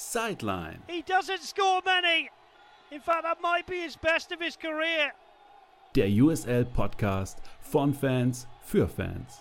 Sideline. 0.00 0.82
He 0.88 1.02
doesn't 1.02 1.42
score 1.42 1.82
many. 1.84 2.30
In 2.90 3.00
fact, 3.00 3.22
that 3.22 3.40
might 3.42 3.66
be 3.66 3.82
his 3.82 3.96
best 3.96 4.32
of 4.32 4.40
his 4.40 4.56
career. 4.56 5.12
Der 5.94 6.08
USL 6.08 6.64
Podcast 6.64 7.38
von 7.60 7.92
Fans 7.92 8.46
für 8.62 8.88
Fans. 8.88 9.40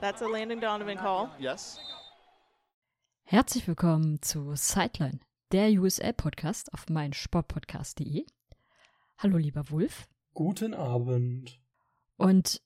That's 0.00 0.20
a 0.20 0.26
Landon 0.26 0.60
Donovan 0.60 0.98
call. 0.98 1.30
Yes. 1.38 1.78
Herzlich 3.24 3.66
willkommen 3.68 4.20
zu 4.20 4.54
Sideline, 4.56 5.20
der 5.52 5.70
USL-Podcast 5.70 6.74
auf 6.74 6.88
meinsportpodcast.de. 6.88 8.26
Hallo, 9.18 9.36
lieber 9.38 9.70
Wulf. 9.70 10.08
Guten 10.34 10.74
Abend. 10.74 11.60
Und 12.16 12.60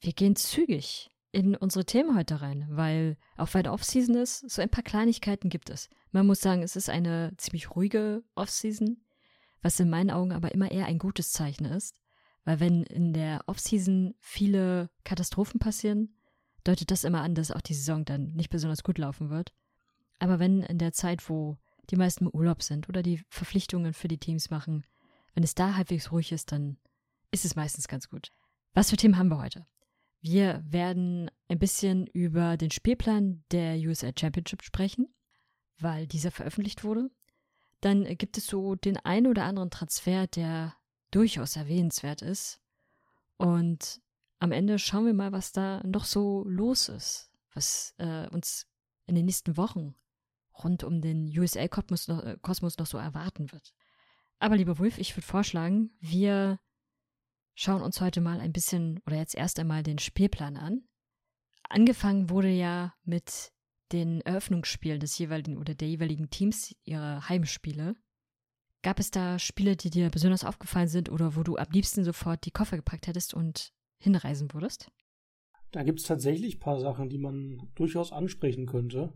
wir 0.00 0.12
gehen 0.12 0.36
zügig 0.36 1.10
in 1.36 1.54
unsere 1.54 1.84
Themen 1.84 2.16
heute 2.16 2.40
rein, 2.40 2.66
weil 2.70 3.18
auch 3.36 3.52
weil 3.52 3.68
Offseason 3.68 4.14
ist, 4.14 4.48
so 4.48 4.62
ein 4.62 4.70
paar 4.70 4.82
Kleinigkeiten 4.82 5.50
gibt 5.50 5.68
es. 5.68 5.90
Man 6.10 6.26
muss 6.26 6.40
sagen, 6.40 6.62
es 6.62 6.76
ist 6.76 6.88
eine 6.88 7.34
ziemlich 7.36 7.76
ruhige 7.76 8.24
Offseason, 8.34 9.04
was 9.60 9.78
in 9.78 9.90
meinen 9.90 10.10
Augen 10.10 10.32
aber 10.32 10.52
immer 10.52 10.70
eher 10.70 10.86
ein 10.86 10.98
gutes 10.98 11.32
Zeichen 11.32 11.66
ist, 11.66 12.00
weil 12.46 12.58
wenn 12.58 12.84
in 12.84 13.12
der 13.12 13.42
Offseason 13.44 14.14
viele 14.18 14.88
Katastrophen 15.04 15.60
passieren, 15.60 16.16
deutet 16.64 16.90
das 16.90 17.04
immer 17.04 17.20
an, 17.20 17.34
dass 17.34 17.50
auch 17.50 17.60
die 17.60 17.74
Saison 17.74 18.06
dann 18.06 18.32
nicht 18.32 18.48
besonders 18.48 18.82
gut 18.82 18.96
laufen 18.96 19.28
wird. 19.28 19.52
Aber 20.18 20.38
wenn 20.38 20.62
in 20.62 20.78
der 20.78 20.94
Zeit, 20.94 21.28
wo 21.28 21.58
die 21.90 21.96
meisten 21.96 22.24
im 22.24 22.30
Urlaub 22.30 22.62
sind 22.62 22.88
oder 22.88 23.02
die 23.02 23.22
Verpflichtungen 23.28 23.92
für 23.92 24.08
die 24.08 24.18
Teams 24.18 24.48
machen, 24.48 24.86
wenn 25.34 25.44
es 25.44 25.54
da 25.54 25.74
halbwegs 25.76 26.12
ruhig 26.12 26.32
ist, 26.32 26.50
dann 26.50 26.78
ist 27.30 27.44
es 27.44 27.56
meistens 27.56 27.88
ganz 27.88 28.08
gut. 28.08 28.32
Was 28.72 28.88
für 28.88 28.96
Themen 28.96 29.18
haben 29.18 29.28
wir 29.28 29.38
heute? 29.38 29.66
Wir 30.28 30.60
werden 30.66 31.30
ein 31.46 31.60
bisschen 31.60 32.08
über 32.08 32.56
den 32.56 32.72
Spielplan 32.72 33.44
der 33.52 33.76
USA 33.76 34.10
Championship 34.18 34.64
sprechen, 34.64 35.06
weil 35.78 36.08
dieser 36.08 36.32
veröffentlicht 36.32 36.82
wurde. 36.82 37.12
Dann 37.80 38.02
gibt 38.16 38.36
es 38.36 38.48
so 38.48 38.74
den 38.74 38.96
einen 38.96 39.28
oder 39.28 39.44
anderen 39.44 39.70
Transfer, 39.70 40.26
der 40.26 40.74
durchaus 41.12 41.54
erwähnenswert 41.54 42.22
ist. 42.22 42.60
Und 43.36 44.00
am 44.40 44.50
Ende 44.50 44.80
schauen 44.80 45.06
wir 45.06 45.14
mal, 45.14 45.30
was 45.30 45.52
da 45.52 45.80
noch 45.86 46.04
so 46.04 46.42
los 46.48 46.88
ist, 46.88 47.30
was 47.54 47.94
äh, 47.98 48.26
uns 48.30 48.66
in 49.06 49.14
den 49.14 49.26
nächsten 49.26 49.56
Wochen 49.56 49.94
rund 50.64 50.82
um 50.82 51.02
den 51.02 51.26
USA-Kosmos 51.38 52.08
noch, 52.08 52.24
äh, 52.24 52.36
noch 52.42 52.86
so 52.86 52.98
erwarten 52.98 53.52
wird. 53.52 53.74
Aber 54.40 54.56
lieber 54.56 54.80
Wolf, 54.80 54.98
ich 54.98 55.16
würde 55.16 55.26
vorschlagen, 55.26 55.92
wir 56.00 56.58
schauen 57.56 57.82
uns 57.82 58.00
heute 58.00 58.20
mal 58.20 58.38
ein 58.38 58.52
bisschen 58.52 59.00
oder 59.06 59.16
jetzt 59.16 59.34
erst 59.34 59.58
einmal 59.58 59.82
den 59.82 59.98
Spielplan 59.98 60.56
an. 60.56 60.84
Angefangen 61.68 62.30
wurde 62.30 62.50
ja 62.50 62.94
mit 63.04 63.52
den 63.92 64.20
Eröffnungsspielen 64.20 65.00
des 65.00 65.18
jeweiligen 65.18 65.56
oder 65.56 65.74
der 65.74 65.88
jeweiligen 65.88 66.30
Teams 66.30 66.76
ihre 66.84 67.28
Heimspiele. 67.28 67.96
Gab 68.82 69.00
es 69.00 69.10
da 69.10 69.38
Spiele, 69.38 69.74
die 69.74 69.90
dir 69.90 70.10
besonders 70.10 70.44
aufgefallen 70.44 70.88
sind 70.88 71.10
oder 71.10 71.34
wo 71.34 71.42
du 71.42 71.56
am 71.56 71.70
liebsten 71.70 72.04
sofort 72.04 72.44
die 72.44 72.52
Koffer 72.52 72.76
gepackt 72.76 73.06
hättest 73.06 73.34
und 73.34 73.72
hinreisen 73.98 74.52
würdest? 74.52 74.90
Da 75.72 75.82
gibt 75.82 76.00
es 76.00 76.06
tatsächlich 76.06 76.56
ein 76.56 76.60
paar 76.60 76.78
Sachen, 76.78 77.08
die 77.08 77.18
man 77.18 77.70
durchaus 77.74 78.12
ansprechen 78.12 78.66
könnte. 78.66 79.12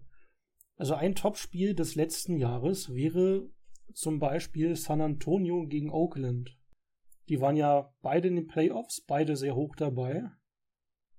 Also 0.77 0.95
ein 0.95 1.15
Topspiel 1.15 1.75
des 1.75 1.95
letzten 1.95 2.37
Jahres 2.37 2.95
wäre 2.95 3.49
zum 3.93 4.19
Beispiel 4.19 4.75
San 4.77 5.01
Antonio 5.01 5.67
gegen 5.67 5.91
Oakland. 5.91 6.57
Die 7.31 7.41
waren 7.41 7.57
ja 7.57 7.95
beide 8.03 8.27
in 8.29 8.35
den 8.35 8.49
Playoffs, 8.49 9.03
beide 9.07 9.37
sehr 9.37 9.55
hoch 9.55 9.77
dabei. 9.77 10.31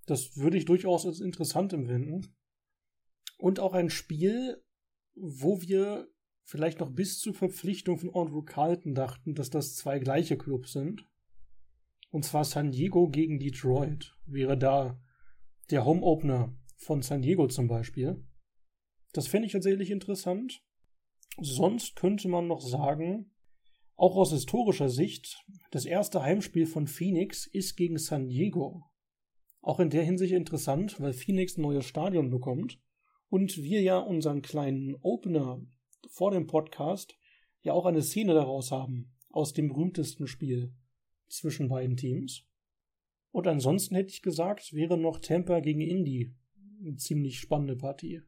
Das 0.05 0.35
würde 0.35 0.57
ich 0.57 0.65
durchaus 0.65 1.05
als 1.05 1.21
interessant 1.21 1.71
empfinden. 1.71 2.35
Und 3.37 3.61
auch 3.61 3.73
ein 3.73 3.89
Spiel, 3.89 4.61
wo 5.15 5.61
wir 5.61 6.09
vielleicht 6.43 6.81
noch 6.81 6.91
bis 6.91 7.19
zur 7.19 7.33
Verpflichtung 7.33 7.97
von 7.97 8.13
Andrew 8.13 8.41
Carlton 8.41 8.93
dachten, 8.93 9.35
dass 9.35 9.49
das 9.49 9.75
zwei 9.77 9.99
gleiche 9.99 10.37
Clubs 10.37 10.73
sind. 10.73 11.07
Und 12.09 12.25
zwar 12.25 12.43
San 12.43 12.71
Diego 12.71 13.07
gegen 13.07 13.39
Detroit 13.39 14.13
wäre 14.25 14.57
da 14.57 15.01
der 15.69 15.85
Home 15.85 16.01
Opener 16.01 16.53
von 16.75 17.01
San 17.01 17.21
Diego 17.21 17.47
zum 17.47 17.69
Beispiel. 17.69 18.21
Das 19.13 19.27
fände 19.27 19.45
ich 19.45 19.53
tatsächlich 19.53 19.91
interessant. 19.91 20.61
Sonst 21.39 21.95
könnte 21.95 22.27
man 22.27 22.47
noch 22.47 22.59
sagen, 22.59 23.31
auch 24.01 24.16
aus 24.16 24.31
historischer 24.31 24.89
Sicht, 24.89 25.45
das 25.69 25.85
erste 25.85 26.23
Heimspiel 26.23 26.66
von 26.66 26.88
Phoenix 26.88 27.45
ist 27.45 27.75
gegen 27.75 28.00
San 28.00 28.29
Diego. 28.29 28.84
Auch 29.62 29.79
in 29.79 29.91
der 29.91 30.03
Hinsicht 30.03 30.34
interessant, 30.34 31.00
weil 31.00 31.13
Phoenix 31.13 31.56
ein 31.56 31.62
neues 31.62 31.85
Stadion 31.85 32.31
bekommt 32.31 32.79
und 33.29 33.57
wir 33.57 33.79
ja 33.84 34.00
unseren 34.00 34.41
kleinen 34.41 34.95
Opener 35.03 35.62
vor 36.09 36.31
dem 36.31 36.47
Podcast 36.47 37.16
ja 37.62 37.73
auch 37.73 37.85
eine 37.85 38.01
Szene 38.01 38.34
daraus 38.34 38.72
haben, 38.72 39.13
aus 39.29 39.53
dem 39.53 39.67
berühmtesten 39.67 40.25
Spiel 40.25 40.73
zwischen 41.28 41.69
beiden 41.69 41.95
Teams. 41.95 42.44
Und 43.29 43.45
ansonsten 43.45 43.94
hätte 43.94 44.09
ich 44.09 44.23
gesagt, 44.23 44.73
wäre 44.73 44.97
noch 44.97 45.19
Tampa 45.19 45.59
gegen 45.59 45.81
Indy 45.81 46.33
eine 46.79 46.95
ziemlich 46.95 47.39
spannende 47.39 47.75
Partie. 47.75 48.23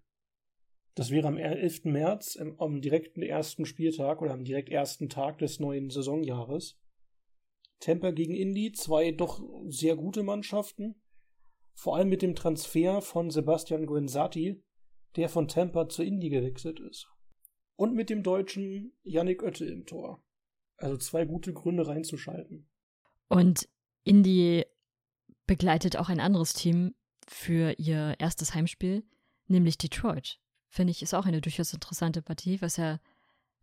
Das 0.96 1.10
wäre 1.10 1.28
am 1.28 1.38
11. 1.38 1.86
März, 1.86 2.38
am 2.38 2.82
direkten 2.82 3.24
ersten 3.24 3.66
Spieltag 3.66 4.22
oder 4.22 4.34
am 4.34 4.44
direkt 4.44 4.70
ersten 4.70 5.10
Tag 5.10 5.40
des 5.40 5.60
neuen 5.60 5.90
Saisonjahres. 5.90 6.78
Tampa 7.80 8.12
gegen 8.12 8.36
Indy, 8.36 8.72
zwei 8.74 9.12
doch 9.12 9.42
sehr 9.68 9.96
gute 9.96 10.24
Mannschaften. 10.24 10.96
Vor 11.74 11.98
allem 11.98 12.10
mit 12.10 12.22
dem 12.22 12.36
Transfer 12.36 13.02
von 13.02 13.32
Sebastian 13.32 13.88
Guenzati, 13.88 14.64
der 15.16 15.30
von 15.30 15.48
Tampa 15.48 15.90
zu 15.90 16.04
Indy 16.04 16.30
gewechselt 16.30 16.80
ist. 16.80 17.08
Und 17.76 17.96
mit 17.96 18.12
dem 18.12 18.22
deutschen 18.22 18.94
Yannick 19.02 19.42
Oette 19.42 19.66
im 19.66 19.86
Tor. 19.86 20.24
Also 20.78 20.98
zwei 20.98 21.26
gute 21.26 21.54
Gründe 21.54 21.88
reinzuschalten. 21.88 22.70
Und 23.30 23.68
Indy 24.04 24.64
begleitet 25.48 25.98
auch 25.98 26.10
ein 26.10 26.20
anderes 26.20 26.54
Team 26.54 26.94
für 27.28 27.74
ihr 27.80 28.16
erstes 28.20 28.54
Heimspiel, 28.54 29.04
nämlich 29.48 29.80
Detroit 29.80 30.40
finde 30.74 30.92
ich, 30.92 31.04
ist 31.04 31.14
auch 31.14 31.28
eine 31.28 31.40
durchaus 31.40 31.72
interessante 31.72 32.22
Partie, 32.24 32.60
was 32.62 32.78
ja 32.78 33.00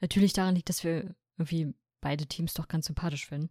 natürlich 0.01 0.33
daran 0.33 0.55
liegt, 0.55 0.69
dass 0.69 0.85
wir 0.85 1.15
irgendwie 1.37 1.75
beide 2.01 2.27
Teams 2.27 2.55
doch 2.55 2.69
ganz 2.69 2.87
sympathisch 2.87 3.27
finden. 3.27 3.51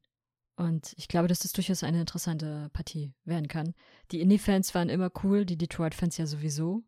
Und 0.56 0.94
ich 0.98 1.08
glaube, 1.08 1.28
dass 1.28 1.40
das 1.40 1.52
durchaus 1.52 1.84
eine 1.84 2.00
interessante 2.00 2.70
Partie 2.72 3.14
werden 3.26 3.48
kann. 3.48 3.76
Die 4.12 4.22
Indie-Fans 4.22 4.74
waren 4.76 4.90
immer 4.90 5.12
cool, 5.24 5.46
die 5.46 5.58
Detroit-Fans 5.58 6.18
ja 6.18 6.26
sowieso. 6.26 6.84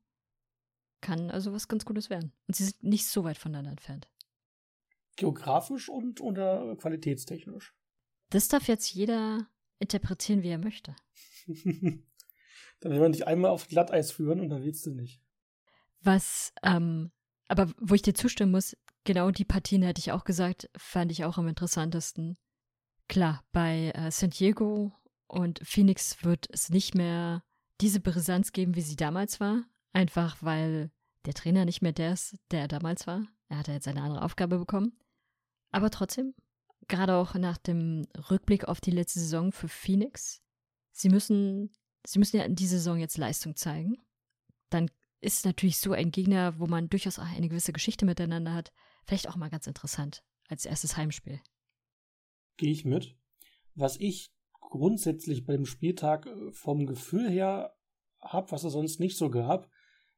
Kann 1.02 1.30
also 1.30 1.52
was 1.52 1.68
ganz 1.68 1.84
Gutes 1.84 2.10
werden. 2.10 2.32
Und 2.48 2.56
sie 2.56 2.66
sind 2.66 2.84
nicht 2.84 3.06
so 3.08 3.24
weit 3.24 3.38
voneinander 3.38 3.72
entfernt. 3.72 4.10
Geografisch 5.18 5.90
und 5.90 6.22
oder 6.22 6.76
qualitätstechnisch? 6.78 7.74
Das 8.30 8.48
darf 8.48 8.68
jetzt 8.68 8.94
jeder 8.94 9.48
interpretieren, 9.80 10.42
wie 10.42 10.50
er 10.50 10.58
möchte. 10.58 10.96
dann 11.48 12.92
will 12.92 13.00
man 13.00 13.12
dich 13.12 13.28
einmal 13.28 13.52
auf 13.52 13.68
Glatteis 13.68 14.12
führen 14.12 14.40
und 14.40 14.50
dann 14.50 14.64
willst 14.64 14.86
du 14.86 14.92
nicht. 14.92 15.21
Was, 16.04 16.54
ähm, 16.64 17.12
aber 17.48 17.72
wo 17.78 17.94
ich 17.94 18.02
dir 18.02 18.14
zustimmen 18.14 18.52
muss, 18.52 18.76
genau 19.04 19.32
die 19.32 19.46
Partien 19.46 19.84
hätte 19.84 20.00
ich 20.00 20.12
auch 20.12 20.24
gesagt, 20.24 20.70
fand 20.76 21.12
ich 21.12 21.26
auch 21.26 21.38
am 21.38 21.48
interessantesten. 21.48 22.38
Klar, 23.08 23.44
bei 23.52 23.92
äh, 23.94 24.12
San 24.12 24.30
Diego 24.30 24.94
und 25.28 25.60
Phoenix 25.64 26.24
wird 26.24 26.48
es 26.52 26.70
nicht 26.70 26.96
mehr 26.96 27.44
diese 27.82 28.00
Brisanz 28.00 28.52
geben, 28.52 28.76
wie 28.76 28.82
sie 28.82 28.96
damals 28.96 29.40
war. 29.40 29.64
Einfach 29.94 30.38
weil 30.42 30.92
der 31.26 31.34
Trainer 31.34 31.66
nicht 31.66 31.82
mehr 31.82 31.92
der 31.92 32.14
ist, 32.14 32.38
der 32.52 32.62
er 32.62 32.68
damals 32.68 33.06
war. 33.08 33.28
Er 33.50 33.60
hat 33.60 33.68
jetzt 33.68 33.88
eine 33.88 34.02
andere 34.02 34.24
Aufgabe 34.24 34.58
bekommen. 34.58 34.98
Aber 35.72 35.90
trotzdem, 35.90 36.34
gerade 36.88 37.16
auch 37.16 37.36
nach 37.36 37.58
dem 37.58 38.08
Rückblick 38.30 38.66
auf 38.66 38.82
die 38.82 38.92
letzte 38.92 39.20
Saison 39.20 39.52
für 39.52 39.68
Phoenix, 39.68 40.42
sie 40.92 41.10
müssen, 41.10 41.72
sie 42.06 42.20
müssen 42.20 42.38
ja 42.38 42.44
in 42.44 42.56
dieser 42.56 42.78
Saison 42.78 42.98
jetzt 42.98 43.18
Leistung 43.18 43.56
zeigen. 43.56 43.98
Dann 44.70 44.90
ist 45.22 45.46
natürlich 45.46 45.78
so 45.78 45.94
ein 45.94 46.12
Gegner, 46.12 46.60
wo 46.60 46.68
man 46.68 46.90
durchaus 46.90 47.20
auch 47.20 47.26
eine 47.26 47.48
gewisse 47.48 47.74
Geschichte 47.74 48.06
miteinander 48.06 48.54
hat, 48.54 48.72
vielleicht 49.06 49.30
auch 49.30 49.36
mal 49.36 49.50
ganz 49.50 49.68
interessant 49.68 50.24
als 50.48 50.66
erstes 50.66 50.98
Heimspiel. 50.98 51.40
Gehe 52.58 52.72
ich 52.72 52.86
mit. 52.86 53.16
Was 53.76 53.98
ich 53.98 54.34
grundsätzlich 54.60 55.46
bei 55.46 55.54
dem 55.54 55.66
Spieltag 55.66 56.26
äh, 56.26 56.52
vom 56.52 56.86
Gefühl 56.86 57.30
her 57.30 57.76
habe, 58.20 58.52
was 58.52 58.64
es 58.64 58.74
sonst 58.74 59.00
nicht 59.00 59.18
so 59.18 59.30
gab, 59.30 59.70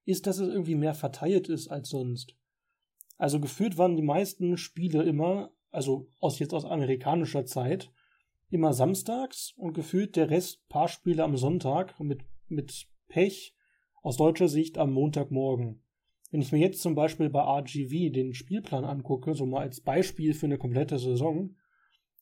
ist, 0.05 0.27
dass 0.27 0.39
es 0.39 0.49
irgendwie 0.49 0.75
mehr 0.75 0.93
verteilt 0.93 1.49
ist 1.49 1.67
als 1.69 1.89
sonst. 1.89 2.35
Also 3.17 3.39
gefühlt 3.39 3.77
waren 3.77 3.95
die 3.95 4.01
meisten 4.01 4.57
Spiele 4.57 5.03
immer, 5.03 5.51
also 5.71 6.09
aus 6.19 6.39
jetzt 6.39 6.53
aus 6.53 6.65
amerikanischer 6.65 7.45
Zeit, 7.45 7.91
immer 8.49 8.73
samstags 8.73 9.53
und 9.55 9.73
gefühlt 9.73 10.15
der 10.15 10.29
Rest 10.29 10.67
paar 10.67 10.87
Spiele 10.87 11.23
am 11.23 11.37
Sonntag 11.37 11.99
mit, 11.99 12.23
mit 12.47 12.87
Pech 13.07 13.55
aus 14.03 14.17
deutscher 14.17 14.49
Sicht 14.49 14.77
am 14.77 14.91
Montagmorgen. 14.93 15.81
Wenn 16.29 16.41
ich 16.41 16.51
mir 16.51 16.59
jetzt 16.59 16.81
zum 16.81 16.93
Beispiel 16.93 17.29
bei 17.29 17.41
RGV 17.41 18.11
den 18.11 18.33
Spielplan 18.33 18.85
angucke, 18.85 19.33
so 19.33 19.45
mal 19.45 19.61
als 19.61 19.81
Beispiel 19.81 20.33
für 20.33 20.45
eine 20.45 20.57
komplette 20.57 20.99
Saison, 20.99 21.55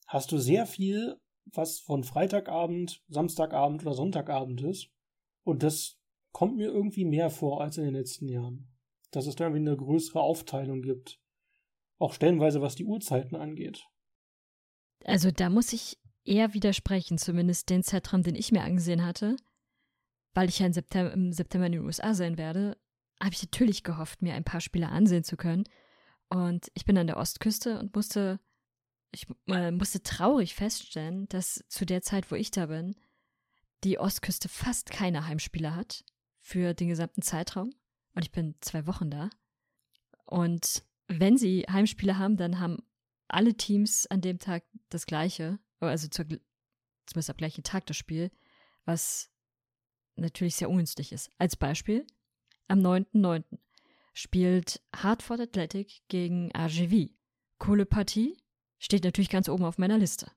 hast 0.06 0.32
du 0.32 0.38
sehr 0.38 0.66
viel, 0.66 1.16
was 1.46 1.80
von 1.80 2.04
Freitagabend, 2.04 3.02
Samstagabend 3.08 3.82
oder 3.82 3.94
Sonntagabend 3.94 4.62
ist. 4.62 4.90
Und 5.44 5.62
das 5.62 5.98
kommt 6.30 6.56
mir 6.56 6.68
irgendwie 6.68 7.04
mehr 7.04 7.30
vor 7.30 7.60
als 7.60 7.78
in 7.78 7.84
den 7.84 7.94
letzten 7.94 8.28
Jahren. 8.28 8.72
Dass 9.10 9.26
es 9.26 9.34
da 9.34 9.44
irgendwie 9.44 9.68
eine 9.68 9.76
größere 9.76 10.20
Aufteilung 10.20 10.82
gibt. 10.82 11.20
Auch 11.98 12.12
stellenweise, 12.12 12.62
was 12.62 12.74
die 12.74 12.84
Uhrzeiten 12.84 13.34
angeht. 13.34 13.86
Also 15.04 15.30
da 15.30 15.50
muss 15.50 15.72
ich 15.72 15.98
eher 16.24 16.54
widersprechen, 16.54 17.18
zumindest 17.18 17.70
den 17.70 17.82
Zeitraum, 17.82 18.22
den 18.22 18.36
ich 18.36 18.52
mir 18.52 18.62
angesehen 18.62 19.04
hatte, 19.04 19.36
weil 20.34 20.48
ich 20.48 20.58
ja 20.58 20.66
im 20.66 20.72
September, 20.72 21.12
im 21.12 21.32
September 21.32 21.66
in 21.66 21.72
den 21.72 21.84
USA 21.84 22.14
sein 22.14 22.38
werde, 22.38 22.76
habe 23.20 23.34
ich 23.34 23.42
natürlich 23.42 23.84
gehofft, 23.84 24.22
mir 24.22 24.34
ein 24.34 24.44
paar 24.44 24.60
Spiele 24.60 24.88
ansehen 24.88 25.24
zu 25.24 25.36
können. 25.36 25.64
Und 26.28 26.70
ich 26.74 26.84
bin 26.84 26.96
an 26.98 27.06
der 27.06 27.18
Ostküste 27.18 27.78
und 27.78 27.94
musste, 27.94 28.40
ich 29.12 29.26
äh, 29.46 29.70
musste 29.70 30.02
traurig 30.02 30.54
feststellen, 30.54 31.28
dass 31.28 31.64
zu 31.68 31.84
der 31.84 32.02
Zeit, 32.02 32.30
wo 32.30 32.34
ich 32.34 32.50
da 32.50 32.66
bin, 32.66 32.96
die 33.84 33.98
Ostküste 33.98 34.48
fast 34.48 34.90
keine 34.90 35.26
Heimspiele 35.26 35.74
hat 35.74 36.04
für 36.40 36.74
den 36.74 36.88
gesamten 36.88 37.22
Zeitraum. 37.22 37.72
Und 38.14 38.24
ich 38.24 38.32
bin 38.32 38.54
zwei 38.60 38.86
Wochen 38.86 39.10
da. 39.10 39.30
Und 40.24 40.84
wenn 41.08 41.36
sie 41.36 41.66
Heimspiele 41.70 42.18
haben, 42.18 42.36
dann 42.36 42.58
haben 42.58 42.78
alle 43.28 43.54
Teams 43.54 44.06
an 44.06 44.20
dem 44.20 44.38
Tag 44.38 44.64
das 44.88 45.06
gleiche, 45.06 45.58
also 45.80 46.08
zur, 46.08 46.26
zumindest 46.26 47.30
am 47.30 47.36
gleichen 47.36 47.64
Tag 47.64 47.86
das 47.86 47.96
Spiel, 47.96 48.30
was 48.84 49.31
natürlich 50.16 50.56
sehr 50.56 50.70
ungünstig 50.70 51.12
ist. 51.12 51.30
Als 51.38 51.56
Beispiel, 51.56 52.06
am 52.68 52.80
9.9. 52.80 53.44
spielt 54.12 54.80
Hartford 54.94 55.40
Athletic 55.40 56.02
gegen 56.08 56.50
RGV. 56.56 57.10
Coole 57.58 57.86
Partie, 57.86 58.36
steht 58.78 59.04
natürlich 59.04 59.30
ganz 59.30 59.48
oben 59.48 59.64
auf 59.64 59.78
meiner 59.78 59.98
Liste. 59.98 60.30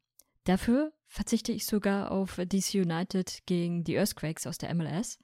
Dafür 0.44 0.94
verzichte 1.08 1.52
ich 1.52 1.66
sogar 1.66 2.12
auf 2.12 2.36
DC 2.36 2.76
United 2.76 3.44
gegen 3.48 3.84
die 3.84 3.96
Earthquakes 3.96 4.46
aus 4.46 4.60
der 4.60 4.74
MLS, 4.76 5.18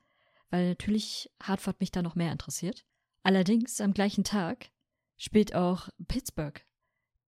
weil 0.50 0.70
natürlich 0.70 1.30
Hartford 1.42 1.80
mich 1.80 1.92
da 1.92 2.02
noch 2.02 2.16
mehr 2.16 2.32
interessiert. 2.32 2.86
Allerdings 3.24 3.80
am 3.80 3.94
gleichen 3.94 4.24
Tag 4.24 4.72
spielt 5.18 5.54
auch 5.54 5.90
Pittsburgh, 6.08 6.66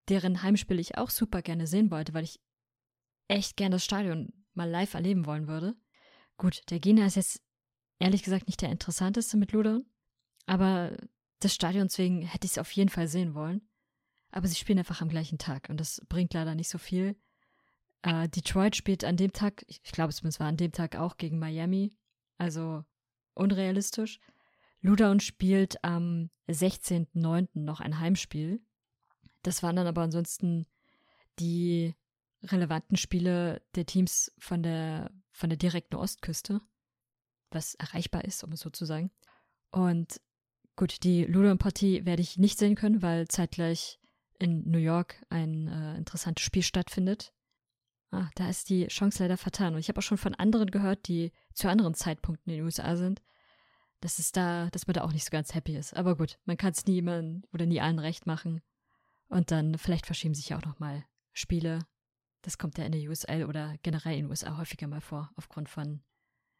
deren 0.08 0.42
Heimspiel 0.42 0.80
ich 0.80 0.98
auch 0.98 1.10
super 1.10 1.40
gerne 1.40 1.68
sehen 1.68 1.92
wollte, 1.92 2.12
weil 2.14 2.24
ich 2.24 2.40
echt 3.28 3.56
gerne 3.56 3.76
das 3.76 3.84
Stadion 3.84 4.32
mal 4.54 4.68
live 4.68 4.94
erleben 4.94 5.26
wollen 5.26 5.46
würde. 5.46 5.76
Gut, 6.36 6.62
der 6.70 6.80
Gena 6.80 7.06
ist 7.06 7.16
jetzt 7.16 7.42
ehrlich 7.98 8.22
gesagt 8.22 8.46
nicht 8.46 8.60
der 8.60 8.70
interessanteste 8.70 9.36
mit 9.36 9.52
Ludon, 9.52 9.86
aber 10.46 10.96
des 11.42 11.54
Stadions 11.54 11.96
wegen 11.98 12.22
hätte 12.22 12.46
ich 12.46 12.52
es 12.52 12.58
auf 12.58 12.70
jeden 12.72 12.90
Fall 12.90 13.08
sehen 13.08 13.34
wollen. 13.34 13.68
Aber 14.30 14.48
sie 14.48 14.56
spielen 14.56 14.78
einfach 14.78 15.00
am 15.00 15.08
gleichen 15.08 15.38
Tag 15.38 15.68
und 15.68 15.78
das 15.78 16.02
bringt 16.08 16.34
leider 16.34 16.54
nicht 16.54 16.68
so 16.68 16.78
viel. 16.78 17.16
Äh, 18.02 18.28
Detroit 18.28 18.74
spielt 18.74 19.04
an 19.04 19.16
dem 19.16 19.32
Tag, 19.32 19.64
ich 19.68 19.82
glaube 19.82 20.10
es 20.10 20.40
war 20.40 20.48
an 20.48 20.56
dem 20.56 20.72
Tag 20.72 20.96
auch 20.96 21.16
gegen 21.16 21.38
Miami, 21.38 21.96
also 22.36 22.84
unrealistisch. 23.34 24.18
Ludown 24.80 25.20
spielt 25.20 25.82
am 25.82 26.30
16.09. 26.48 27.48
noch 27.54 27.80
ein 27.80 28.00
Heimspiel. 28.00 28.60
Das 29.42 29.62
waren 29.62 29.76
dann 29.76 29.86
aber 29.86 30.02
ansonsten 30.02 30.66
die 31.38 31.94
relevanten 32.44 32.96
Spiele 32.96 33.62
der 33.74 33.86
Teams 33.86 34.32
von 34.38 34.62
der, 34.62 35.10
von 35.30 35.50
der 35.50 35.56
direkten 35.56 35.96
Ostküste, 35.96 36.60
was 37.50 37.74
erreichbar 37.74 38.24
ist, 38.24 38.44
um 38.44 38.52
es 38.52 38.60
so 38.60 38.70
zu 38.70 38.84
sagen. 38.84 39.10
Und 39.70 40.20
gut, 40.76 41.02
die 41.02 41.24
Ludown-Partie 41.24 42.04
werde 42.04 42.22
ich 42.22 42.38
nicht 42.38 42.58
sehen 42.58 42.74
können, 42.74 43.02
weil 43.02 43.28
zeitgleich 43.28 43.98
in 44.38 44.68
New 44.70 44.78
York 44.78 45.24
ein 45.30 45.68
äh, 45.68 45.96
interessantes 45.96 46.44
Spiel 46.44 46.62
stattfindet. 46.62 47.32
Ah, 48.10 48.30
da 48.36 48.48
ist 48.48 48.68
die 48.68 48.86
Chance 48.86 49.22
leider 49.22 49.36
vertan. 49.36 49.74
Und 49.74 49.80
ich 49.80 49.88
habe 49.88 49.98
auch 49.98 50.02
schon 50.02 50.18
von 50.18 50.34
anderen 50.34 50.70
gehört, 50.70 51.08
die 51.08 51.32
zu 51.52 51.68
anderen 51.68 51.94
Zeitpunkten 51.94 52.52
in 52.52 52.58
den 52.58 52.64
USA 52.64 52.96
sind, 52.96 53.22
dass 54.00 54.18
es 54.18 54.32
da, 54.32 54.68
dass 54.70 54.86
man 54.86 54.94
da 54.94 55.02
auch 55.02 55.12
nicht 55.12 55.24
so 55.24 55.30
ganz 55.30 55.54
happy 55.54 55.76
ist. 55.76 55.96
Aber 55.96 56.16
gut, 56.16 56.38
man 56.44 56.56
kann 56.56 56.72
es 56.72 56.86
niemandem 56.86 57.42
oder 57.52 57.66
nie 57.66 57.80
allen 57.80 57.98
recht 57.98 58.26
machen. 58.26 58.60
Und 59.28 59.50
dann 59.50 59.78
vielleicht 59.78 60.06
verschieben 60.06 60.34
sich 60.34 60.50
ja 60.50 60.58
auch 60.58 60.64
nochmal 60.64 61.04
Spiele. 61.32 61.80
Das 62.44 62.58
kommt 62.58 62.76
ja 62.76 62.84
in 62.84 62.92
der 62.92 63.00
USL 63.08 63.46
oder 63.46 63.74
generell 63.82 64.18
in 64.18 64.24
den 64.24 64.30
USA 64.30 64.58
häufiger 64.58 64.86
mal 64.86 65.00
vor, 65.00 65.30
aufgrund 65.34 65.70
von 65.70 66.02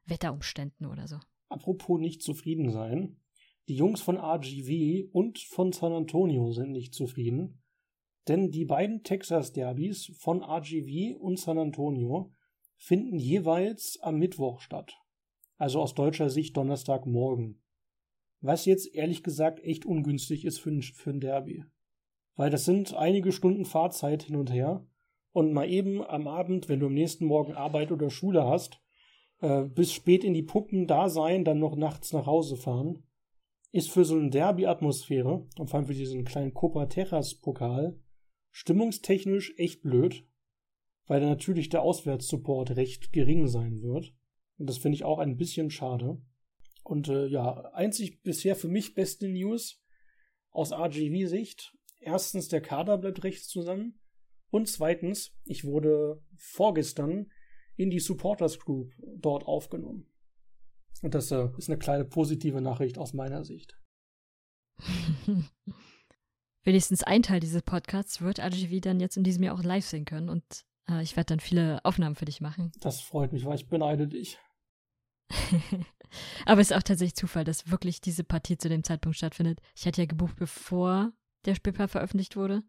Wetterumständen 0.06 0.86
oder 0.86 1.06
so. 1.06 1.18
Apropos 1.50 2.00
nicht 2.00 2.22
zufrieden 2.22 2.70
sein. 2.70 3.20
Die 3.68 3.76
Jungs 3.76 4.00
von 4.00 4.16
RGV 4.16 5.10
und 5.12 5.38
von 5.38 5.72
San 5.72 5.92
Antonio 5.92 6.52
sind 6.52 6.72
nicht 6.72 6.94
zufrieden, 6.94 7.62
denn 8.28 8.50
die 8.50 8.64
beiden 8.64 9.02
Texas 9.02 9.52
Derbys 9.52 10.10
von 10.18 10.42
RGV 10.42 11.18
und 11.18 11.38
San 11.38 11.58
Antonio 11.58 12.32
finden 12.76 13.18
jeweils 13.18 13.98
am 14.00 14.18
Mittwoch 14.18 14.60
statt. 14.60 14.96
Also 15.58 15.82
aus 15.82 15.94
deutscher 15.94 16.30
Sicht 16.30 16.56
Donnerstagmorgen. 16.56 17.62
Was 18.40 18.64
jetzt 18.64 18.94
ehrlich 18.94 19.22
gesagt 19.22 19.62
echt 19.62 19.84
ungünstig 19.84 20.46
ist 20.46 20.60
für 20.60 20.70
ein, 20.70 20.82
für 20.82 21.10
ein 21.10 21.20
Derby. 21.20 21.64
Weil 22.36 22.50
das 22.50 22.64
sind 22.64 22.94
einige 22.94 23.32
Stunden 23.32 23.66
Fahrzeit 23.66 24.22
hin 24.24 24.36
und 24.36 24.50
her. 24.50 24.86
Und 25.34 25.52
mal 25.52 25.68
eben 25.68 26.00
am 26.00 26.28
Abend, 26.28 26.68
wenn 26.68 26.78
du 26.78 26.86
am 26.86 26.94
nächsten 26.94 27.26
Morgen 27.26 27.54
Arbeit 27.54 27.90
oder 27.90 28.08
Schule 28.08 28.44
hast, 28.44 28.80
äh, 29.40 29.64
bis 29.64 29.92
spät 29.92 30.22
in 30.22 30.32
die 30.32 30.44
Puppen 30.44 30.86
da 30.86 31.08
sein, 31.08 31.44
dann 31.44 31.58
noch 31.58 31.74
nachts 31.74 32.12
nach 32.12 32.26
Hause 32.26 32.56
fahren, 32.56 33.02
ist 33.72 33.90
für 33.90 34.04
so 34.04 34.16
eine 34.16 34.30
Derby-Atmosphäre 34.30 35.44
und 35.58 35.68
vor 35.68 35.78
allem 35.80 35.88
für 35.88 35.94
diesen 35.94 36.24
kleinen 36.24 36.54
Copa 36.54 36.86
Terras-Pokal 36.86 37.98
stimmungstechnisch 38.52 39.54
echt 39.56 39.82
blöd, 39.82 40.24
weil 41.06 41.20
da 41.20 41.26
natürlich 41.26 41.68
der 41.68 41.82
Auswärtssupport 41.82 42.76
recht 42.76 43.12
gering 43.12 43.48
sein 43.48 43.82
wird. 43.82 44.14
Und 44.58 44.70
das 44.70 44.78
finde 44.78 44.94
ich 44.94 45.02
auch 45.02 45.18
ein 45.18 45.36
bisschen 45.36 45.68
schade. 45.72 46.22
Und 46.84 47.08
äh, 47.08 47.26
ja, 47.26 47.72
einzig 47.72 48.22
bisher 48.22 48.54
für 48.54 48.68
mich 48.68 48.94
beste 48.94 49.28
News 49.28 49.82
aus 50.52 50.70
RGV-Sicht. 50.70 51.76
Erstens, 51.98 52.46
der 52.46 52.60
Kader 52.60 52.98
bleibt 52.98 53.24
recht 53.24 53.44
zusammen. 53.44 53.98
Und 54.54 54.68
zweitens, 54.68 55.32
ich 55.44 55.64
wurde 55.64 56.22
vorgestern 56.36 57.26
in 57.74 57.90
die 57.90 57.98
Supporters 57.98 58.60
Group 58.60 58.92
dort 59.16 59.48
aufgenommen. 59.48 60.06
Und 61.02 61.12
das 61.12 61.32
äh, 61.32 61.48
ist 61.58 61.68
eine 61.68 61.76
kleine 61.76 62.04
positive 62.04 62.60
Nachricht 62.60 62.96
aus 62.96 63.14
meiner 63.14 63.42
Sicht. 63.42 63.76
Wenigstens 66.62 67.02
ein 67.02 67.24
Teil 67.24 67.40
dieses 67.40 67.62
Podcasts 67.62 68.20
wird 68.20 68.38
RGV 68.38 68.80
dann 68.80 69.00
jetzt 69.00 69.16
in 69.16 69.24
diesem 69.24 69.42
Jahr 69.42 69.58
auch 69.58 69.64
live 69.64 69.84
sehen 69.84 70.04
können 70.04 70.28
und 70.28 70.44
äh, 70.88 71.02
ich 71.02 71.16
werde 71.16 71.34
dann 71.34 71.40
viele 71.40 71.84
Aufnahmen 71.84 72.14
für 72.14 72.26
dich 72.26 72.40
machen. 72.40 72.70
Das 72.80 73.00
freut 73.00 73.32
mich, 73.32 73.44
weil 73.44 73.56
ich 73.56 73.68
beneide 73.68 74.06
dich. 74.06 74.38
Aber 76.46 76.60
es 76.60 76.70
ist 76.70 76.76
auch 76.76 76.84
tatsächlich 76.84 77.16
Zufall, 77.16 77.42
dass 77.42 77.72
wirklich 77.72 78.00
diese 78.00 78.22
Partie 78.22 78.56
zu 78.56 78.68
dem 78.68 78.84
Zeitpunkt 78.84 79.18
stattfindet. 79.18 79.58
Ich 79.74 79.84
hatte 79.84 80.02
ja 80.02 80.06
gebucht, 80.06 80.36
bevor 80.36 81.12
der 81.44 81.56
Spielplan 81.56 81.88
veröffentlicht 81.88 82.36
wurde. 82.36 82.62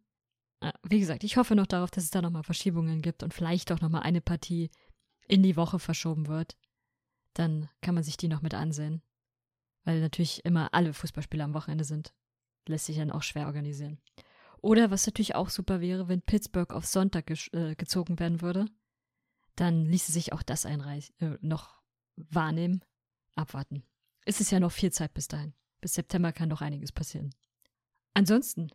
Äh, 0.62 0.72
wie 0.84 1.00
gesagt, 1.00 1.24
ich 1.24 1.38
hoffe 1.38 1.56
noch 1.56 1.68
darauf, 1.68 1.92
dass 1.92 2.04
es 2.04 2.12
da 2.12 2.22
nochmal 2.22 2.44
Verschiebungen 2.44 3.02
gibt 3.02 3.24
und 3.24 3.34
vielleicht 3.34 3.72
auch 3.72 3.82
nochmal 3.82 4.04
eine 4.04 4.22
Partie 4.22 4.70
in 5.28 5.44
die 5.44 5.56
Woche 5.56 5.80
verschoben 5.80 6.28
wird. 6.28 6.58
Dann 7.34 7.70
kann 7.82 7.96
man 7.96 8.04
sich 8.04 8.18
die 8.18 8.28
noch 8.28 8.42
mit 8.42 8.54
ansehen. 8.54 9.02
Weil 9.84 10.02
natürlich 10.02 10.44
immer 10.46 10.74
alle 10.74 10.94
Fußballspiele 10.94 11.44
am 11.44 11.54
Wochenende 11.54 11.84
sind. 11.84 12.14
Lässt 12.68 12.86
sich 12.86 12.98
dann 12.98 13.12
auch 13.12 13.24
schwer 13.24 13.46
organisieren. 13.46 14.00
Oder 14.62 14.90
was 14.90 15.06
natürlich 15.06 15.36
auch 15.36 15.50
super 15.50 15.80
wäre, 15.80 16.08
wenn 16.08 16.24
Pittsburgh 16.24 16.74
auf 16.74 16.86
Sonntag 16.86 17.28
ge 17.28 17.38
äh, 17.54 17.76
gezogen 17.76 18.18
werden 18.20 18.42
würde, 18.42 18.66
dann 19.56 19.86
ließe 19.86 20.12
sich 20.12 20.34
auch 20.34 20.42
das 20.42 20.66
einreich 20.66 21.14
äh, 21.20 21.38
noch 21.42 21.84
wahrnehmen, 22.16 22.84
abwarten. 23.36 23.84
Es 24.26 24.42
ist 24.42 24.52
ja 24.52 24.60
noch 24.60 24.72
viel 24.72 24.92
Zeit 24.92 25.14
bis 25.14 25.28
dahin. 25.28 25.54
Bis 25.82 25.94
September 25.94 26.32
kann 26.32 26.50
doch 26.50 26.62
einiges 26.62 26.92
passieren. 26.92 27.30
Ansonsten 28.16 28.72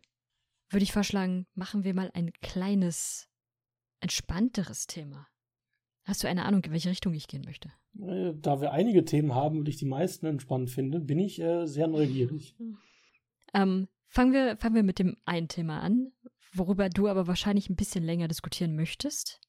würde 0.70 0.84
ich 0.84 0.92
vorschlagen, 0.92 1.46
machen 1.54 1.84
wir 1.84 1.94
mal 1.94 2.10
ein 2.14 2.32
kleines, 2.40 3.28
entspannteres 4.00 4.86
Thema. 4.86 5.28
Hast 6.04 6.24
du 6.24 6.28
eine 6.28 6.44
Ahnung, 6.44 6.64
in 6.64 6.72
welche 6.72 6.90
Richtung 6.90 7.12
ich 7.12 7.28
gehen 7.28 7.42
möchte? 7.44 7.72
Äh, 7.98 8.32
da 8.36 8.60
wir 8.60 8.72
einige 8.72 9.04
Themen 9.04 9.34
haben 9.34 9.58
und 9.58 9.68
ich 9.68 9.76
die 9.76 9.86
meisten 9.86 10.26
entspannt 10.26 10.70
finde, 10.70 11.00
bin 11.00 11.18
ich 11.18 11.40
äh, 11.40 11.66
sehr 11.66 11.86
neugierig. 11.86 12.56
Ähm, 13.52 13.88
fangen, 14.06 14.32
wir, 14.32 14.56
fangen 14.58 14.76
wir 14.76 14.84
mit 14.84 15.00
dem 15.00 15.16
einen 15.24 15.48
Thema 15.48 15.80
an, 15.80 16.12
worüber 16.52 16.88
du 16.88 17.08
aber 17.08 17.26
wahrscheinlich 17.26 17.68
ein 17.68 17.74
bisschen 17.74 18.04
länger 18.04 18.28
diskutieren 18.28 18.76
möchtest. 18.76 19.40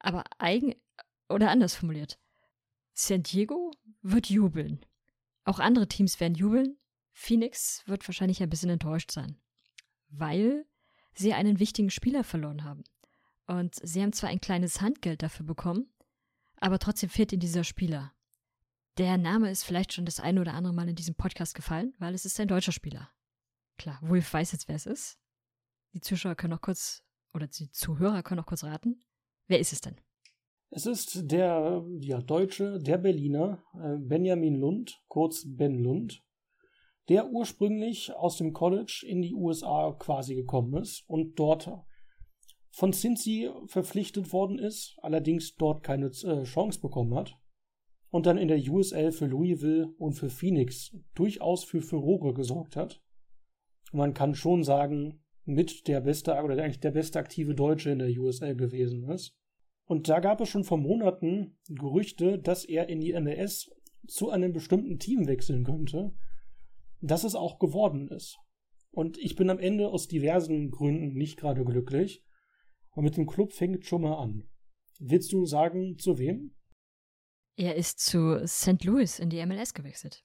Aber 0.00 0.24
eigen 0.38 0.74
oder 1.30 1.50
anders 1.50 1.74
formuliert. 1.74 2.18
San 2.92 3.22
Diego 3.22 3.70
wird 4.02 4.28
jubeln. 4.28 4.84
Auch 5.44 5.60
andere 5.60 5.88
Teams 5.88 6.20
werden 6.20 6.34
jubeln. 6.34 6.76
Phoenix 7.12 7.82
wird 7.86 8.06
wahrscheinlich 8.06 8.42
ein 8.42 8.50
bisschen 8.50 8.70
enttäuscht 8.70 9.10
sein, 9.10 9.40
weil 10.12 10.66
sie 11.14 11.32
einen 11.32 11.58
wichtigen 11.58 11.90
Spieler 11.90 12.24
verloren 12.24 12.64
haben. 12.64 12.84
Und 13.46 13.74
sie 13.82 14.02
haben 14.02 14.12
zwar 14.12 14.30
ein 14.30 14.40
kleines 14.40 14.80
Handgeld 14.80 15.22
dafür 15.22 15.44
bekommen, 15.44 15.92
aber 16.56 16.78
trotzdem 16.78 17.10
fehlt 17.10 17.32
ihnen 17.32 17.40
dieser 17.40 17.64
Spieler. 17.64 18.12
Der 18.98 19.18
Name 19.18 19.50
ist 19.50 19.64
vielleicht 19.64 19.92
schon 19.92 20.04
das 20.04 20.20
eine 20.20 20.40
oder 20.40 20.54
andere 20.54 20.74
Mal 20.74 20.88
in 20.88 20.94
diesem 20.94 21.14
Podcast 21.14 21.54
gefallen, 21.54 21.94
weil 21.98 22.14
es 22.14 22.24
ist 22.24 22.38
ein 22.38 22.48
deutscher 22.48 22.72
Spieler. 22.72 23.10
Klar, 23.78 23.98
Wolf 24.02 24.32
weiß 24.32 24.52
jetzt, 24.52 24.68
wer 24.68 24.76
es 24.76 24.86
ist. 24.86 25.18
Die 25.94 26.00
Zuschauer 26.00 26.34
können 26.34 26.52
noch 26.52 26.60
kurz, 26.60 27.02
oder 27.34 27.46
die 27.46 27.70
Zuhörer 27.70 28.22
können 28.22 28.38
noch 28.38 28.46
kurz 28.46 28.64
raten. 28.64 29.02
Wer 29.48 29.60
ist 29.60 29.72
es 29.72 29.80
denn? 29.80 29.96
Es 30.70 30.86
ist 30.86 31.30
der 31.30 31.84
ja, 32.00 32.22
Deutsche, 32.22 32.78
der 32.78 32.98
Berliner, 32.98 33.62
äh, 33.74 33.98
Benjamin 33.98 34.56
Lund, 34.56 35.02
kurz 35.08 35.42
Ben 35.46 35.82
Lund. 35.82 36.22
Der 37.08 37.30
ursprünglich 37.30 38.12
aus 38.14 38.36
dem 38.36 38.52
College 38.52 39.04
in 39.06 39.22
die 39.22 39.34
USA 39.34 39.94
quasi 39.98 40.34
gekommen 40.34 40.82
ist 40.82 41.04
und 41.08 41.38
dort 41.38 41.70
von 42.70 42.92
Cincy 42.92 43.50
verpflichtet 43.66 44.32
worden 44.32 44.58
ist, 44.58 44.96
allerdings 45.02 45.54
dort 45.56 45.82
keine 45.82 46.06
äh, 46.06 46.44
Chance 46.44 46.80
bekommen 46.80 47.14
hat 47.14 47.36
und 48.10 48.26
dann 48.26 48.38
in 48.38 48.48
der 48.48 48.58
USL 48.58 49.12
für 49.12 49.26
Louisville 49.26 49.92
und 49.98 50.12
für 50.12 50.30
Phoenix 50.30 50.96
durchaus 51.14 51.64
für 51.64 51.82
Furore 51.82 52.34
gesorgt 52.34 52.76
hat. 52.76 53.02
Man 53.92 54.14
kann 54.14 54.34
schon 54.34 54.64
sagen, 54.64 55.22
mit 55.44 55.88
der 55.88 56.00
beste 56.00 56.32
oder 56.32 56.62
eigentlich 56.62 56.80
der 56.80 56.92
beste 56.92 57.18
aktive 57.18 57.54
Deutsche 57.54 57.90
in 57.90 57.98
der 57.98 58.10
USL 58.10 58.54
gewesen 58.54 59.08
ist. 59.10 59.36
Und 59.84 60.08
da 60.08 60.20
gab 60.20 60.40
es 60.40 60.48
schon 60.48 60.64
vor 60.64 60.78
Monaten 60.78 61.58
Gerüchte, 61.68 62.38
dass 62.38 62.64
er 62.64 62.88
in 62.88 63.00
die 63.00 63.12
MLS 63.18 63.70
zu 64.06 64.30
einem 64.30 64.52
bestimmten 64.52 64.98
Team 64.98 65.26
wechseln 65.26 65.64
könnte, 65.64 66.12
dass 67.02 67.24
es 67.24 67.34
auch 67.34 67.58
geworden 67.58 68.08
ist. 68.08 68.38
Und 68.90 69.18
ich 69.18 69.36
bin 69.36 69.50
am 69.50 69.58
Ende 69.58 69.88
aus 69.88 70.08
diversen 70.08 70.70
Gründen 70.70 71.14
nicht 71.14 71.38
gerade 71.38 71.64
glücklich. 71.64 72.22
Und 72.90 73.04
mit 73.04 73.16
dem 73.16 73.26
Club 73.26 73.52
fängt 73.52 73.86
schon 73.86 74.02
mal 74.02 74.16
an. 74.16 74.48
Willst 74.98 75.32
du 75.32 75.44
sagen, 75.46 75.98
zu 75.98 76.18
wem? 76.18 76.54
Er 77.56 77.74
ist 77.74 78.00
zu 78.00 78.46
St. 78.46 78.84
Louis 78.84 79.18
in 79.18 79.30
die 79.30 79.44
MLS 79.44 79.74
gewechselt. 79.74 80.22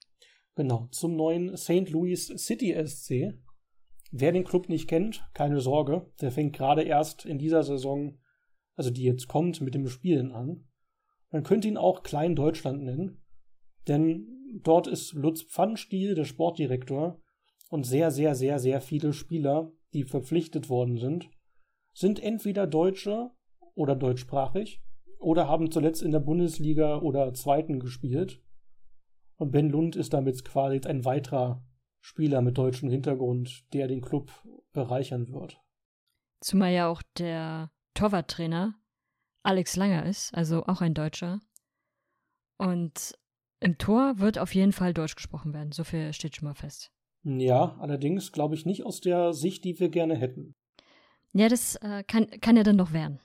Genau, 0.54 0.88
zum 0.90 1.16
neuen 1.16 1.56
St. 1.56 1.90
Louis 1.90 2.26
City 2.36 2.74
SC. 2.86 3.38
Wer 4.10 4.32
den 4.32 4.44
Club 4.44 4.68
nicht 4.68 4.88
kennt, 4.88 5.26
keine 5.34 5.60
Sorge, 5.60 6.10
der 6.20 6.30
fängt 6.30 6.56
gerade 6.56 6.82
erst 6.82 7.26
in 7.26 7.38
dieser 7.38 7.62
Saison, 7.62 8.18
also 8.74 8.90
die 8.90 9.02
jetzt 9.02 9.28
kommt, 9.28 9.60
mit 9.60 9.74
dem 9.74 9.88
Spielen 9.88 10.32
an. 10.32 10.68
Man 11.30 11.42
könnte 11.42 11.68
ihn 11.68 11.76
auch 11.76 12.02
Klein 12.02 12.34
Deutschland 12.34 12.82
nennen, 12.82 13.22
denn 13.86 14.37
dort 14.62 14.86
ist 14.86 15.12
Lutz 15.12 15.42
Pfannstiel 15.42 16.14
der 16.14 16.24
Sportdirektor 16.24 17.20
und 17.70 17.84
sehr, 17.84 18.10
sehr, 18.10 18.34
sehr, 18.34 18.58
sehr 18.58 18.80
viele 18.80 19.12
Spieler, 19.12 19.72
die 19.92 20.04
verpflichtet 20.04 20.68
worden 20.68 20.98
sind, 20.98 21.30
sind 21.92 22.22
entweder 22.22 22.66
Deutsche 22.66 23.30
oder 23.74 23.94
deutschsprachig 23.96 24.82
oder 25.18 25.48
haben 25.48 25.70
zuletzt 25.70 26.02
in 26.02 26.12
der 26.12 26.20
Bundesliga 26.20 26.98
oder 26.98 27.32
zweiten 27.34 27.80
gespielt. 27.80 28.42
Und 29.36 29.50
Ben 29.52 29.70
Lund 29.70 29.96
ist 29.96 30.12
damit 30.12 30.44
quasi 30.44 30.80
ein 30.86 31.04
weiterer 31.04 31.64
Spieler 32.00 32.42
mit 32.42 32.58
deutschem 32.58 32.90
Hintergrund, 32.90 33.64
der 33.72 33.88
den 33.88 34.00
Club 34.00 34.30
bereichern 34.72 35.32
wird. 35.32 35.60
Zumal 36.40 36.72
ja 36.72 36.88
auch 36.88 37.02
der 37.18 37.70
Torwarttrainer 37.94 38.74
Alex 39.42 39.76
Langer 39.76 40.06
ist, 40.06 40.34
also 40.34 40.64
auch 40.66 40.80
ein 40.80 40.94
Deutscher. 40.94 41.40
Und 42.58 43.18
im 43.60 43.78
Tor 43.78 44.18
wird 44.18 44.38
auf 44.38 44.54
jeden 44.54 44.72
Fall 44.72 44.94
Deutsch 44.94 45.16
gesprochen 45.16 45.52
werden, 45.52 45.72
so 45.72 45.84
viel 45.84 46.12
steht 46.12 46.36
schon 46.36 46.48
mal 46.48 46.54
fest. 46.54 46.90
Ja, 47.24 47.76
allerdings 47.80 48.32
glaube 48.32 48.54
ich 48.54 48.64
nicht 48.64 48.84
aus 48.84 49.00
der 49.00 49.32
Sicht, 49.32 49.64
die 49.64 49.78
wir 49.80 49.88
gerne 49.88 50.16
hätten. 50.16 50.54
Ja, 51.32 51.48
das 51.48 51.76
äh, 51.76 52.04
kann, 52.04 52.28
kann 52.40 52.56
ja 52.56 52.62
dann 52.62 52.76
noch 52.76 52.92
werden. 52.92 53.20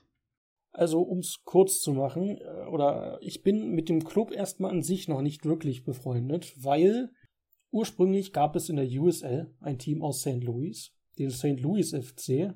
Also, 0.72 1.02
um 1.02 1.20
es 1.20 1.44
kurz 1.46 1.82
zu 1.82 1.94
machen, 1.94 2.40
äh, 2.40 2.66
oder 2.70 3.20
ich 3.22 3.44
bin 3.44 3.72
mit 3.72 3.90
dem 3.90 4.04
Club 4.04 4.32
erstmal 4.32 4.72
an 4.72 4.82
sich 4.82 5.08
noch 5.08 5.22
nicht 5.22 5.46
wirklich 5.46 5.84
befreundet, 5.84 6.54
weil 6.58 7.12
ursprünglich 7.72 8.34
gab 8.34 8.56
es 8.56 8.70
in 8.70 8.78
der 8.78 8.88
USL 8.88 9.54
ein 9.60 9.78
Team 9.78 10.02
aus 10.02 10.22
St. 10.22 10.44
Louis, 10.44 10.92
den 11.20 11.30
St. 11.30 11.60
Louis 11.60 11.94
FC, 11.94 12.54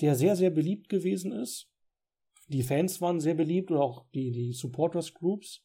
der 0.00 0.14
sehr, 0.14 0.36
sehr 0.36 0.50
beliebt 0.50 0.88
gewesen 0.88 1.32
ist. 1.32 1.68
Die 2.48 2.62
Fans 2.62 3.00
waren 3.00 3.20
sehr 3.20 3.34
beliebt 3.34 3.70
oder 3.70 3.82
auch 3.82 4.06
die, 4.14 4.30
die 4.30 4.52
Supporters 4.52 5.12
Groups. 5.14 5.62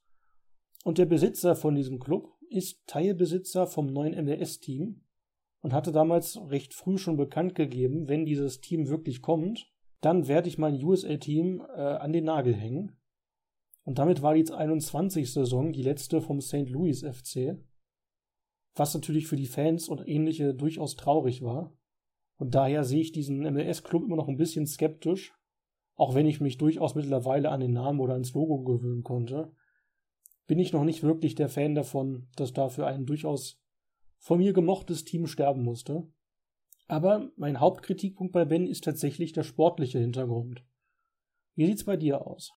Und 0.86 1.00
der 1.00 1.08
Besitzer 1.08 1.56
von 1.56 1.74
diesem 1.74 1.98
Club 1.98 2.32
ist 2.48 2.86
Teilbesitzer 2.86 3.66
vom 3.66 3.88
neuen 3.88 4.24
MLS-Team 4.24 5.02
und 5.62 5.74
hatte 5.74 5.92
damals 5.92 6.40
recht 6.52 6.76
früh 6.76 7.00
schon 7.00 7.18
bekannt 7.18 7.56
gegeben, 7.56 8.08
wenn 8.08 8.24
dieses 8.24 8.62
Team 8.62 8.88
wirklich 8.88 9.24
kommt, 9.24 9.74
dann 10.02 10.28
werde 10.28 10.48
ich 10.48 10.60
mein 10.60 10.76
USL-Team 10.76 11.62
äh, 11.76 11.82
an 11.82 12.14
den 12.14 12.26
Nagel 12.26 12.54
hängen. 12.54 13.02
Und 13.84 13.98
damit 13.98 14.22
war 14.22 14.36
die 14.36 14.48
21. 14.48 15.34
Saison 15.34 15.72
die 15.72 15.82
letzte 15.82 16.22
vom 16.22 16.40
St. 16.40 16.70
Louis 16.70 17.02
FC, 17.04 17.58
was 18.76 18.94
natürlich 18.94 19.26
für 19.26 19.38
die 19.38 19.48
Fans 19.48 19.90
und 19.90 20.08
ähnliche 20.08 20.54
durchaus 20.54 20.96
traurig 20.96 21.42
war. 21.42 21.74
Und 22.38 22.54
daher 22.54 22.84
sehe 22.84 23.02
ich 23.02 23.12
diesen 23.12 23.40
MLS-Club 23.40 24.04
immer 24.04 24.18
noch 24.18 24.28
ein 24.28 24.38
bisschen 24.38 24.68
skeptisch, 24.68 25.34
auch 25.96 26.14
wenn 26.14 26.28
ich 26.28 26.42
mich 26.42 26.60
durchaus 26.60 26.94
mittlerweile 26.94 27.50
an 27.50 27.62
den 27.62 27.74
Namen 27.74 28.00
oder 28.00 28.14
ans 28.14 28.36
Logo 28.36 28.62
gewöhnen 28.62 29.02
konnte, 29.02 29.52
bin 30.48 30.60
ich 30.60 30.74
noch 30.74 30.84
nicht 30.84 31.04
wirklich 31.04 31.36
der 31.36 31.50
Fan 31.50 31.76
davon, 31.76 32.28
dass 32.36 32.54
dafür 32.54 32.88
ein 32.88 33.06
durchaus 33.06 33.60
von 34.20 34.40
mir 34.40 34.54
gemochtes 34.54 35.04
Team 35.04 35.28
sterben 35.28 35.64
musste. 35.64 36.08
Aber 36.88 37.32
mein 37.36 37.60
Hauptkritikpunkt 37.60 38.32
bei 38.32 38.46
Ben 38.46 38.68
ist 38.68 38.84
tatsächlich 38.84 39.34
der 39.34 39.44
sportliche 39.44 40.00
Hintergrund. 40.00 40.64
Wie 41.56 41.66
sieht's 41.66 41.84
bei 41.84 41.98
dir 41.98 42.26
aus? 42.26 42.52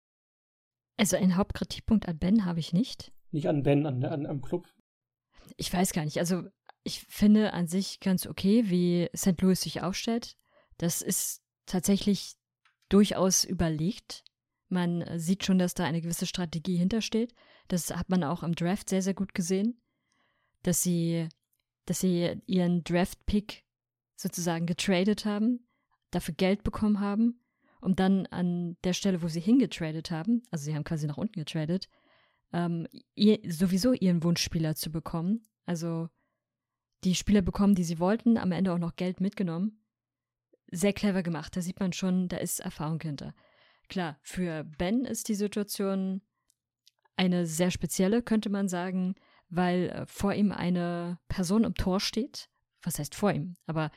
Also 0.98 1.15
einen 1.15 1.38
Hauptkritikpunkt 1.38 2.08
an 2.08 2.17
Ben 2.17 2.46
habe 2.46 2.60
ich 2.60 2.74
nicht. 2.74 3.13
Nicht 3.32 3.48
an 3.48 3.63
Ben, 3.63 3.86
an, 3.86 4.03
an 4.03 4.25
am 4.25 4.41
Club. 4.41 4.67
Ich 5.56 5.72
weiß 5.72 5.94
gar 5.94 6.03
nicht. 6.03 6.17
Also 6.17 6.44
ich 6.84 7.01
finde 7.01 7.53
an 7.53 7.67
sich 7.67 8.00
ganz 8.00 8.25
okay, 8.25 8.70
wie 8.70 9.10
St. 9.15 9.39
Louis 9.41 9.62
sich 9.62 9.82
aufstellt. 9.82 10.38
Das 10.77 11.01
ist 11.01 11.41
tatsächlich 11.65 12.36
durchaus 12.89 13.44
überlegt. 13.44 14.24
Man 14.70 15.06
sieht 15.20 15.46
schon, 15.46 15.60
dass 15.60 15.74
da 15.74 15.86
eine 15.86 16.01
gewisse 16.01 16.25
Strategie 16.25 16.77
hintersteht. 16.77 17.34
Das 17.67 17.91
hat 17.91 18.09
man 18.09 18.24
auch 18.24 18.43
im 18.43 18.55
Draft 18.55 18.89
sehr, 18.89 19.01
sehr 19.01 19.13
gut 19.13 19.33
gesehen, 19.33 19.81
dass 20.63 20.81
sie, 20.81 21.27
dass 21.86 22.00
sie 22.00 22.41
ihren 22.45 22.83
Draft-Pick 22.83 23.65
sozusagen 24.15 24.65
getradet 24.65 25.25
haben, 25.25 25.67
dafür 26.12 26.33
Geld 26.33 26.63
bekommen 26.63 27.00
haben, 27.00 27.43
um 27.81 27.95
dann 27.95 28.25
an 28.27 28.77
der 28.83 28.93
Stelle, 28.93 29.21
wo 29.21 29.27
sie 29.27 29.39
hingetradet 29.39 30.12
haben, 30.12 30.43
also 30.50 30.65
sie 30.65 30.75
haben 30.75 30.83
quasi 30.83 31.07
nach 31.07 31.17
unten 31.17 31.39
getradet, 31.39 31.88
ähm, 32.53 32.88
ihr, 33.15 33.39
sowieso 33.51 33.93
ihren 33.93 34.24
Wunschspieler 34.24 34.75
zu 34.75 34.91
bekommen. 34.91 35.47
Also 35.65 36.09
die 37.03 37.15
Spieler 37.15 37.41
bekommen, 37.41 37.75
die 37.75 37.83
sie 37.83 38.00
wollten, 38.00 38.38
am 38.38 38.51
Ende 38.51 38.74
auch 38.74 38.79
noch 38.79 38.95
Geld 38.95 39.21
mitgenommen. 39.21 39.83
Sehr 40.71 40.93
clever 40.93 41.24
gemacht. 41.24 41.55
Da 41.55 41.62
sieht 41.62 41.79
man 41.79 41.93
schon, 41.93 42.27
da 42.27 42.38
ist 42.38 42.59
Erfahrung 42.59 43.00
hinter. 43.01 43.33
Klar, 43.89 44.17
für 44.21 44.63
Ben 44.63 45.05
ist 45.05 45.29
die 45.29 45.36
Situation 45.36 46.21
eine 47.17 47.45
sehr 47.45 47.71
spezielle, 47.71 48.21
könnte 48.21 48.50
man 48.50 48.69
sagen, 48.69 49.15
weil 49.50 49.89
äh, 49.89 50.05
vor 50.05 50.33
ihm 50.33 50.51
eine 50.51 51.19
Person 51.27 51.63
im 51.63 51.75
Tor 51.75 52.00
steht. 52.00 52.50
Was 52.83 53.00
heißt 53.00 53.15
vor 53.15 53.31
ihm? 53.31 53.55
Aber 53.65 53.91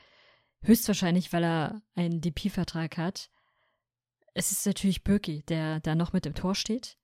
Höchstwahrscheinlich, 0.63 1.33
weil 1.33 1.43
er 1.43 1.81
einen 1.95 2.21
DP-Vertrag 2.21 2.97
hat. 2.97 3.31
Es 4.33 4.51
ist 4.51 4.65
natürlich 4.65 5.03
Birki, 5.03 5.43
der 5.43 5.79
da 5.79 5.95
noch 5.95 6.13
mit 6.13 6.25
im 6.25 6.35
Tor 6.35 6.55
steht 6.55 6.97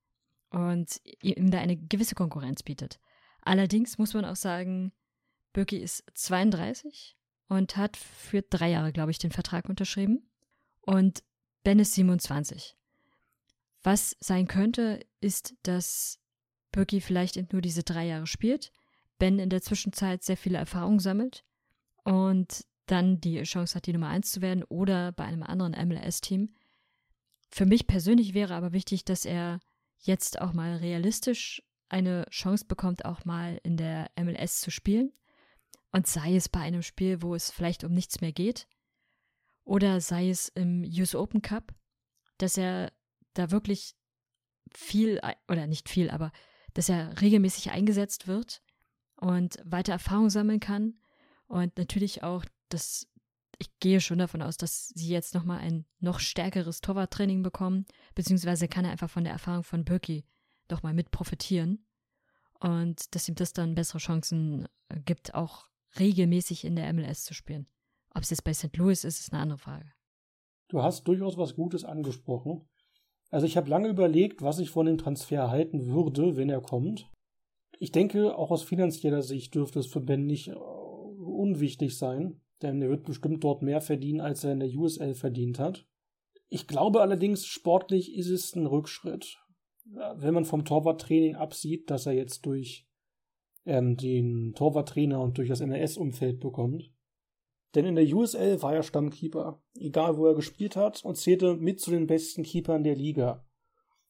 und 0.50 1.02
ihm 1.22 1.50
da 1.50 1.60
eine 1.60 1.76
gewisse 1.76 2.16
Konkurrenz 2.16 2.62
bietet. 2.64 3.00
Allerdings 3.42 3.98
muss 3.98 4.14
man 4.14 4.26
auch 4.26 4.36
sagen, 4.36 4.94
Birki 5.54 5.78
ist 5.78 6.04
32 6.14 7.18
und 7.48 7.78
hat 7.78 7.98
für 7.98 8.44
drei 8.44 8.70
Jahre, 8.70 8.94
glaube 8.94 9.12
ich, 9.12 9.18
den 9.18 9.32
Vertrag 9.32 9.68
unterschrieben. 9.68 10.30
Und 10.82 11.24
Ben 11.64 11.80
ist 11.80 11.94
27. 11.94 12.78
Was 13.84 14.16
sein 14.20 14.48
könnte, 14.48 15.00
ist, 15.22 15.56
dass 15.64 16.20
Birki 16.72 17.02
vielleicht 17.02 17.54
nur 17.54 17.62
diese 17.62 17.84
drei 17.84 18.08
Jahre 18.08 18.28
spielt, 18.28 18.72
Ben 19.20 19.40
in 19.40 19.50
der 19.50 19.62
Zwischenzeit 19.62 20.24
sehr 20.24 20.38
viele 20.38 20.58
Erfahrungen 20.58 21.00
sammelt 21.00 21.44
und 22.04 22.66
dann 22.86 23.20
die 23.20 23.42
Chance 23.44 23.76
hat, 23.76 23.86
die 23.86 23.94
Nummer 23.94 24.10
1 24.10 24.32
zu 24.32 24.42
werden 24.42 24.64
oder 24.64 25.12
bei 25.12 25.26
einem 25.26 25.44
anderen 25.44 25.72
MLS-Team. 25.88 26.54
Für 27.50 27.66
mich 27.66 27.88
persönlich 27.88 28.34
wäre 28.34 28.56
aber 28.56 28.74
wichtig, 28.74 29.06
dass 29.06 29.26
er 29.26 29.60
jetzt 30.00 30.42
auch 30.42 30.54
mal 30.54 30.78
realistisch 30.78 31.64
eine 31.90 32.26
Chance 32.30 32.66
bekommt, 32.66 33.06
auch 33.06 33.26
mal 33.26 33.60
in 33.64 33.78
der 33.78 34.10
MLS 34.20 34.62
zu 34.62 34.72
spielen. 34.72 35.14
Und 35.92 36.08
sei 36.08 36.36
es 36.36 36.50
bei 36.50 36.60
einem 36.60 36.84
Spiel, 36.84 37.22
wo 37.22 37.34
es 37.34 37.50
vielleicht 37.50 37.84
um 37.84 37.94
nichts 37.94 38.22
mehr 38.22 38.34
geht, 38.34 38.68
oder 39.64 40.00
sei 40.00 40.30
es 40.30 40.48
im 40.50 40.84
US 40.84 41.16
Open 41.16 41.42
Cup, 41.42 41.74
dass 42.38 42.58
er 42.58 42.94
da 43.38 43.52
wirklich 43.52 43.96
viel, 44.74 45.22
oder 45.50 45.68
nicht 45.68 45.90
viel, 45.90 46.10
aber 46.10 46.32
dass 46.74 46.90
er 46.90 47.20
regelmäßig 47.22 47.72
eingesetzt 47.72 48.28
wird 48.28 48.62
und 49.16 49.58
weiter 49.64 49.94
Erfahrung 49.94 50.30
sammeln 50.30 50.60
kann 50.60 51.00
und 51.48 51.78
natürlich 51.78 52.24
auch 52.24 52.46
das, 52.70 53.08
ich 53.58 53.80
gehe 53.80 54.02
schon 54.02 54.20
davon 54.20 54.42
aus, 54.42 54.58
dass 54.58 54.90
sie 54.90 55.10
jetzt 55.10 55.34
nochmal 55.34 55.60
ein 55.60 55.86
noch 56.00 56.20
stärkeres 56.20 56.82
Torwarttraining 56.82 57.42
bekommen, 57.42 57.86
beziehungsweise 58.14 58.68
kann 58.68 58.86
er 58.86 58.92
einfach 58.92 59.10
von 59.10 59.24
der 59.24 59.34
Erfahrung 59.34 59.64
von 59.64 59.86
Birki 59.86 60.26
doch 60.68 60.84
mal 60.84 60.94
mit 60.94 61.12
profitieren 61.12 61.86
und 62.60 63.16
dass 63.16 63.28
ihm 63.28 63.36
das 63.36 63.54
dann 63.54 63.76
bessere 63.76 64.00
Chancen 64.00 64.68
äh, 64.90 65.00
gibt, 65.00 65.34
auch 65.34 65.68
regelmäßig 66.00 66.66
in 66.66 66.76
der 66.76 66.92
MLS 66.94 67.24
zu 67.24 67.34
spielen. 67.34 67.68
Ob 68.14 68.24
es 68.24 68.30
jetzt 68.30 68.44
bei 68.44 68.54
St. 68.54 68.76
Louis 68.78 69.04
ist, 69.04 69.20
ist 69.20 69.32
eine 69.32 69.42
andere 69.42 69.60
Frage. 69.60 69.92
Du 70.70 70.82
hast 70.82 71.08
durchaus 71.08 71.38
was 71.38 71.56
Gutes 71.56 71.86
angesprochen. 71.86 72.68
Also 73.30 73.46
ich 73.46 73.58
habe 73.58 73.70
lange 73.70 73.90
überlegt, 73.90 74.42
was 74.42 74.60
ich 74.60 74.70
von 74.70 74.86
dem 74.86 74.98
Transfer 74.98 75.50
halten 75.50 75.88
würde, 75.88 76.38
wenn 76.38 76.50
er 76.50 76.62
kommt. 76.62 77.10
Ich 77.80 77.92
denke, 77.92 78.38
auch 78.38 78.52
aus 78.52 78.64
finanzieller 78.64 79.22
Sicht 79.22 79.54
dürfte 79.54 79.80
es 79.80 79.88
für 79.88 80.02
Ben 80.02 80.26
nicht 80.26 80.52
unwichtig 80.56 81.98
sein, 81.98 82.42
denn 82.62 82.82
er 82.82 82.90
wird 82.90 83.04
bestimmt 83.04 83.44
dort 83.44 83.62
mehr 83.62 83.82
verdienen, 83.82 84.22
als 84.22 84.44
er 84.44 84.54
in 84.54 84.60
der 84.60 84.74
USL 84.74 85.14
verdient 85.14 85.60
hat. 85.60 85.86
Ich 86.50 86.68
glaube 86.68 87.02
allerdings, 87.02 87.46
sportlich 87.46 88.16
ist 88.16 88.30
es 88.30 88.56
ein 88.56 88.66
Rückschritt. 88.66 89.38
Wenn 90.16 90.34
man 90.34 90.46
vom 90.46 90.66
Torwarttraining 90.66 91.36
absieht, 91.36 91.90
dass 91.90 92.06
er 92.06 92.14
jetzt 92.14 92.46
durch 92.46 92.88
ähm, 93.66 93.98
den 93.98 94.54
Torwarttrainer 94.54 95.22
und 95.22 95.38
durch 95.38 95.50
das 95.50 95.62
MLS-Umfeld 95.62 96.40
bekommt. 96.40 96.92
Denn 97.78 97.86
in 97.86 97.94
der 97.94 98.12
USL 98.12 98.60
war 98.64 98.74
er 98.74 98.82
Stammkeeper, 98.82 99.62
egal 99.78 100.18
wo 100.18 100.26
er 100.26 100.34
gespielt 100.34 100.76
hat, 100.76 101.06
und 101.06 101.16
zählte 101.16 101.54
mit 101.54 101.80
zu 101.80 101.92
den 101.92 102.08
besten 102.08 102.42
Keepern 102.42 102.84
der 102.84 102.96
Liga. 102.96 103.46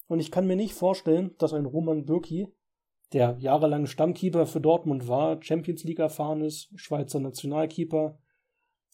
Und 0.08 0.22
ich 0.22 0.32
kann 0.32 0.48
mir 0.48 0.56
nicht 0.56 0.74
vorstellen, 0.74 1.36
dass 1.38 1.52
ein 1.52 1.66
Roman 1.66 2.06
Bürki, 2.06 2.48
der 3.12 3.36
jahrelang 3.40 3.86
Stammkeeper 3.86 4.46
für 4.46 4.62
Dortmund 4.62 5.10
war, 5.10 5.44
Champions 5.44 5.84
League 5.84 6.00
erfahren 6.00 6.40
ist, 6.40 6.70
Schweizer 6.76 7.20
Nationalkeeper, 7.20 8.18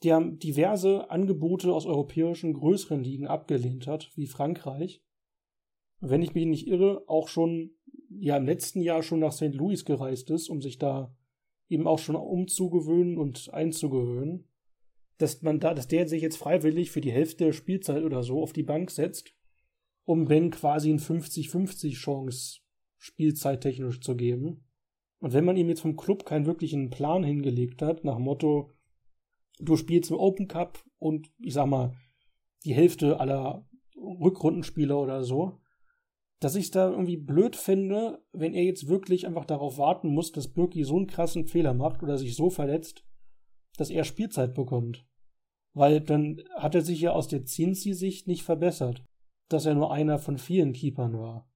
der 0.04 0.20
diverse 0.22 1.08
Angebote 1.12 1.72
aus 1.72 1.86
europäischen 1.86 2.56
größeren 2.56 3.04
Ligen 3.04 3.28
abgelehnt 3.28 3.86
hat, 3.86 4.10
wie 4.16 4.26
Frankreich. 4.26 5.04
Wenn 6.00 6.24
ich 6.24 6.34
mich 6.34 6.48
nicht 6.48 6.66
irre, 6.66 7.04
auch 7.06 7.28
schon 7.28 7.76
ja 8.10 8.38
im 8.38 8.48
letzten 8.48 8.82
Jahr 8.82 9.04
schon 9.04 9.20
nach 9.20 9.34
St. 9.34 9.54
Louis 9.54 9.86
gereist 9.86 10.32
ist, 10.32 10.50
um 10.50 10.64
sich 10.64 10.80
da 10.80 11.16
eben 11.70 11.86
auch 11.86 12.00
schon 12.00 12.16
umzugewöhnen 12.16 13.20
und 13.20 13.54
einzugewöhnen, 13.54 14.50
dass 15.24 15.42
man 15.42 15.60
da, 15.60 15.74
dass 15.74 15.88
der 15.88 16.08
sich 16.08 16.22
jetzt 16.22 16.38
freiwillig 16.38 16.92
für 16.92 17.02
die 17.02 17.12
Hälfte 17.12 17.46
der 17.46 17.54
Spielzeit 17.54 18.04
oder 18.04 18.24
so 18.24 18.44
auf 18.44 18.52
die 18.52 18.64
Bank 18.64 18.92
setzt, 18.92 19.34
um 20.04 20.26
Ben 20.26 20.52
quasi 20.52 20.92
ein 20.92 21.00
50-50 21.00 21.94
Chance 21.94 22.60
spielzeittechnisch 22.98 24.02
zu 24.02 24.16
geben. 24.16 24.66
Und 25.20 25.32
wenn 25.32 25.46
man 25.46 25.56
ihm 25.56 25.70
jetzt 25.70 25.82
vom 25.82 25.96
Club 25.96 26.26
keinen 26.26 26.46
wirklichen 26.46 26.90
Plan 26.90 27.24
hingelegt 27.24 27.82
hat, 27.82 28.04
nach 28.04 28.20
Motto, 28.20 28.74
du 29.60 29.78
spielst 29.78 30.12
im 30.12 30.18
Open 30.18 30.50
Cup 30.50 30.84
und 31.00 31.32
ich 31.40 31.54
sag 31.54 31.68
mal, 31.68 31.94
die 32.66 32.74
Hälfte 32.74 33.22
aller 33.22 33.66
Rückrundenspieler 33.96 35.00
oder 35.00 35.24
so, 35.24 35.60
dass 36.42 36.56
ich 36.56 36.66
es 36.66 36.72
da 36.72 36.90
irgendwie 36.90 37.16
blöd 37.16 37.56
finde, 37.56 38.22
wenn 38.34 38.54
er 38.54 38.64
jetzt 38.64 38.90
wirklich 38.90 39.26
einfach 39.26 39.46
darauf 39.46 39.78
warten 39.78 40.10
muss, 40.10 40.34
dass 40.34 40.54
Birki 40.54 40.84
so 40.84 40.98
einen 40.98 41.08
krassen 41.08 41.46
Fehler 41.46 41.74
macht 41.74 42.04
oder 42.04 42.18
sich 42.18 42.36
so 42.36 42.50
verletzt, 42.50 43.06
dass 43.78 43.90
er 43.90 44.04
Spielzeit 44.04 44.54
bekommt. 44.54 45.06
Weil 45.74 46.02
dann 46.02 46.42
hat 46.56 46.76
er 46.76 46.82
sich 46.82 47.02
ja 47.02 47.12
aus 47.12 47.28
der 47.28 47.46
Cincy-Sicht 47.46 48.28
nicht 48.28 48.44
verbessert, 48.44 49.04
dass 49.50 49.66
er 49.66 49.74
nur 49.74 49.92
einer 49.92 50.20
von 50.20 50.38
vielen 50.38 50.74
Keepern 50.74 51.18
war. 51.18 51.50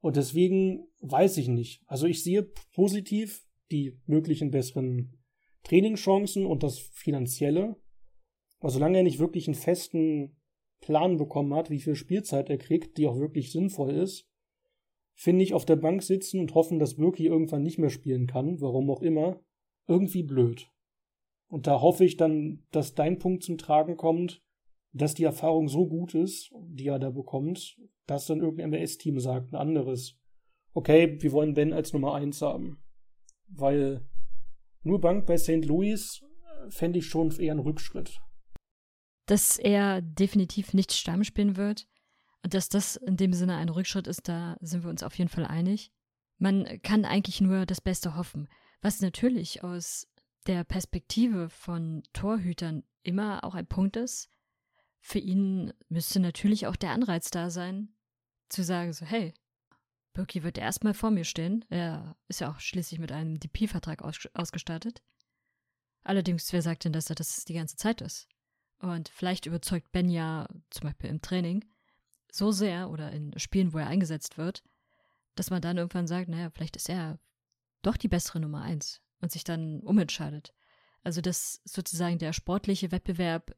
Und 0.00 0.16
deswegen 0.16 0.88
weiß 1.00 1.36
ich 1.36 1.48
nicht. 1.48 1.82
Also 1.86 2.06
ich 2.06 2.22
sehe 2.22 2.50
positiv 2.74 3.46
die 3.70 4.00
möglichen 4.06 4.50
besseren 4.50 5.18
Trainingschancen 5.62 6.46
und 6.46 6.62
das 6.62 6.78
Finanzielle. 6.78 7.76
Aber 8.58 8.70
solange 8.70 8.98
er 8.98 9.04
nicht 9.04 9.18
wirklich 9.18 9.46
einen 9.46 9.54
festen 9.54 10.36
Plan 10.80 11.16
bekommen 11.18 11.54
hat, 11.54 11.70
wie 11.70 11.80
viel 11.80 11.94
Spielzeit 11.94 12.48
er 12.50 12.58
kriegt, 12.58 12.96
die 12.96 13.06
auch 13.06 13.18
wirklich 13.18 13.52
sinnvoll 13.52 13.90
ist, 13.90 14.26
finde 15.14 15.44
ich 15.44 15.52
auf 15.52 15.66
der 15.66 15.76
Bank 15.76 16.02
sitzen 16.02 16.40
und 16.40 16.54
hoffen, 16.54 16.78
dass 16.78 16.96
Birki 16.96 17.26
irgendwann 17.26 17.62
nicht 17.62 17.78
mehr 17.78 17.90
spielen 17.90 18.26
kann, 18.26 18.60
warum 18.60 18.90
auch 18.90 19.02
immer, 19.02 19.38
irgendwie 19.86 20.22
blöd. 20.22 20.70
Und 21.50 21.66
da 21.66 21.80
hoffe 21.80 22.04
ich 22.04 22.16
dann, 22.16 22.64
dass 22.70 22.94
dein 22.94 23.18
Punkt 23.18 23.42
zum 23.42 23.58
Tragen 23.58 23.96
kommt, 23.96 24.42
dass 24.92 25.14
die 25.14 25.24
Erfahrung 25.24 25.68
so 25.68 25.86
gut 25.86 26.14
ist, 26.14 26.50
die 26.68 26.86
er 26.86 26.98
da 26.98 27.10
bekommt, 27.10 27.76
dass 28.06 28.26
dann 28.26 28.40
irgendein 28.40 28.70
MLS-Team 28.70 29.20
sagt, 29.20 29.52
ein 29.52 29.56
anderes, 29.56 30.18
okay, 30.72 31.20
wir 31.20 31.32
wollen 31.32 31.54
Ben 31.54 31.72
als 31.72 31.92
Nummer 31.92 32.14
1 32.14 32.40
haben. 32.42 32.82
Weil 33.48 34.06
nur 34.82 35.00
Bank 35.00 35.26
bei 35.26 35.36
St. 35.36 35.64
Louis 35.64 36.22
äh, 36.22 36.70
fände 36.70 37.00
ich 37.00 37.06
schon 37.06 37.30
eher 37.32 37.52
einen 37.52 37.60
Rückschritt. 37.60 38.20
Dass 39.26 39.58
er 39.58 40.02
definitiv 40.02 40.72
nicht 40.72 40.92
Stamm 40.92 41.24
spielen 41.24 41.56
wird 41.56 41.86
dass 42.42 42.68
das 42.68 42.96
in 42.96 43.16
dem 43.16 43.32
Sinne 43.32 43.56
ein 43.56 43.68
Rückschritt 43.68 44.06
ist, 44.06 44.28
da 44.28 44.56
sind 44.60 44.82
wir 44.82 44.90
uns 44.90 45.02
auf 45.02 45.16
jeden 45.18 45.30
Fall 45.30 45.46
einig. 45.46 45.92
Man 46.38 46.80
kann 46.82 47.04
eigentlich 47.04 47.40
nur 47.40 47.66
das 47.66 47.80
Beste 47.80 48.16
hoffen, 48.16 48.48
was 48.80 49.00
natürlich 49.00 49.62
aus 49.62 50.08
der 50.46 50.64
Perspektive 50.64 51.48
von 51.50 52.02
Torhütern 52.12 52.84
immer 53.02 53.44
auch 53.44 53.54
ein 53.54 53.66
Punkt 53.66 53.96
ist. 53.96 54.30
Für 55.00 55.18
ihn 55.18 55.72
müsste 55.88 56.20
natürlich 56.20 56.66
auch 56.66 56.76
der 56.76 56.90
Anreiz 56.90 57.30
da 57.30 57.50
sein, 57.50 57.94
zu 58.48 58.62
sagen 58.62 58.92
so, 58.92 59.06
hey, 59.06 59.32
Birki 60.12 60.42
wird 60.42 60.58
erstmal 60.58 60.94
vor 60.94 61.10
mir 61.10 61.24
stehen. 61.24 61.64
Er 61.68 62.16
ist 62.28 62.40
ja 62.40 62.50
auch 62.50 62.58
schließlich 62.58 63.00
mit 63.00 63.12
einem 63.12 63.38
DP-Vertrag 63.38 64.02
aus 64.02 64.18
ausgestattet. 64.34 65.02
Allerdings, 66.02 66.52
wer 66.52 66.62
sagt 66.62 66.84
denn, 66.84 66.92
dass 66.92 67.10
er 67.10 67.14
das 67.14 67.44
die 67.44 67.54
ganze 67.54 67.76
Zeit 67.76 68.00
ist? 68.00 68.28
Und 68.78 69.08
vielleicht 69.08 69.46
überzeugt 69.46 69.92
Ben 69.92 70.08
ja 70.08 70.48
zum 70.70 70.88
Beispiel 70.88 71.10
im 71.10 71.22
Training 71.22 71.64
so 72.32 72.50
sehr 72.50 72.90
oder 72.90 73.12
in 73.12 73.38
Spielen, 73.38 73.72
wo 73.72 73.78
er 73.78 73.86
eingesetzt 73.86 74.38
wird, 74.38 74.62
dass 75.34 75.50
man 75.50 75.62
dann 75.62 75.76
irgendwann 75.76 76.06
sagt, 76.06 76.28
naja, 76.28 76.50
vielleicht 76.50 76.76
ist 76.76 76.88
er 76.88 77.18
doch 77.82 77.96
die 77.96 78.08
bessere 78.08 78.40
Nummer 78.40 78.62
eins 78.62 79.00
und 79.20 79.32
sich 79.32 79.44
dann 79.44 79.80
umentscheidet. 79.80 80.54
Also 81.02 81.20
dass 81.20 81.60
sozusagen 81.64 82.18
der 82.18 82.32
sportliche 82.32 82.92
Wettbewerb 82.92 83.56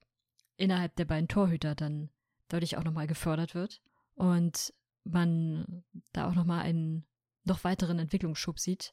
innerhalb 0.56 0.94
der 0.96 1.04
beiden 1.04 1.28
Torhüter 1.28 1.74
dann 1.74 2.10
dadurch 2.48 2.76
auch 2.76 2.84
nochmal 2.84 3.06
gefördert 3.06 3.54
wird 3.54 3.82
und 4.14 4.72
man 5.04 5.84
da 6.12 6.28
auch 6.28 6.34
nochmal 6.34 6.62
einen 6.62 7.06
noch 7.44 7.64
weiteren 7.64 7.98
Entwicklungsschub 7.98 8.58
sieht. 8.58 8.92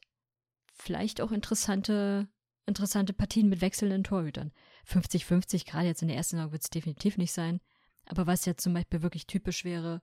Vielleicht 0.72 1.20
auch 1.20 1.30
interessante, 1.30 2.28
interessante 2.66 3.12
Partien 3.12 3.48
mit 3.48 3.60
wechselnden 3.60 4.02
Torhütern. 4.02 4.52
50-50, 4.88 5.66
gerade 5.66 5.86
jetzt 5.86 6.02
in 6.02 6.08
der 6.08 6.16
ersten 6.16 6.36
Saison 6.36 6.52
wird 6.52 6.62
es 6.62 6.70
definitiv 6.70 7.16
nicht 7.16 7.32
sein. 7.32 7.60
Aber 8.06 8.26
was 8.26 8.46
jetzt 8.46 8.62
zum 8.62 8.74
Beispiel 8.74 9.02
wirklich 9.02 9.26
typisch 9.26 9.64
wäre, 9.64 10.02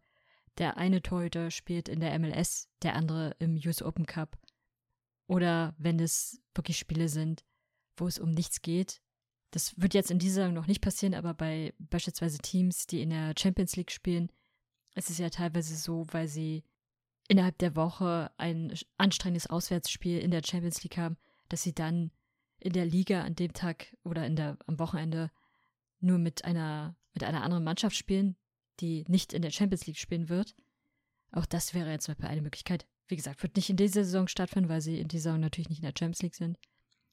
der 0.58 0.77
eine 0.77 1.01
Torhüter 1.01 1.51
spielt 1.51 1.89
in 1.89 1.99
der 1.99 2.17
MLS, 2.17 2.69
der 2.84 2.95
andere 2.95 3.36
im 3.39 3.56
US 3.65 3.82
Open 3.82 4.06
Cup. 4.06 4.38
Oder 5.27 5.75
wenn 5.77 5.99
es 5.99 6.41
wirklich 6.53 6.77
Spiele 6.77 7.09
sind, 7.09 7.43
wo 7.97 8.07
es 8.07 8.19
um 8.19 8.31
nichts 8.31 8.61
geht. 8.61 9.01
Das 9.51 9.79
wird 9.79 9.93
jetzt 9.93 10.11
in 10.11 10.19
dieser 10.19 10.41
Saison 10.41 10.53
noch 10.53 10.67
nicht 10.67 10.81
passieren, 10.81 11.13
aber 11.13 11.33
bei 11.33 11.73
beispielsweise 11.79 12.37
Teams, 12.39 12.87
die 12.87 13.01
in 13.01 13.09
der 13.09 13.33
Champions 13.37 13.75
League 13.75 13.91
spielen, 13.91 14.31
ist 14.95 15.09
es 15.09 15.17
ja 15.17 15.29
teilweise 15.29 15.75
so, 15.75 16.05
weil 16.11 16.27
sie 16.27 16.63
innerhalb 17.27 17.57
der 17.57 17.75
Woche 17.75 18.31
ein 18.37 18.73
anstrengendes 18.97 19.47
Auswärtsspiel 19.47 20.19
in 20.19 20.31
der 20.31 20.41
Champions 20.43 20.83
League 20.83 20.97
haben, 20.97 21.17
dass 21.49 21.63
sie 21.63 21.73
dann 21.73 22.11
in 22.59 22.73
der 22.73 22.85
Liga 22.85 23.23
an 23.23 23.35
dem 23.35 23.53
Tag 23.53 23.95
oder 24.03 24.25
in 24.25 24.35
der, 24.35 24.57
am 24.65 24.79
Wochenende 24.79 25.31
nur 25.99 26.17
mit 26.17 26.45
einer, 26.45 26.95
mit 27.13 27.23
einer 27.23 27.43
anderen 27.43 27.63
Mannschaft 27.63 27.95
spielen, 27.95 28.35
die 28.79 29.05
nicht 29.07 29.33
in 29.33 29.41
der 29.41 29.51
Champions 29.51 29.85
League 29.87 29.97
spielen 29.97 30.29
wird. 30.29 30.55
Auch 31.31 31.45
das 31.45 31.73
wäre 31.73 31.91
jetzt 31.91 32.07
Beispiel 32.07 32.27
eine 32.27 32.41
Möglichkeit. 32.41 32.87
Wie 33.08 33.15
gesagt, 33.15 33.41
wird 33.43 33.56
nicht 33.56 33.70
in 33.70 33.78
dieser 33.78 34.04
Saison 34.04 34.28
stattfinden, 34.28 34.70
weil 34.70 34.82
sie 34.82 35.00
in 35.00 35.08
dieser 35.08 35.30
Saison 35.30 35.39
natürlich 35.41 35.70
nicht 35.70 35.80
in 35.80 35.86
der 35.86 35.93
Champions 35.98 36.22
League 36.22 36.36
sind. 36.36 36.58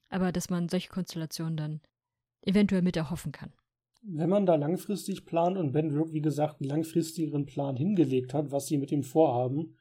Aber 0.09 0.31
dass 0.31 0.49
man 0.49 0.69
solche 0.69 0.89
Konstellationen 0.89 1.57
dann 1.57 1.81
eventuell 2.41 2.81
mit 2.81 2.97
erhoffen 2.97 3.31
kann. 3.31 3.53
Wenn 4.03 4.29
man 4.29 4.45
da 4.45 4.55
langfristig 4.55 5.25
plant 5.25 5.57
und 5.57 5.71
Ben 5.71 5.95
Rook, 5.95 6.13
wie 6.13 6.21
gesagt, 6.21 6.61
einen 6.61 6.69
langfristigeren 6.69 7.45
Plan 7.45 7.75
hingelegt 7.75 8.33
hat, 8.33 8.51
was 8.51 8.67
sie 8.67 8.77
mit 8.77 8.91
ihm 8.91 9.03
vorhaben, 9.03 9.77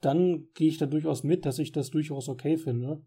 dann 0.00 0.48
gehe 0.54 0.68
ich 0.68 0.76
da 0.76 0.86
durchaus 0.86 1.22
mit, 1.22 1.46
dass 1.46 1.58
ich 1.58 1.72
das 1.72 1.90
durchaus 1.90 2.28
okay 2.28 2.58
finde. 2.58 3.02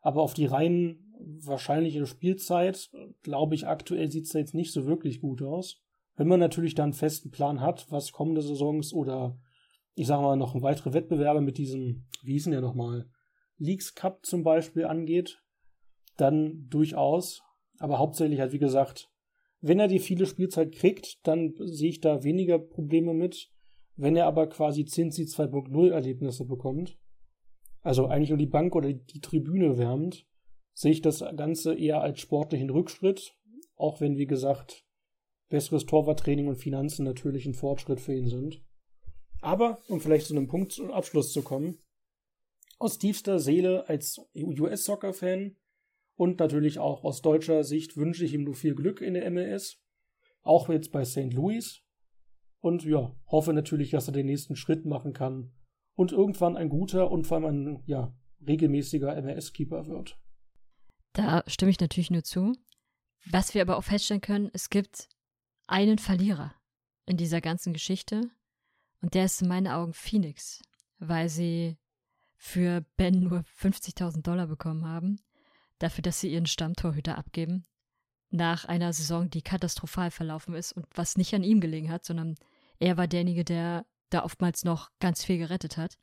Aber 0.00 0.22
auf 0.22 0.34
die 0.34 0.46
rein 0.46 0.98
wahrscheinliche 1.44 2.04
Spielzeit, 2.06 2.90
glaube 3.22 3.54
ich, 3.54 3.68
aktuell 3.68 4.10
sieht 4.10 4.24
es 4.26 4.32
jetzt 4.32 4.54
nicht 4.54 4.72
so 4.72 4.86
wirklich 4.86 5.20
gut 5.20 5.40
aus. 5.40 5.80
Wenn 6.16 6.26
man 6.26 6.40
natürlich 6.40 6.74
dann 6.74 6.86
einen 6.86 6.92
festen 6.94 7.30
Plan 7.30 7.60
hat, 7.60 7.86
was 7.90 8.10
kommende 8.10 8.42
Saisons 8.42 8.92
oder 8.92 9.38
ich 9.94 10.06
sage 10.06 10.22
mal 10.22 10.36
noch 10.36 10.60
weitere 10.62 10.92
Wettbewerbe 10.92 11.40
mit 11.40 11.58
diesem, 11.58 12.06
wie 12.22 12.32
hießen 12.32 12.52
ja 12.52 12.60
nochmal, 12.60 13.08
Leagues 13.58 13.94
Cup 13.94 14.24
zum 14.24 14.42
Beispiel 14.42 14.86
angeht, 14.86 15.42
dann 16.16 16.66
durchaus. 16.68 17.42
Aber 17.78 17.98
hauptsächlich 17.98 18.40
halt, 18.40 18.52
wie 18.52 18.58
gesagt, 18.58 19.10
wenn 19.60 19.78
er 19.78 19.88
die 19.88 19.98
viele 19.98 20.26
Spielzeit 20.26 20.72
kriegt, 20.72 21.26
dann 21.26 21.54
sehe 21.58 21.90
ich 21.90 22.00
da 22.00 22.24
weniger 22.24 22.58
Probleme 22.58 23.14
mit. 23.14 23.50
Wenn 23.94 24.16
er 24.16 24.26
aber 24.26 24.48
quasi 24.48 24.84
Cincy 24.84 25.24
2.0 25.24 25.90
Erlebnisse 25.90 26.46
bekommt, 26.46 26.98
also 27.82 28.06
eigentlich 28.06 28.30
nur 28.30 28.38
die 28.38 28.46
Bank 28.46 28.74
oder 28.74 28.92
die 28.92 29.20
Tribüne 29.20 29.76
wärmt, 29.76 30.26
sehe 30.72 30.92
ich 30.92 31.02
das 31.02 31.24
Ganze 31.36 31.74
eher 31.74 32.00
als 32.00 32.20
sportlichen 32.20 32.70
Rückschritt, 32.70 33.36
auch 33.76 34.00
wenn, 34.00 34.16
wie 34.16 34.26
gesagt, 34.26 34.86
besseres 35.48 35.84
Torwarttraining 35.84 36.48
und 36.48 36.56
Finanzen 36.56 37.04
natürlich 37.04 37.46
ein 37.46 37.54
Fortschritt 37.54 38.00
für 38.00 38.14
ihn 38.14 38.28
sind. 38.28 38.62
Aber, 39.42 39.82
um 39.88 40.00
vielleicht 40.00 40.26
zu 40.26 40.34
einem 40.34 40.46
Punkt 40.46 40.72
zum 40.72 40.92
Abschluss 40.92 41.32
zu 41.32 41.42
kommen, 41.42 41.82
aus 42.78 42.98
tiefster 42.98 43.38
Seele 43.38 43.88
als 43.88 44.20
US-Soccer-Fan 44.34 45.56
und 46.14 46.38
natürlich 46.38 46.78
auch 46.78 47.02
aus 47.02 47.22
deutscher 47.22 47.64
Sicht 47.64 47.96
wünsche 47.96 48.24
ich 48.24 48.34
ihm 48.34 48.44
nur 48.44 48.54
viel 48.54 48.74
Glück 48.74 49.00
in 49.00 49.14
der 49.14 49.28
MLS, 49.30 49.82
auch 50.42 50.68
jetzt 50.68 50.92
bei 50.92 51.04
St. 51.04 51.32
Louis. 51.32 51.82
Und 52.60 52.84
ja, 52.84 53.16
hoffe 53.26 53.52
natürlich, 53.52 53.90
dass 53.90 54.06
er 54.06 54.12
den 54.12 54.26
nächsten 54.26 54.54
Schritt 54.54 54.86
machen 54.86 55.12
kann 55.12 55.52
und 55.94 56.12
irgendwann 56.12 56.56
ein 56.56 56.68
guter 56.68 57.10
und 57.10 57.26
vor 57.26 57.38
allem 57.38 57.46
ein 57.46 57.82
ja, 57.86 58.16
regelmäßiger 58.46 59.20
MLS-Keeper 59.20 59.88
wird. 59.88 60.20
Da 61.14 61.42
stimme 61.48 61.72
ich 61.72 61.80
natürlich 61.80 62.12
nur 62.12 62.22
zu. 62.22 62.52
Was 63.28 63.54
wir 63.54 63.62
aber 63.62 63.76
auch 63.76 63.84
feststellen 63.84 64.20
können, 64.20 64.50
es 64.52 64.70
gibt 64.70 65.08
einen 65.66 65.98
Verlierer 65.98 66.54
in 67.06 67.16
dieser 67.16 67.40
ganzen 67.40 67.72
Geschichte 67.72 68.30
und 69.02 69.14
der 69.14 69.26
ist 69.26 69.42
in 69.42 69.48
meinen 69.48 69.68
Augen 69.68 69.92
Phoenix, 69.92 70.62
weil 70.98 71.28
sie 71.28 71.76
für 72.36 72.84
Ben 72.96 73.20
nur 73.20 73.40
50.000 73.40 74.22
Dollar 74.22 74.46
bekommen 74.46 74.86
haben, 74.86 75.20
dafür, 75.78 76.02
dass 76.02 76.20
sie 76.20 76.32
ihren 76.32 76.46
Stammtorhüter 76.46 77.18
abgeben, 77.18 77.66
nach 78.30 78.64
einer 78.64 78.92
Saison, 78.92 79.28
die 79.28 79.42
katastrophal 79.42 80.10
verlaufen 80.10 80.54
ist 80.54 80.72
und 80.72 80.86
was 80.94 81.18
nicht 81.18 81.34
an 81.34 81.44
ihm 81.44 81.60
gelegen 81.60 81.90
hat, 81.90 82.04
sondern 82.04 82.36
er 82.78 82.96
war 82.96 83.06
derjenige, 83.06 83.44
der 83.44 83.84
da 84.08 84.24
oftmals 84.24 84.64
noch 84.64 84.90
ganz 85.00 85.24
viel 85.24 85.38
gerettet 85.38 85.76
hat. 85.76 85.98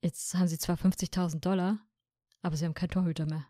Jetzt 0.00 0.34
haben 0.34 0.48
sie 0.48 0.58
zwar 0.58 0.76
50.000 0.76 1.40
Dollar, 1.40 1.78
aber 2.40 2.56
sie 2.56 2.64
haben 2.64 2.74
keinen 2.74 2.90
Torhüter 2.90 3.26
mehr. 3.26 3.46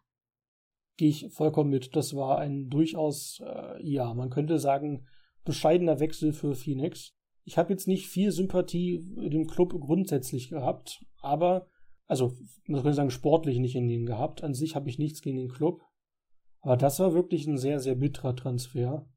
Gehe 0.97 1.09
ich 1.09 1.33
vollkommen 1.33 1.71
mit. 1.71 1.97
Das 1.97 2.15
war 2.15 2.39
ein 2.39 2.69
durchaus, 2.69 3.41
äh, 3.41 3.83
ja, 3.83 4.13
man 4.13 4.31
könnte 4.31 4.59
sagen, 4.59 5.07
bescheidener 5.45 6.01
Wechsel 6.01 6.33
für 6.33 6.55
Phoenix. 6.55 7.15
Ich 7.45 7.59
habe 7.59 7.73
jetzt 7.73 7.89
nicht 7.89 8.07
viel 8.07 8.31
Sympathie 8.31 9.05
dem 9.17 9.47
Club 9.47 9.73
grundsätzlich 9.81 10.49
gehabt, 10.49 11.05
aber, 11.21 11.69
also, 12.07 12.37
man 12.67 12.83
könnte 12.83 12.97
sagen, 12.97 13.11
sportlich 13.11 13.59
nicht 13.59 13.75
in 13.75 13.89
den 13.89 14.07
gehabt. 14.07 14.45
An 14.45 14.55
sich 14.55 14.77
habe 14.77 14.89
ich 14.89 14.99
nichts 14.99 15.23
gegen 15.23 15.39
den 15.39 15.49
Club. 15.49 15.83
Aber 16.61 16.77
das 16.77 17.01
war 17.01 17.13
wirklich 17.13 17.47
ein 17.47 17.59
sehr, 17.59 17.81
sehr 17.81 17.97
bitterer 17.97 18.37
Transfer, 18.37 19.09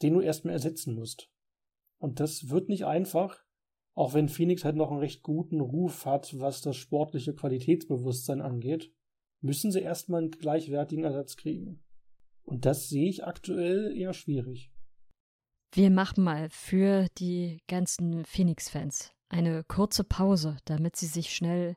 den 0.00 0.14
du 0.14 0.20
erstmal 0.20 0.54
ersetzen 0.54 0.94
musst. 0.94 1.30
Und 1.98 2.20
das 2.20 2.48
wird 2.48 2.70
nicht 2.70 2.86
einfach, 2.86 3.44
auch 3.94 4.14
wenn 4.14 4.30
Phoenix 4.30 4.64
halt 4.64 4.76
noch 4.76 4.90
einen 4.90 5.00
recht 5.00 5.22
guten 5.22 5.60
Ruf 5.60 6.06
hat, 6.06 6.38
was 6.40 6.62
das 6.62 6.76
sportliche 6.76 7.34
Qualitätsbewusstsein 7.34 8.40
angeht, 8.40 8.90
müssen 9.42 9.70
sie 9.70 9.80
erstmal 9.80 10.22
einen 10.22 10.30
gleichwertigen 10.30 11.04
Ersatz 11.04 11.36
kriegen. 11.36 11.82
Und 12.42 12.64
das 12.64 12.88
sehe 12.88 13.08
ich 13.08 13.24
aktuell 13.24 13.94
eher 13.94 14.14
schwierig. 14.14 14.72
Wir 15.72 15.90
machen 15.90 16.24
mal 16.24 16.50
für 16.50 17.06
die 17.18 17.62
ganzen 17.68 18.24
Phoenix-Fans 18.24 19.12
eine 19.28 19.62
kurze 19.62 20.02
Pause, 20.02 20.56
damit 20.64 20.96
sie 20.96 21.06
sich 21.06 21.32
schnell 21.32 21.76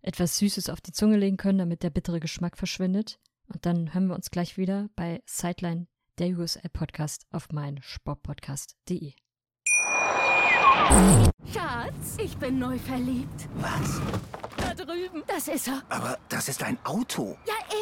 etwas 0.00 0.38
Süßes 0.38 0.68
auf 0.68 0.80
die 0.80 0.92
Zunge 0.92 1.16
legen 1.16 1.38
können, 1.38 1.58
damit 1.58 1.82
der 1.82 1.90
bittere 1.90 2.20
Geschmack 2.20 2.56
verschwindet. 2.56 3.18
Und 3.52 3.66
dann 3.66 3.92
hören 3.92 4.06
wir 4.06 4.14
uns 4.14 4.30
gleich 4.30 4.58
wieder 4.58 4.90
bei 4.94 5.22
Sideline, 5.26 5.88
der 6.20 6.28
USL-Podcast 6.38 7.26
auf 7.32 7.48
meinsportpodcast.de. 7.50 9.12
Schatz, 11.52 12.18
ich 12.22 12.36
bin 12.36 12.60
neu 12.60 12.78
verliebt. 12.78 13.48
Was? 13.56 14.00
Da 14.56 14.72
drüben. 14.72 15.24
Das 15.26 15.48
ist 15.48 15.66
er. 15.66 15.82
Aber 15.88 16.16
das 16.28 16.48
ist 16.48 16.62
ein 16.62 16.78
Auto. 16.84 17.36
Ja, 17.46 17.54
eben. 17.70 17.81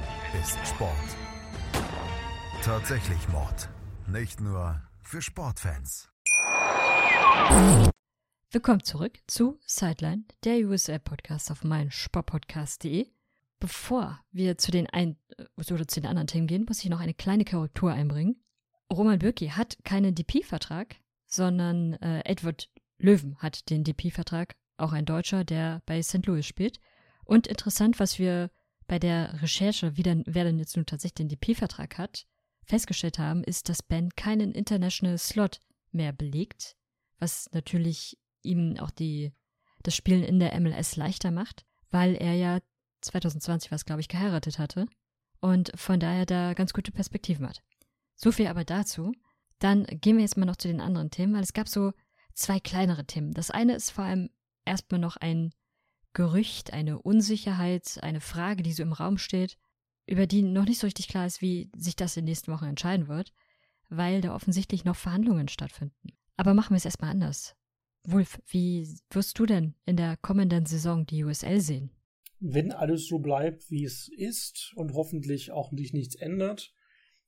ist 0.39 0.57
Sport 0.65 1.17
tatsächlich 2.63 3.27
Mord. 3.29 3.69
Nicht 4.07 4.39
nur 4.39 4.81
für 5.01 5.21
Sportfans. 5.21 6.09
Willkommen 8.51 8.83
zurück 8.83 9.19
zu 9.27 9.59
Sideline, 9.65 10.23
der 10.43 10.59
USL-Podcast 10.59 11.51
auf 11.51 11.63
meinsportpodcast.de. 11.63 13.07
Bevor 13.59 14.19
wir 14.31 14.57
zu 14.57 14.71
den, 14.71 14.87
ein 14.89 15.17
äh, 15.37 15.73
oder 15.73 15.87
zu 15.87 15.99
den 15.99 16.09
anderen 16.09 16.27
Themen 16.27 16.47
gehen, 16.47 16.65
muss 16.67 16.83
ich 16.83 16.89
noch 16.89 16.99
eine 16.99 17.13
kleine 17.13 17.45
Korrektur 17.45 17.91
einbringen. 17.91 18.43
Roman 18.91 19.19
Bürki 19.19 19.49
hat 19.49 19.77
keinen 19.83 20.13
DP-Vertrag, 20.13 20.97
sondern 21.25 21.93
äh, 21.93 22.21
Edward 22.25 22.69
Löwen 22.99 23.37
hat 23.39 23.69
den 23.69 23.83
DP-Vertrag, 23.83 24.55
auch 24.77 24.93
ein 24.93 25.05
Deutscher, 25.05 25.43
der 25.43 25.81
bei 25.85 26.01
St. 26.03 26.25
Louis 26.25 26.45
spielt. 26.45 26.79
Und 27.25 27.47
interessant, 27.47 27.99
was 27.99 28.19
wir 28.19 28.51
bei 28.91 28.99
der 28.99 29.41
Recherche, 29.41 29.95
wie 29.95 30.03
denn, 30.03 30.25
wer 30.27 30.43
denn 30.43 30.59
jetzt 30.59 30.75
nun 30.75 30.85
tatsächlich 30.85 31.13
den 31.13 31.29
DP-Vertrag 31.29 31.97
hat, 31.97 32.27
festgestellt 32.65 33.19
haben, 33.19 33.41
ist, 33.41 33.69
dass 33.69 33.81
Ben 33.81 34.09
keinen 34.17 34.51
International 34.51 35.17
Slot 35.17 35.61
mehr 35.93 36.11
belegt, 36.11 36.75
was 37.17 37.49
natürlich 37.53 38.19
ihm 38.41 38.77
auch 38.79 38.91
die, 38.91 39.31
das 39.81 39.95
Spielen 39.95 40.23
in 40.23 40.41
der 40.41 40.59
MLS 40.59 40.97
leichter 40.97 41.31
macht, 41.31 41.65
weil 41.89 42.15
er 42.15 42.33
ja 42.33 42.59
2020 42.99 43.71
war 43.71 43.77
es, 43.77 43.85
glaube 43.85 44.01
ich, 44.01 44.09
geheiratet 44.09 44.59
hatte 44.59 44.87
und 45.39 45.71
von 45.75 46.01
daher 46.01 46.25
da 46.25 46.53
ganz 46.53 46.73
gute 46.73 46.91
Perspektiven 46.91 47.47
hat. 47.47 47.63
So 48.17 48.33
viel 48.33 48.47
aber 48.47 48.65
dazu. 48.65 49.13
Dann 49.59 49.85
gehen 49.85 50.17
wir 50.17 50.23
jetzt 50.23 50.35
mal 50.35 50.45
noch 50.45 50.57
zu 50.57 50.67
den 50.67 50.81
anderen 50.81 51.11
Themen, 51.11 51.33
weil 51.33 51.43
es 51.43 51.53
gab 51.53 51.69
so 51.69 51.93
zwei 52.33 52.59
kleinere 52.59 53.05
Themen. 53.05 53.31
Das 53.31 53.51
eine 53.51 53.73
ist 53.73 53.91
vor 53.91 54.03
allem 54.03 54.29
erstmal 54.65 54.99
noch 54.99 55.15
ein 55.15 55.53
Gerücht, 56.13 56.73
eine 56.73 56.99
Unsicherheit, 57.01 57.99
eine 58.01 58.21
Frage, 58.21 58.63
die 58.63 58.73
so 58.73 58.83
im 58.83 58.93
Raum 58.93 59.17
steht, 59.17 59.57
über 60.07 60.27
die 60.27 60.41
noch 60.41 60.65
nicht 60.65 60.79
so 60.79 60.87
richtig 60.87 61.07
klar 61.07 61.25
ist, 61.25 61.41
wie 61.41 61.71
sich 61.75 61.95
das 61.95 62.17
in 62.17 62.25
den 62.25 62.31
nächsten 62.31 62.51
Wochen 62.51 62.65
entscheiden 62.65 63.07
wird, 63.07 63.33
weil 63.89 64.21
da 64.21 64.35
offensichtlich 64.35 64.83
noch 64.83 64.95
Verhandlungen 64.95 65.47
stattfinden. 65.47 66.09
Aber 66.37 66.53
machen 66.53 66.71
wir 66.71 66.77
es 66.77 66.85
erstmal 66.85 67.11
anders. 67.11 67.55
Wolf, 68.03 68.41
wie 68.47 68.87
wirst 69.11 69.37
du 69.37 69.45
denn 69.45 69.75
in 69.85 69.95
der 69.95 70.17
kommenden 70.17 70.65
Saison 70.65 71.05
die 71.05 71.23
USL 71.23 71.61
sehen? 71.61 71.91
wenn 72.41 72.71
alles 72.71 73.05
so 73.07 73.19
bleibt, 73.19 73.69
wie 73.69 73.85
es 73.85 74.09
ist 74.09 74.73
und 74.75 74.93
hoffentlich 74.93 75.51
auch 75.51 75.71
sich 75.71 75.93
nichts 75.93 76.15
ändert, 76.15 76.73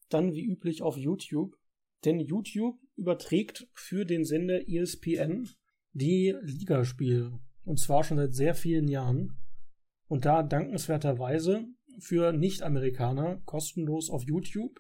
dann 0.10 0.34
wie 0.34 0.44
üblich 0.44 0.82
auf 0.82 0.98
YouTube. 0.98 1.56
Denn 2.04 2.20
YouTube 2.20 2.80
überträgt 2.96 3.68
für 3.74 4.06
den 4.06 4.26
Sender 4.26 4.68
ESPN 4.68 5.48
die 5.94 6.36
Ligaspiele. 6.42 7.40
Und 7.66 7.80
zwar 7.80 8.04
schon 8.04 8.18
seit 8.18 8.34
sehr 8.34 8.56
vielen 8.56 8.88
Jahren. 8.88 9.38
Und 10.08 10.26
da 10.26 10.44
dankenswerterweise 10.44 11.66
für 12.00 12.34
Nicht-Amerikaner 12.34 13.42
kostenlos 13.46 14.10
auf 14.10 14.24
YouTube. 14.24 14.80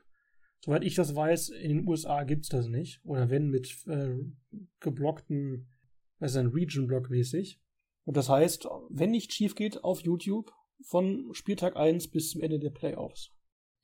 Soweit 0.59 0.83
ich 0.83 0.95
das 0.95 1.15
weiß, 1.15 1.49
in 1.49 1.69
den 1.69 1.87
USA 1.87 2.23
gibt 2.23 2.43
es 2.43 2.49
das 2.49 2.67
nicht. 2.67 3.01
Oder 3.03 3.29
wenn 3.29 3.49
mit 3.49 3.85
äh, 3.87 4.15
geblockten, 4.79 5.67
ist 6.19 6.37
ein 6.37 6.47
Region-Block 6.47 7.09
mäßig. 7.09 7.61
Und 8.05 8.17
das 8.17 8.29
heißt, 8.29 8.67
wenn 8.89 9.11
nichts 9.11 9.35
schief 9.35 9.55
geht 9.55 9.83
auf 9.83 10.01
YouTube, 10.01 10.51
von 10.85 11.29
Spieltag 11.33 11.75
1 11.75 12.09
bis 12.09 12.31
zum 12.31 12.41
Ende 12.41 12.59
der 12.59 12.69
Playoffs. 12.69 13.31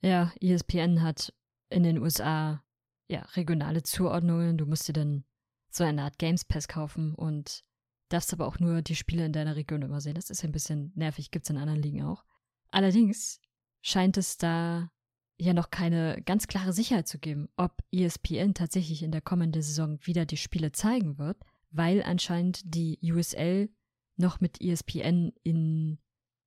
Ja, 0.02 0.32
ESPN 0.40 1.02
hat 1.02 1.32
in 1.68 1.82
den 1.82 1.98
USA 1.98 2.62
ja 3.08 3.22
regionale 3.34 3.82
Zuordnungen. 3.82 4.56
Du 4.56 4.66
musst 4.66 4.88
dir 4.88 4.92
dann 4.92 5.24
so 5.70 5.84
eine 5.84 6.02
Art 6.02 6.18
Games 6.18 6.44
Pass 6.44 6.68
kaufen 6.68 7.14
und 7.14 7.64
darfst 8.10 8.32
aber 8.32 8.46
auch 8.46 8.58
nur 8.58 8.82
die 8.82 8.96
Spiele 8.96 9.24
in 9.24 9.32
deiner 9.32 9.56
Region 9.56 9.82
immer 9.82 10.00
sehen. 10.00 10.14
Das 10.14 10.30
ist 10.30 10.44
ein 10.44 10.52
bisschen 10.52 10.92
nervig, 10.94 11.30
gibt 11.30 11.46
es 11.46 11.50
in 11.50 11.56
anderen 11.56 11.80
Ligen 11.80 12.02
auch. 12.02 12.24
Allerdings 12.70 13.40
scheint 13.80 14.16
es 14.16 14.36
da 14.36 14.90
ja 15.38 15.54
noch 15.54 15.70
keine 15.70 16.20
ganz 16.22 16.46
klare 16.46 16.72
Sicherheit 16.72 17.08
zu 17.08 17.18
geben, 17.18 17.48
ob 17.56 17.82
ESPN 17.92 18.52
tatsächlich 18.54 19.02
in 19.02 19.10
der 19.10 19.22
kommenden 19.22 19.62
Saison 19.62 19.98
wieder 20.02 20.26
die 20.26 20.36
Spiele 20.36 20.72
zeigen 20.72 21.18
wird, 21.18 21.38
weil 21.70 22.02
anscheinend 22.02 22.60
die 22.64 22.98
USL 23.02 23.70
noch 24.16 24.40
mit 24.40 24.60
ESPN 24.60 25.32
in 25.42 25.98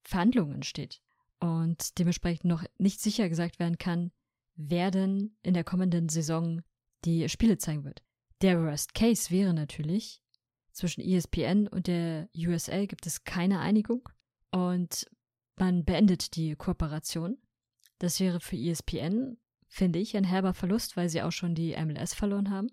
Verhandlungen 0.04 0.64
steht 0.64 1.02
und 1.40 1.98
dementsprechend 1.98 2.46
noch 2.46 2.64
nicht 2.78 3.02
sicher 3.02 3.30
gesagt 3.30 3.60
werden 3.60 3.78
kann, 3.78 4.12
wer 4.56 4.92
denn 4.92 5.36
in 5.42 5.54
der 5.54 5.64
kommenden 5.64 6.10
Saison 6.10 6.62
die 7.04 7.28
Spiele 7.30 7.58
zeigen 7.58 7.84
wird. 7.84 8.04
Der 8.42 8.62
Worst 8.62 8.94
Case 8.94 9.32
wäre 9.32 9.54
natürlich, 9.54 10.23
zwischen 10.74 11.02
ESPN 11.02 11.68
und 11.68 11.88
der 11.88 12.30
USL 12.36 12.88
gibt 12.88 13.06
es 13.06 13.24
keine 13.24 13.60
Einigung 13.60 14.10
und 14.52 15.06
man 15.56 15.86
beendet 15.86 16.36
die 16.36 16.56
Kooperation. 16.56 17.38
Das 18.00 18.20
wäre 18.20 18.40
für 18.40 18.58
ESPN, 18.58 19.38
finde 19.68 20.00
ich, 20.00 20.18
ein 20.18 20.24
herber 20.24 20.54
Verlust, 20.54 20.98
weil 20.98 21.10
sie 21.10 21.22
auch 21.22 21.32
schon 21.32 21.56
die 21.56 21.76
MLS 21.78 22.14
verloren 22.14 22.50
haben 22.50 22.68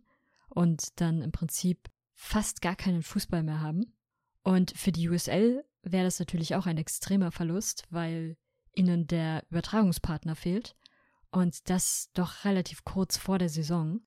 und 0.49 1.01
dann 1.01 1.23
im 1.23 1.31
Prinzip 1.31 1.91
fast 2.15 2.63
gar 2.63 2.77
keinen 2.77 3.03
Fußball 3.03 3.43
mehr 3.43 3.61
haben. 3.61 3.97
Und 4.43 4.77
für 4.77 4.93
die 4.93 5.09
USL 5.09 5.65
wäre 5.83 6.05
das 6.05 6.19
natürlich 6.19 6.55
auch 6.55 6.67
ein 6.67 6.79
extremer 6.79 7.31
Verlust, 7.31 7.85
weil 7.91 8.37
ihnen 8.75 9.07
der 9.07 9.45
Übertragungspartner 9.51 10.37
fehlt 10.37 10.75
und 11.31 11.69
das 11.69 12.11
doch 12.15 12.45
relativ 12.45 12.85
kurz 12.85 13.17
vor 13.17 13.39
der 13.39 13.49
Saison. 13.49 14.01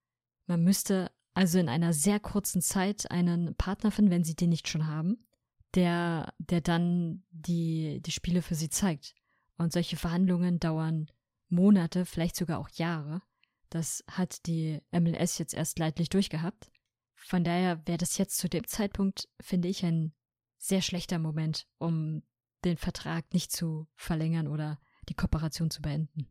Man 0.45 0.63
müsste 0.63 1.11
also 1.33 1.59
in 1.59 1.69
einer 1.69 1.93
sehr 1.93 2.19
kurzen 2.19 2.61
Zeit 2.61 3.09
einen 3.09 3.55
Partner 3.55 3.91
finden, 3.91 4.11
wenn 4.11 4.23
sie 4.23 4.35
den 4.35 4.49
nicht 4.49 4.67
schon 4.67 4.87
haben, 4.87 5.25
der, 5.73 6.33
der 6.37 6.61
dann 6.61 7.23
die, 7.31 8.01
die 8.01 8.11
Spiele 8.11 8.41
für 8.41 8.55
sie 8.55 8.69
zeigt. 8.69 9.15
Und 9.57 9.73
solche 9.73 9.97
Verhandlungen 9.97 10.59
dauern 10.59 11.07
Monate, 11.49 12.05
vielleicht 12.05 12.35
sogar 12.35 12.59
auch 12.59 12.69
Jahre. 12.69 13.21
Das 13.69 14.03
hat 14.07 14.45
die 14.45 14.79
MLS 14.91 15.37
jetzt 15.37 15.53
erst 15.53 15.79
leidlich 15.79 16.09
durchgehabt. 16.09 16.71
Von 17.15 17.43
daher 17.43 17.81
wäre 17.87 17.97
das 17.97 18.17
jetzt 18.17 18.37
zu 18.37 18.49
dem 18.49 18.67
Zeitpunkt, 18.67 19.29
finde 19.39 19.67
ich, 19.67 19.83
ein 19.85 20.13
sehr 20.57 20.81
schlechter 20.81 21.19
Moment, 21.19 21.67
um 21.77 22.23
den 22.65 22.77
Vertrag 22.77 23.33
nicht 23.33 23.51
zu 23.51 23.87
verlängern 23.95 24.47
oder 24.47 24.79
die 25.09 25.13
Kooperation 25.13 25.69
zu 25.69 25.81
beenden. 25.81 26.27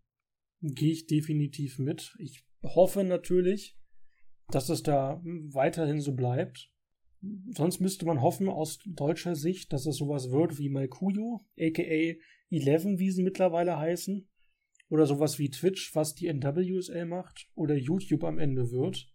Gehe 0.61 0.93
ich 0.93 1.07
definitiv 1.07 1.79
mit. 1.79 2.15
Ich 2.19 2.45
hoffe 2.63 3.05
natürlich, 3.05 3.77
dass 4.49 4.69
es 4.69 4.83
da 4.83 5.21
weiterhin 5.25 6.01
so 6.01 6.13
bleibt. 6.13 6.71
Sonst 7.51 7.81
müsste 7.81 8.05
man 8.05 8.21
hoffen 8.21 8.49
aus 8.49 8.81
deutscher 8.85 9.37
Sicht, 9.37 9.73
dass 9.73 9.87
es 9.87 9.97
sowas 9.97 10.31
wird 10.31 10.59
wie 10.59 10.69
Malkuyo, 10.69 11.41
aka 11.59 12.17
Eleven, 12.51 12.99
wie 12.99 13.11
sie 13.11 13.23
mittlerweile 13.23 13.79
heißen, 13.79 14.29
oder 14.89 15.07
sowas 15.07 15.39
wie 15.39 15.49
Twitch, 15.49 15.95
was 15.95 16.15
die 16.15 16.33
NWSL 16.33 17.07
macht, 17.07 17.49
oder 17.55 17.77
YouTube 17.77 18.25
am 18.25 18.39
Ende 18.39 18.73
wird, 18.73 19.07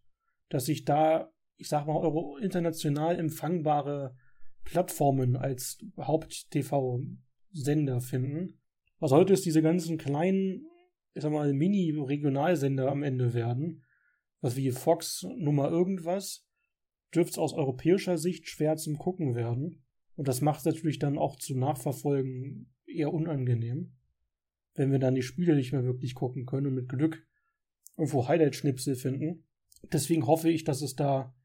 dass 0.50 0.66
sich 0.66 0.86
da, 0.86 1.32
ich 1.58 1.68
sag 1.68 1.86
mal, 1.86 1.98
eure 1.98 2.42
international 2.42 3.20
empfangbare 3.20 4.16
Plattformen 4.63 5.36
als 5.36 5.78
Haupt-TV-Sender 5.98 8.02
finden. 8.02 8.60
Was 9.00 9.12
heute 9.12 9.34
ist 9.34 9.46
diese 9.46 9.62
ganzen 9.62 9.98
kleinen, 9.98 10.66
ich 11.13 11.22
sag 11.22 11.32
mal, 11.32 11.54
Mini-Regionalsender 11.54 12.90
am 12.90 13.04
Ende 13.04 13.34
werden, 13.34 13.84
was 14.41 14.56
wie 14.56 14.71
Fox 14.71 15.26
Nummer 15.38 15.69
irgendwas, 15.69 16.47
dürfte 17.13 17.32
es 17.32 17.38
aus 17.38 17.54
europäischer 17.54 18.17
Sicht 18.17 18.47
schwer 18.47 18.78
zum 18.78 18.97
Gucken 18.97 19.36
werden. 19.36 19.84
Und 20.15 20.28
das 20.28 20.41
macht 20.41 20.60
es 20.60 20.65
natürlich 20.65 21.00
dann 21.00 21.17
auch 21.17 21.36
zu 21.36 21.58
Nachverfolgen 21.58 22.73
eher 22.86 23.13
unangenehm, 23.13 23.95
wenn 24.73 24.91
wir 24.91 25.00
dann 25.00 25.15
die 25.15 25.21
Spiele 25.21 25.56
nicht 25.56 25.71
mehr 25.71 25.84
wirklich 25.84 26.15
gucken 26.15 26.45
können 26.45 26.67
und 26.67 26.76
mit 26.76 26.89
Glück 26.89 27.26
irgendwo 27.97 28.28
Highlight-Schnipsel 28.28 28.95
finden. 28.95 29.45
Deswegen 29.91 30.26
hoffe 30.26 30.50
ich, 30.50 30.63
dass 30.63 30.82
es 30.82 30.95
da 30.95 31.36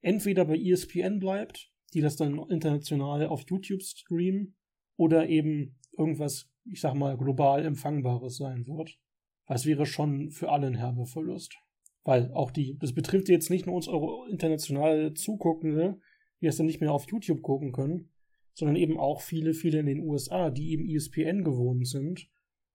entweder 0.00 0.44
bei 0.44 0.56
ESPN 0.56 1.18
bleibt, 1.18 1.72
die 1.92 2.00
das 2.00 2.16
dann 2.16 2.38
international 2.50 3.26
auf 3.26 3.44
YouTube 3.48 3.82
streamen, 3.82 4.54
oder 5.00 5.30
eben 5.30 5.78
irgendwas, 5.96 6.50
ich 6.66 6.82
sag 6.82 6.92
mal, 6.92 7.16
global 7.16 7.64
empfangbares 7.64 8.36
sein 8.36 8.66
wird. 8.66 8.98
Das 9.46 9.64
wäre 9.64 9.86
schon 9.86 10.30
für 10.30 10.50
alle 10.50 10.66
ein 10.66 10.74
herber 10.74 11.06
Verlust. 11.06 11.56
Weil 12.04 12.32
auch 12.32 12.50
die, 12.50 12.78
das 12.78 12.94
betrifft 12.94 13.28
jetzt 13.28 13.50
nicht 13.50 13.66
nur 13.66 13.76
uns 13.76 13.88
eure 13.88 14.28
international 14.30 15.14
Zuguckende, 15.14 16.00
die 16.40 16.46
es 16.46 16.56
dann 16.56 16.66
nicht 16.66 16.80
mehr 16.80 16.92
auf 16.92 17.10
YouTube 17.10 17.42
gucken 17.42 17.72
können, 17.72 18.10
sondern 18.54 18.76
eben 18.76 18.98
auch 18.98 19.20
viele, 19.20 19.54
viele 19.54 19.80
in 19.80 19.86
den 19.86 20.00
USA, 20.00 20.50
die 20.50 20.70
eben 20.70 20.88
ESPN 20.88 21.44
gewohnt 21.44 21.86
sind 21.86 22.28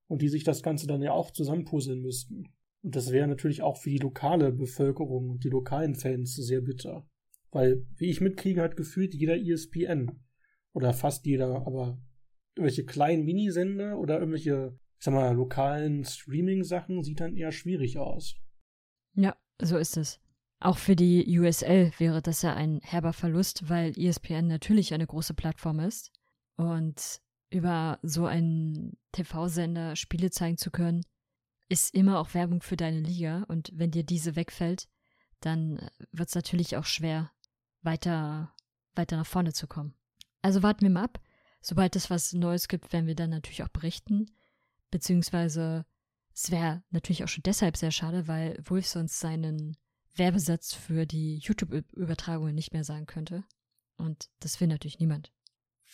und 0.08 0.22
die 0.22 0.30
sich 0.30 0.44
das 0.44 0.62
Ganze 0.62 0.88
dann 0.88 1.02
ja 1.02 1.12
auch 1.12 1.32
zusammenpuzzeln 1.32 2.02
müssten. 2.02 2.50
Und 2.84 2.96
das 2.96 3.12
wäre 3.12 3.28
natürlich 3.28 3.64
auch 3.64 3.78
für 3.78 3.90
die 3.90 3.98
lokale 3.98 4.52
Bevölkerung 4.52 5.32
und 5.32 5.44
die 5.44 5.50
lokalen 5.50 5.96
Fans 5.96 6.36
sehr 6.36 6.62
bitter. 6.62 7.08
Weil, 7.52 7.86
wie 7.98 8.10
ich 8.10 8.22
mitkriege, 8.22 8.62
hat 8.62 8.78
gefühlt 8.78 9.16
jeder 9.16 9.38
ESPN. 9.38 10.12
Oder 10.74 10.94
fast 10.94 11.26
jeder, 11.26 11.66
aber 11.66 11.98
irgendwelche 12.56 12.86
kleinen 12.86 13.26
Minisender 13.26 13.98
oder 13.98 14.20
irgendwelche, 14.20 14.78
ich 15.00 15.06
sag 15.06 15.14
mal, 15.14 15.34
lokalen 15.34 16.04
Streaming-Sachen 16.04 17.02
sieht 17.02 17.22
dann 17.22 17.36
eher 17.36 17.52
schwierig 17.52 17.98
aus. 17.98 18.36
So 19.62 19.78
ist 19.78 19.98
es. 19.98 20.20
Auch 20.60 20.78
für 20.78 20.96
die 20.96 21.40
USL 21.40 21.92
wäre 21.98 22.22
das 22.22 22.42
ja 22.42 22.54
ein 22.54 22.80
herber 22.82 23.14
Verlust, 23.14 23.70
weil 23.70 23.98
ESPN 23.98 24.48
natürlich 24.48 24.94
eine 24.94 25.06
große 25.06 25.34
Plattform 25.34 25.80
ist. 25.80 26.12
Und 26.56 27.22
über 27.50 28.00
so 28.02 28.26
einen 28.26 28.98
TV-Sender 29.12 29.96
Spiele 29.96 30.32
zeigen 30.32 30.58
zu 30.58 30.72
können, 30.72 31.06
ist 31.70 31.94
immer 31.94 32.20
auch 32.20 32.34
Werbung 32.34 32.62
für 32.62 32.78
deine 32.78 33.00
Liga. 33.00 33.44
Und 33.48 33.72
wenn 33.74 33.92
dir 33.92 34.04
diese 34.04 34.36
wegfällt, 34.36 34.88
dann 35.42 35.90
wird 36.12 36.30
es 36.30 36.36
natürlich 36.36 36.78
auch 36.78 36.86
schwer, 36.86 37.32
weiter, 37.82 38.54
weiter 38.96 39.18
nach 39.18 39.26
vorne 39.26 39.54
zu 39.54 39.68
kommen. 39.68 39.94
Also 40.42 40.64
warten 40.64 40.82
wir 40.82 40.90
mal 40.90 41.04
ab. 41.04 41.20
Sobald 41.62 41.96
es 41.96 42.10
was 42.10 42.34
Neues 42.34 42.68
gibt, 42.68 42.94
werden 42.94 43.08
wir 43.08 43.16
dann 43.16 43.32
natürlich 43.32 43.64
auch 43.64 43.70
berichten. 43.70 44.32
Beziehungsweise 44.92 45.86
es 46.36 46.52
wäre 46.52 46.84
natürlich 46.90 47.24
auch 47.24 47.30
schon 47.30 47.44
deshalb 47.44 47.78
sehr 47.78 47.92
schade, 47.92 48.28
weil 48.28 48.60
Wolf 48.66 48.88
sonst 48.88 49.20
seinen 49.20 49.78
Werbesatz 50.16 50.74
für 50.74 51.06
die 51.06 51.38
YouTube-Übertragungen 51.38 52.54
nicht 52.54 52.74
mehr 52.74 52.84
sagen 52.84 53.06
könnte. 53.06 53.46
Und 53.98 54.30
das 54.42 54.60
will 54.60 54.68
natürlich 54.68 55.00
niemand. 55.00 55.32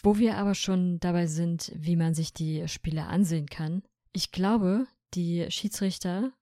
Wo 0.02 0.18
wir 0.18 0.38
aber 0.38 0.56
schon 0.56 1.00
dabei 1.00 1.28
sind, 1.28 1.72
wie 1.76 1.96
man 1.96 2.16
sich 2.16 2.34
die 2.34 2.68
Spiele 2.68 3.06
ansehen 3.06 3.46
kann. 3.46 3.84
Ich 4.14 4.32
glaube, 4.32 4.88
die 5.14 5.46
Schiedsrichter 5.50 6.34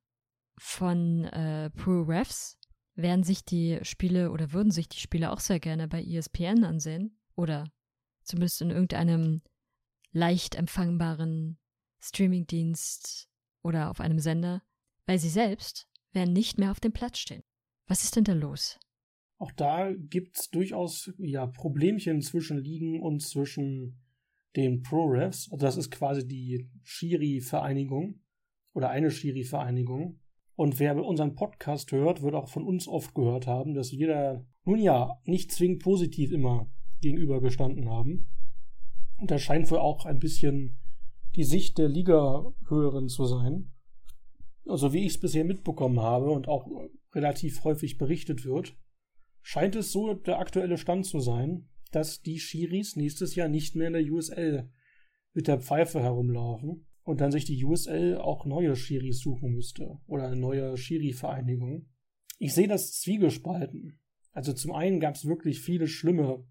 von 0.57 1.25
äh, 1.25 1.69
Pro 1.71 2.03
Refs 2.03 2.57
werden 2.95 3.23
sich 3.23 3.43
die 3.43 3.79
Spiele 3.81 4.31
oder 4.31 4.53
würden 4.53 4.71
sich 4.71 4.88
die 4.88 4.99
Spiele 4.99 5.31
auch 5.31 5.39
sehr 5.41 5.59
gerne 5.59 5.89
bei 5.89 6.01
ESPN 6.01 6.63
ansehen. 6.63 7.19
Oder 7.35 7.69
zumindest 8.23 8.62
in 8.62 8.69
irgendeinem 8.69 9.41
leicht 10.12 10.55
empfangbaren 10.55 11.57
Streamingdienst 11.99 13.28
oder 13.63 13.89
auf 13.89 13.99
einem 13.99 14.19
Sender, 14.19 14.61
weil 15.05 15.19
sie 15.19 15.29
selbst 15.29 15.87
werden 16.13 16.33
nicht 16.33 16.57
mehr 16.57 16.71
auf 16.71 16.79
dem 16.79 16.91
Platz 16.91 17.19
stehen. 17.19 17.43
Was 17.87 18.03
ist 18.03 18.15
denn 18.15 18.23
da 18.23 18.33
los? 18.33 18.79
Auch 19.37 19.51
da 19.53 19.91
gibt 19.93 20.37
es 20.37 20.49
durchaus 20.49 21.11
ja, 21.17 21.47
Problemchen 21.47 22.21
zwischen 22.21 22.57
Ligen 22.57 23.01
und 23.01 23.21
zwischen 23.21 24.01
den 24.55 24.81
Pro-Refs. 24.81 25.49
Also 25.51 25.65
das 25.65 25.77
ist 25.77 25.91
quasi 25.91 26.27
die 26.27 26.69
Schiri-Vereinigung 26.83 28.21
oder 28.73 28.89
eine 28.89 29.11
Schiri-Vereinigung. 29.11 30.19
Und 30.55 30.79
wer 30.79 30.97
unseren 30.97 31.35
Podcast 31.35 31.91
hört, 31.93 32.21
wird 32.21 32.35
auch 32.35 32.49
von 32.49 32.63
uns 32.63 32.87
oft 32.87 33.15
gehört 33.15 33.47
haben, 33.47 33.73
dass 33.73 33.91
da 33.97 34.45
nun 34.65 34.79
ja 34.79 35.17
nicht 35.23 35.51
zwingend 35.51 35.81
positiv 35.81 36.33
immer 36.33 36.69
gegenübergestanden 37.01 37.89
haben. 37.89 38.27
Und 39.17 39.31
das 39.31 39.41
scheint 39.41 39.71
wohl 39.71 39.77
auch 39.77 40.05
ein 40.05 40.19
bisschen 40.19 40.78
die 41.35 41.43
Sicht 41.43 41.77
der 41.77 41.89
Liga-Höheren 41.89 43.07
zu 43.07 43.25
sein. 43.25 43.71
Also 44.65 44.93
wie 44.93 45.05
ich 45.05 45.13
es 45.13 45.19
bisher 45.19 45.45
mitbekommen 45.45 45.99
habe 45.99 46.31
und 46.31 46.47
auch 46.47 46.67
relativ 47.13 47.63
häufig 47.63 47.97
berichtet 47.97 48.45
wird, 48.45 48.75
scheint 49.41 49.75
es 49.75 49.91
so 49.91 50.13
der 50.13 50.39
aktuelle 50.39 50.77
Stand 50.77 51.05
zu 51.05 51.19
sein, 51.19 51.69
dass 51.91 52.21
die 52.21 52.39
Schiris 52.39 52.95
nächstes 52.95 53.35
Jahr 53.35 53.47
nicht 53.47 53.75
mehr 53.75 53.87
in 53.87 53.93
der 53.93 54.11
USL 54.11 54.69
mit 55.33 55.47
der 55.47 55.59
Pfeife 55.59 56.01
herumlaufen 56.01 56.85
und 57.03 57.21
dann 57.21 57.31
sich 57.31 57.45
die 57.45 57.63
USL 57.63 58.17
auch 58.17 58.45
neue 58.45 58.75
Schiris 58.75 59.19
suchen 59.19 59.53
müsste 59.53 59.99
oder 60.05 60.27
eine 60.27 60.35
neue 60.35 60.77
Schiri-Vereinigung. 60.77 61.87
Ich 62.37 62.53
sehe 62.53 62.67
das 62.67 62.99
zwiegespalten. 62.99 63.99
Also 64.31 64.53
zum 64.53 64.71
einen 64.73 64.99
gab 64.99 65.15
es 65.15 65.25
wirklich 65.25 65.61
viele 65.61 65.87
schlimme 65.87 66.45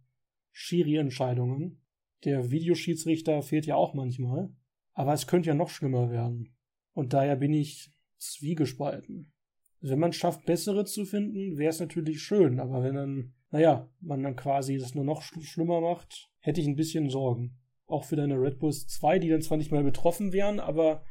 Schiri-Entscheidungen. 0.51 1.81
Der 2.25 2.51
Videoschiedsrichter 2.51 3.43
fehlt 3.43 3.67
ja 3.67 3.77
auch 3.77 3.95
manchmal. 3.95 4.51
Aber 4.99 5.13
es 5.13 5.29
könnte 5.29 5.47
ja 5.49 5.55
noch 5.55 5.69
schlimmer 5.69 6.11
werden. 6.11 6.57
Und 6.93 7.13
daher 7.13 7.37
bin 7.37 7.53
ich 7.53 7.93
zwiegespalten. 8.17 9.33
Wenn 9.81 10.01
man 10.01 10.13
schafft, 10.13 10.45
bessere 10.45 10.87
zu 10.87 11.05
finden, 11.05 11.57
wäre 11.57 11.71
es 11.71 11.79
natürlich 11.79 12.21
schön. 12.21 12.59
Aber 12.59 12.83
wenn 12.83 12.97
dann, 12.97 13.35
naja, 13.53 13.89
man 14.01 14.25
dann 14.25 14.35
quasi 14.35 14.77
das 14.77 14.97
nur 14.97 15.05
noch 15.05 15.23
schlimmer 15.23 15.81
macht, 15.81 16.29
hätte 16.41 16.61
ich 16.61 16.67
ein 16.67 16.75
bisschen 16.75 17.11
Sorgen. 17.11 17.61
Auch 17.87 18.03
für 18.03 18.17
deine 18.17 18.41
Red 18.41 18.59
Bulls 18.59 18.89
2, 18.89 19.21
die 19.21 19.29
dann 19.29 19.41
zwar 19.41 19.57
nicht 19.57 19.71
mehr 19.71 19.85
betroffen 19.85 20.33
wären, 20.33 20.59
aber 20.59 21.05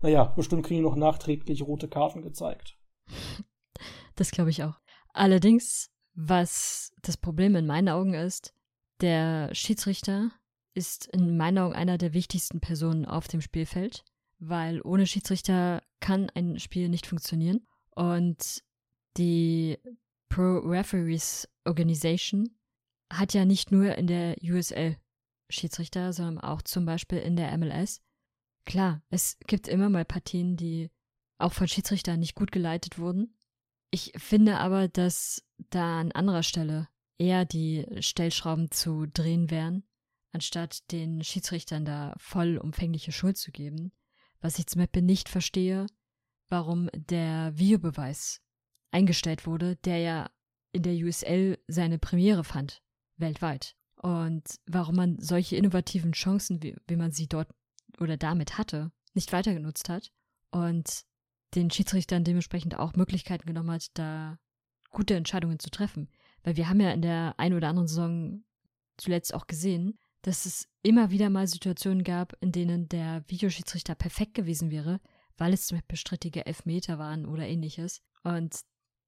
naja, 0.00 0.24
bestimmt 0.24 0.64
kriegen 0.64 0.80
noch 0.80 0.96
nachträglich 0.96 1.60
rote 1.60 1.88
Karten 1.88 2.22
gezeigt. 2.22 2.78
Das 4.16 4.30
glaube 4.30 4.48
ich 4.48 4.64
auch. 4.64 4.80
Allerdings, 5.12 5.90
was 6.14 6.94
das 7.02 7.18
Problem 7.18 7.56
in 7.56 7.66
meinen 7.66 7.90
Augen 7.90 8.14
ist, 8.14 8.54
der 9.02 9.54
Schiedsrichter 9.54 10.30
ist 10.78 11.06
in 11.08 11.36
meinen 11.36 11.58
Augen 11.58 11.74
einer 11.74 11.98
der 11.98 12.14
wichtigsten 12.14 12.60
Personen 12.60 13.04
auf 13.04 13.26
dem 13.26 13.40
Spielfeld, 13.40 14.04
weil 14.38 14.80
ohne 14.82 15.08
Schiedsrichter 15.08 15.82
kann 15.98 16.30
ein 16.30 16.60
Spiel 16.60 16.88
nicht 16.88 17.06
funktionieren. 17.06 17.66
Und 17.90 18.62
die 19.16 19.76
Pro 20.28 20.58
Referees 20.58 21.48
Organization 21.64 22.56
hat 23.12 23.34
ja 23.34 23.44
nicht 23.44 23.72
nur 23.72 23.96
in 23.96 24.06
der 24.06 24.36
USL 24.40 24.96
Schiedsrichter, 25.50 26.12
sondern 26.12 26.38
auch 26.38 26.62
zum 26.62 26.86
Beispiel 26.86 27.18
in 27.18 27.34
der 27.34 27.56
MLS. 27.58 28.00
Klar, 28.64 29.02
es 29.10 29.36
gibt 29.48 29.66
immer 29.66 29.88
mal 29.88 30.04
Partien, 30.04 30.56
die 30.56 30.90
auch 31.38 31.52
von 31.52 31.66
Schiedsrichtern 31.66 32.20
nicht 32.20 32.36
gut 32.36 32.52
geleitet 32.52 32.98
wurden. 33.00 33.36
Ich 33.90 34.12
finde 34.16 34.58
aber, 34.58 34.86
dass 34.86 35.42
da 35.70 36.00
an 36.00 36.12
anderer 36.12 36.44
Stelle 36.44 36.88
eher 37.16 37.44
die 37.44 37.84
Stellschrauben 37.98 38.70
zu 38.70 39.06
drehen 39.06 39.50
wären 39.50 39.87
anstatt 40.32 40.90
den 40.92 41.22
Schiedsrichtern 41.22 41.84
da 41.84 42.14
vollumfängliche 42.18 43.12
Schuld 43.12 43.36
zu 43.36 43.50
geben. 43.50 43.92
Was 44.40 44.58
ich 44.58 44.66
zum 44.66 44.80
Beispiel 44.80 45.02
nicht 45.02 45.28
verstehe, 45.28 45.86
warum 46.48 46.88
der 46.94 47.56
Videobeweis 47.58 48.40
eingestellt 48.90 49.46
wurde, 49.46 49.76
der 49.76 49.98
ja 49.98 50.30
in 50.72 50.82
der 50.82 50.94
USL 50.94 51.58
seine 51.66 51.98
Premiere 51.98 52.44
fand, 52.44 52.82
weltweit. 53.16 53.74
Und 53.96 54.60
warum 54.66 54.96
man 54.96 55.18
solche 55.18 55.56
innovativen 55.56 56.12
Chancen, 56.12 56.62
wie, 56.62 56.76
wie 56.86 56.96
man 56.96 57.10
sie 57.10 57.26
dort 57.26 57.48
oder 57.98 58.16
damit 58.16 58.58
hatte, 58.58 58.92
nicht 59.14 59.32
weiter 59.32 59.52
genutzt 59.54 59.88
hat 59.88 60.12
und 60.50 61.04
den 61.54 61.70
Schiedsrichtern 61.70 62.24
dementsprechend 62.24 62.78
auch 62.78 62.94
Möglichkeiten 62.94 63.46
genommen 63.46 63.72
hat, 63.72 63.88
da 63.94 64.38
gute 64.90 65.16
Entscheidungen 65.16 65.58
zu 65.58 65.70
treffen. 65.70 66.08
Weil 66.44 66.56
wir 66.56 66.68
haben 66.68 66.80
ja 66.80 66.92
in 66.92 67.02
der 67.02 67.34
ein 67.38 67.54
oder 67.54 67.68
anderen 67.68 67.88
Saison 67.88 68.44
zuletzt 68.96 69.34
auch 69.34 69.46
gesehen, 69.46 69.98
dass 70.28 70.44
es 70.44 70.68
immer 70.82 71.10
wieder 71.10 71.30
mal 71.30 71.46
Situationen 71.46 72.04
gab, 72.04 72.36
in 72.42 72.52
denen 72.52 72.86
der 72.86 73.24
Videoschiedsrichter 73.28 73.94
perfekt 73.94 74.34
gewesen 74.34 74.70
wäre, 74.70 75.00
weil 75.38 75.54
es 75.54 75.66
zum 75.66 75.78
Beispiel 75.78 75.96
strittige 75.96 76.44
Elfmeter 76.44 76.98
waren 76.98 77.24
oder 77.24 77.48
ähnliches. 77.48 78.02
Und 78.24 78.60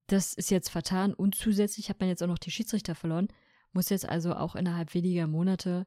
das 0.07 0.33
ist 0.33 0.51
jetzt 0.51 0.71
vertan 0.71 1.13
und 1.13 1.35
zusätzlich 1.35 1.91
hat 1.91 2.01
man 2.01 2.09
jetzt 2.09 2.23
auch 2.23 2.27
noch 2.27 2.39
die 2.39 2.51
Schiedsrichter 2.51 2.95
verloren, 2.95 3.29
muss 3.73 3.91
jetzt 3.91 4.09
also 4.09 4.35
auch 4.35 4.57
innerhalb 4.57 4.95
weniger 4.95 5.27
Monate 5.27 5.85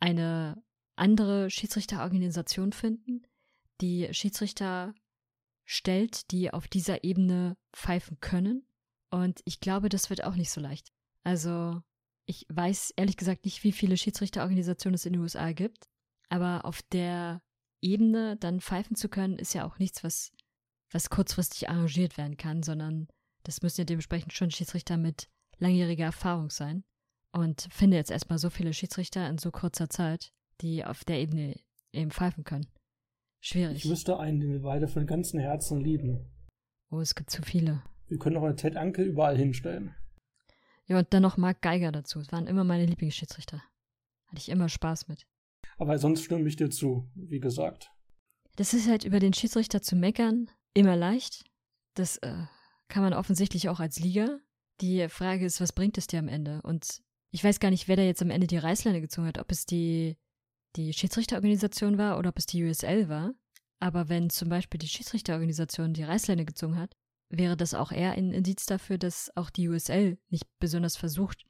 eine 0.00 0.62
andere 0.96 1.48
Schiedsrichterorganisation 1.48 2.74
finden, 2.74 3.22
die 3.80 4.12
Schiedsrichter 4.12 4.94
stellt, 5.64 6.30
die 6.30 6.52
auf 6.52 6.68
dieser 6.68 7.04
Ebene 7.04 7.56
pfeifen 7.72 8.20
können. 8.20 8.66
Und 9.10 9.40
ich 9.46 9.60
glaube, 9.60 9.88
das 9.88 10.10
wird 10.10 10.24
auch 10.24 10.34
nicht 10.34 10.50
so 10.50 10.60
leicht. 10.60 10.92
Also, 11.22 11.80
ich 12.26 12.46
weiß 12.48 12.94
ehrlich 12.96 13.16
gesagt 13.16 13.44
nicht, 13.44 13.64
wie 13.64 13.72
viele 13.72 13.96
Schiedsrichterorganisationen 13.96 14.94
es 14.94 15.06
in 15.06 15.12
den 15.14 15.22
USA 15.22 15.52
gibt, 15.52 15.88
aber 16.28 16.64
auf 16.64 16.82
der 16.82 17.42
Ebene 17.82 18.36
dann 18.38 18.60
pfeifen 18.60 18.96
zu 18.96 19.08
können, 19.08 19.38
ist 19.38 19.54
ja 19.54 19.66
auch 19.66 19.78
nichts, 19.78 20.02
was, 20.04 20.32
was 20.90 21.10
kurzfristig 21.10 21.68
arrangiert 21.68 22.16
werden 22.16 22.36
kann, 22.36 22.62
sondern 22.62 23.08
das 23.42 23.62
müssen 23.62 23.82
ja 23.82 23.84
dementsprechend 23.84 24.32
schon 24.32 24.50
Schiedsrichter 24.50 24.96
mit 24.96 25.28
langjähriger 25.58 26.06
Erfahrung 26.06 26.50
sein. 26.50 26.84
Und 27.32 27.68
finde 27.70 27.96
jetzt 27.96 28.10
erstmal 28.10 28.38
so 28.38 28.48
viele 28.48 28.72
Schiedsrichter 28.72 29.28
in 29.28 29.38
so 29.38 29.50
kurzer 29.50 29.90
Zeit, 29.90 30.32
die 30.60 30.84
auf 30.84 31.04
der 31.04 31.20
Ebene 31.20 31.56
eben 31.92 32.10
pfeifen 32.10 32.44
können. 32.44 32.66
Schwierig. 33.40 33.84
Ich 33.84 33.90
wüsste 33.90 34.18
einen, 34.18 34.40
den 34.40 34.52
wir 34.52 34.62
beide 34.62 34.88
von 34.88 35.06
ganzem 35.06 35.40
Herzen 35.40 35.80
lieben. 35.80 36.30
Oh, 36.90 37.00
es 37.00 37.14
gibt 37.14 37.30
zu 37.30 37.42
viele. 37.42 37.82
Wir 38.08 38.18
können 38.18 38.36
auch 38.36 38.44
einen 38.44 38.56
Ted 38.56 38.76
Ankel 38.76 39.06
überall 39.06 39.36
hinstellen. 39.36 39.94
Ja, 40.86 40.98
und 40.98 41.12
dann 41.12 41.22
noch 41.22 41.36
Mark 41.36 41.62
Geiger 41.62 41.92
dazu. 41.92 42.20
Es 42.20 42.32
waren 42.32 42.46
immer 42.46 42.64
meine 42.64 42.86
Lieblingsschiedsrichter. 42.86 43.62
Hatte 44.26 44.38
ich 44.38 44.48
immer 44.48 44.68
Spaß 44.68 45.08
mit. 45.08 45.26
Aber 45.78 45.98
sonst 45.98 46.22
stimme 46.22 46.48
ich 46.48 46.56
dir 46.56 46.70
zu, 46.70 47.08
wie 47.14 47.40
gesagt. 47.40 47.90
Das 48.56 48.74
ist 48.74 48.88
halt 48.88 49.04
über 49.04 49.18
den 49.18 49.32
Schiedsrichter 49.32 49.82
zu 49.82 49.96
meckern 49.96 50.50
immer 50.74 50.96
leicht. 50.96 51.44
Das 51.94 52.18
äh, 52.18 52.44
kann 52.88 53.02
man 53.02 53.14
offensichtlich 53.14 53.68
auch 53.68 53.80
als 53.80 53.98
Liga. 53.98 54.38
Die 54.80 55.08
Frage 55.08 55.46
ist, 55.46 55.60
was 55.60 55.72
bringt 55.72 55.98
es 55.98 56.06
dir 56.06 56.18
am 56.18 56.28
Ende? 56.28 56.60
Und 56.62 57.02
ich 57.30 57.42
weiß 57.42 57.60
gar 57.60 57.70
nicht, 57.70 57.88
wer 57.88 57.96
da 57.96 58.02
jetzt 58.02 58.22
am 58.22 58.30
Ende 58.30 58.46
die 58.46 58.58
Reißleine 58.58 59.00
gezogen 59.00 59.26
hat, 59.26 59.38
ob 59.38 59.50
es 59.50 59.66
die, 59.66 60.16
die 60.76 60.92
Schiedsrichterorganisation 60.92 61.98
war 61.98 62.18
oder 62.18 62.28
ob 62.30 62.38
es 62.38 62.46
die 62.46 62.62
USL 62.64 63.08
war. 63.08 63.34
Aber 63.80 64.08
wenn 64.08 64.30
zum 64.30 64.48
Beispiel 64.48 64.78
die 64.78 64.88
Schiedsrichterorganisation 64.88 65.94
die 65.94 66.04
Reißleine 66.04 66.44
gezogen 66.44 66.78
hat, 66.78 66.94
wäre 67.38 67.56
das 67.56 67.74
auch 67.74 67.92
eher 67.92 68.12
ein 68.12 68.32
Indiz 68.32 68.66
dafür, 68.66 68.98
dass 68.98 69.34
auch 69.36 69.50
die 69.50 69.68
USL 69.68 70.18
nicht 70.28 70.46
besonders 70.58 70.96
versucht, 70.96 71.44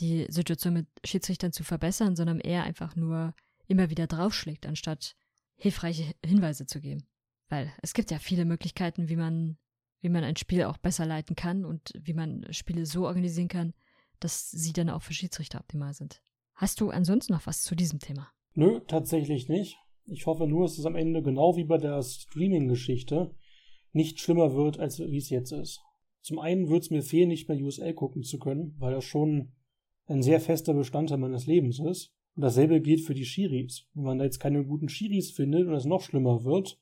die 0.00 0.26
Situation 0.28 0.74
mit 0.74 0.86
Schiedsrichtern 1.04 1.52
zu 1.52 1.64
verbessern, 1.64 2.16
sondern 2.16 2.40
eher 2.40 2.64
einfach 2.64 2.96
nur 2.96 3.34
immer 3.66 3.90
wieder 3.90 4.06
draufschlägt, 4.06 4.66
anstatt 4.66 5.16
hilfreiche 5.56 6.14
Hinweise 6.24 6.66
zu 6.66 6.80
geben. 6.80 7.06
Weil 7.48 7.72
es 7.82 7.94
gibt 7.94 8.10
ja 8.10 8.18
viele 8.18 8.44
Möglichkeiten, 8.44 9.08
wie 9.08 9.16
man, 9.16 9.56
wie 10.00 10.08
man 10.08 10.24
ein 10.24 10.36
Spiel 10.36 10.64
auch 10.64 10.76
besser 10.76 11.06
leiten 11.06 11.36
kann 11.36 11.64
und 11.64 11.92
wie 11.98 12.14
man 12.14 12.46
Spiele 12.50 12.86
so 12.86 13.06
organisieren 13.06 13.48
kann, 13.48 13.74
dass 14.20 14.50
sie 14.50 14.72
dann 14.72 14.90
auch 14.90 15.02
für 15.02 15.14
Schiedsrichter 15.14 15.60
optimal 15.60 15.94
sind. 15.94 16.22
Hast 16.54 16.80
du 16.80 16.90
ansonsten 16.90 17.32
noch 17.32 17.46
was 17.46 17.62
zu 17.62 17.74
diesem 17.74 17.98
Thema? 17.98 18.30
Nö, 18.54 18.80
tatsächlich 18.86 19.48
nicht. 19.48 19.76
Ich 20.06 20.26
hoffe 20.26 20.46
nur, 20.46 20.64
es 20.64 20.84
am 20.86 20.96
Ende 20.96 21.22
genau 21.22 21.56
wie 21.56 21.64
bei 21.64 21.78
der 21.78 22.02
Streaming-Geschichte 22.02 23.34
nicht 23.96 24.20
schlimmer 24.20 24.54
wird, 24.54 24.78
als 24.78 25.00
wie 25.00 25.16
es 25.16 25.30
jetzt 25.30 25.52
ist. 25.52 25.80
Zum 26.20 26.38
einen 26.38 26.68
wird 26.68 26.82
es 26.82 26.90
mir 26.90 27.02
fehlen, 27.02 27.28
nicht 27.28 27.48
mehr 27.48 27.60
USL 27.60 27.94
gucken 27.94 28.22
zu 28.22 28.38
können, 28.38 28.74
weil 28.78 28.92
das 28.92 29.04
schon 29.04 29.52
ein 30.06 30.22
sehr 30.22 30.40
fester 30.40 30.74
Bestandteil 30.74 31.18
meines 31.18 31.46
Lebens 31.46 31.80
ist. 31.80 32.12
Und 32.34 32.42
dasselbe 32.42 32.80
gilt 32.80 33.00
für 33.00 33.14
die 33.14 33.24
Schiris. 33.24 33.88
Wenn 33.94 34.04
man 34.04 34.18
da 34.18 34.24
jetzt 34.24 34.38
keine 34.38 34.64
guten 34.64 34.88
Schiris 34.88 35.30
findet 35.30 35.66
und 35.66 35.74
es 35.74 35.86
noch 35.86 36.02
schlimmer 36.02 36.44
wird, 36.44 36.78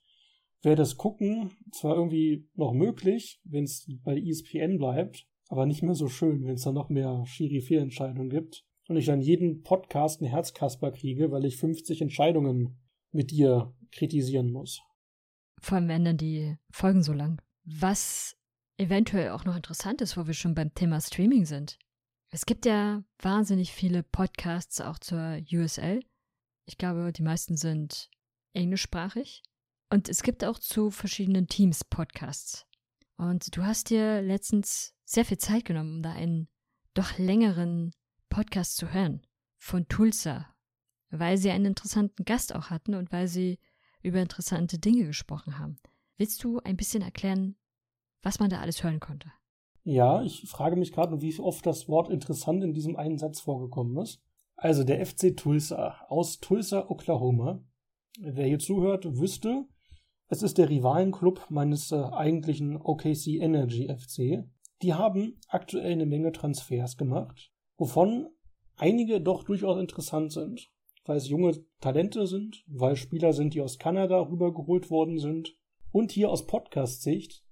wäre 0.62 0.74
das 0.74 0.96
Gucken 0.96 1.52
zwar 1.72 1.94
irgendwie 1.94 2.48
noch 2.54 2.72
möglich, 2.72 3.40
wenn 3.44 3.64
es 3.64 3.86
bei 4.02 4.18
ESPN 4.18 4.78
bleibt, 4.78 5.28
aber 5.48 5.66
nicht 5.66 5.82
mehr 5.82 5.94
so 5.94 6.08
schön, 6.08 6.44
wenn 6.44 6.54
es 6.54 6.62
dann 6.62 6.74
noch 6.74 6.88
mehr 6.88 7.24
Schiri-Fehlentscheidungen 7.26 8.30
gibt 8.30 8.64
und 8.88 8.96
ich 8.96 9.06
dann 9.06 9.20
jeden 9.20 9.62
Podcast 9.62 10.20
einen 10.20 10.30
Herzkasper 10.30 10.90
kriege, 10.90 11.30
weil 11.30 11.44
ich 11.44 11.58
50 11.58 12.00
Entscheidungen 12.00 12.78
mit 13.12 13.30
dir 13.30 13.72
kritisieren 13.92 14.50
muss. 14.50 14.82
Vor 15.64 15.76
allem 15.76 15.88
werden 15.88 16.04
dann 16.04 16.18
die 16.18 16.58
Folgen 16.70 17.02
so 17.02 17.14
lang. 17.14 17.40
Was 17.64 18.36
eventuell 18.76 19.30
auch 19.30 19.46
noch 19.46 19.56
interessant 19.56 20.02
ist, 20.02 20.14
wo 20.14 20.26
wir 20.26 20.34
schon 20.34 20.54
beim 20.54 20.74
Thema 20.74 21.00
Streaming 21.00 21.46
sind. 21.46 21.78
Es 22.28 22.44
gibt 22.44 22.66
ja 22.66 23.02
wahnsinnig 23.18 23.72
viele 23.72 24.02
Podcasts 24.02 24.82
auch 24.82 24.98
zur 24.98 25.40
USL. 25.50 26.00
Ich 26.66 26.76
glaube, 26.76 27.14
die 27.14 27.22
meisten 27.22 27.56
sind 27.56 28.10
englischsprachig. 28.52 29.42
Und 29.88 30.10
es 30.10 30.22
gibt 30.22 30.44
auch 30.44 30.58
zu 30.58 30.90
verschiedenen 30.90 31.46
Teams 31.46 31.82
Podcasts. 31.82 32.66
Und 33.16 33.56
du 33.56 33.64
hast 33.64 33.88
dir 33.88 34.20
letztens 34.20 34.94
sehr 35.06 35.24
viel 35.24 35.38
Zeit 35.38 35.64
genommen, 35.64 35.96
um 35.96 36.02
da 36.02 36.12
einen 36.12 36.48
doch 36.92 37.16
längeren 37.16 37.92
Podcast 38.28 38.76
zu 38.76 38.92
hören 38.92 39.26
von 39.56 39.88
Tulsa, 39.88 40.54
weil 41.08 41.38
sie 41.38 41.50
einen 41.50 41.64
interessanten 41.64 42.26
Gast 42.26 42.54
auch 42.54 42.68
hatten 42.68 42.94
und 42.94 43.12
weil 43.12 43.28
sie 43.28 43.58
über 44.04 44.20
interessante 44.20 44.78
Dinge 44.78 45.06
gesprochen 45.06 45.58
haben. 45.58 45.78
Willst 46.16 46.44
du 46.44 46.60
ein 46.60 46.76
bisschen 46.76 47.02
erklären, 47.02 47.56
was 48.22 48.38
man 48.38 48.50
da 48.50 48.60
alles 48.60 48.84
hören 48.84 49.00
konnte? 49.00 49.32
Ja, 49.82 50.22
ich 50.22 50.48
frage 50.48 50.76
mich 50.76 50.92
gerade, 50.92 51.20
wie 51.20 51.38
oft 51.40 51.66
das 51.66 51.88
Wort 51.88 52.10
interessant 52.10 52.62
in 52.62 52.72
diesem 52.72 52.96
einen 52.96 53.18
Satz 53.18 53.40
vorgekommen 53.40 53.98
ist. 53.98 54.22
Also 54.56 54.84
der 54.84 55.04
FC 55.04 55.36
Tulsa 55.36 55.96
aus 56.08 56.38
Tulsa, 56.38 56.88
Oklahoma. 56.88 57.64
Wer 58.18 58.46
hier 58.46 58.60
zuhört, 58.60 59.04
wüsste, 59.18 59.66
es 60.28 60.42
ist 60.42 60.58
der 60.58 60.70
Rivalenclub 60.70 61.46
meines 61.50 61.92
äh, 61.92 61.96
eigentlichen 61.96 62.76
OKC 62.80 63.26
Energy 63.40 63.88
FC. 63.88 64.48
Die 64.82 64.94
haben 64.94 65.38
aktuell 65.48 65.92
eine 65.92 66.06
Menge 66.06 66.32
Transfers 66.32 66.96
gemacht, 66.96 67.52
wovon 67.76 68.28
einige 68.76 69.20
doch 69.20 69.44
durchaus 69.44 69.78
interessant 69.78 70.32
sind, 70.32 70.70
weil 71.04 71.16
es 71.16 71.28
junge 71.28 71.52
Talente 71.80 72.26
sind, 72.26 72.64
weil 72.66 72.96
Spieler 72.96 73.32
sind, 73.32 73.54
die 73.54 73.60
aus 73.60 73.78
Kanada 73.78 74.20
rübergeholt 74.20 74.90
worden 74.90 75.18
sind 75.18 75.56
und 75.92 76.12
hier 76.12 76.30
aus 76.30 76.46
Podcast-Sicht, 76.46 77.44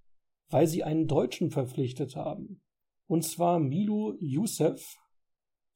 weil 0.49 0.67
sie 0.67 0.85
einen 0.85 1.07
Deutschen 1.07 1.51
verpflichtet 1.51 2.17
haben. 2.17 2.63
Und 3.07 3.23
zwar 3.23 3.59
Milo 3.59 4.15
Youssef, 4.21 4.97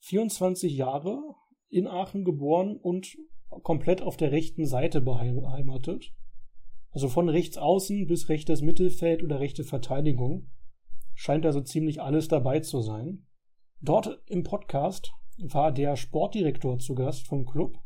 24 0.00 0.74
Jahre, 0.74 1.22
in 1.68 1.86
Aachen 1.86 2.24
geboren 2.24 2.76
und 2.76 3.16
komplett 3.62 4.02
auf 4.02 4.16
der 4.16 4.32
rechten 4.32 4.66
Seite 4.66 5.00
beheimatet. 5.00 6.12
Also 6.90 7.08
von 7.08 7.28
rechts 7.28 7.58
außen 7.58 8.06
bis 8.06 8.28
rechtes 8.28 8.62
Mittelfeld 8.62 9.22
oder 9.22 9.40
rechte 9.40 9.64
Verteidigung 9.64 10.50
scheint 11.14 11.46
also 11.46 11.60
ziemlich 11.60 12.00
alles 12.00 12.28
dabei 12.28 12.60
zu 12.60 12.80
sein. 12.80 13.26
Dort 13.80 14.22
im 14.26 14.44
Podcast 14.44 15.12
war 15.38 15.72
der 15.72 15.96
Sportdirektor 15.96 16.78
zu 16.78 16.94
Gast 16.94 17.26
vom 17.26 17.44
Club, 17.44 17.78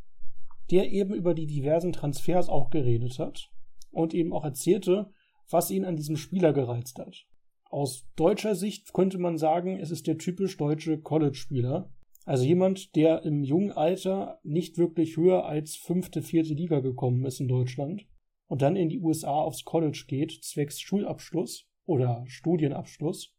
der 0.71 0.91
eben 0.91 1.15
über 1.15 1.35
die 1.35 1.47
diversen 1.47 1.93
Transfers 1.93 2.49
auch 2.49 2.71
geredet 2.71 3.19
hat 3.19 3.51
und 3.91 4.15
eben 4.15 4.33
auch 4.33 4.45
erzählte, 4.45 5.11
was 5.49 5.71
ihn 5.71 5.85
an 5.85 5.97
diesem 5.97 6.17
Spieler 6.17 6.53
gereizt 6.53 6.99
hat. 6.99 7.27
Aus 7.71 8.07
deutscher 8.17 8.55
Sicht 8.55 8.93
könnte 8.93 9.19
man 9.19 9.37
sagen, 9.37 9.79
es 9.79 9.91
ist 9.91 10.07
der 10.07 10.19
typisch 10.19 10.57
deutsche 10.57 11.01
College-Spieler. 11.01 11.93
Also 12.25 12.45
jemand, 12.45 12.95
der 12.97 13.23
im 13.25 13.43
jungen 13.43 13.73
Alter 13.73 14.41
nicht 14.43 14.79
wirklich 14.79 15.17
höher 15.17 15.47
als 15.47 15.77
fünfte, 15.77 16.23
vierte 16.23 16.55
Liga 16.55 16.81
gekommen 16.81 17.25
ist 17.25 17.41
in 17.41 17.49
Deutschland 17.49 18.07
und 18.47 18.63
dann 18.63 18.77
in 18.77 18.89
die 18.89 19.01
USA 19.01 19.33
aufs 19.33 19.65
College 19.65 20.05
geht, 20.07 20.33
zwecks 20.43 20.81
Schulabschluss 20.81 21.69
oder 21.87 22.25
Studienabschluss. 22.27 23.35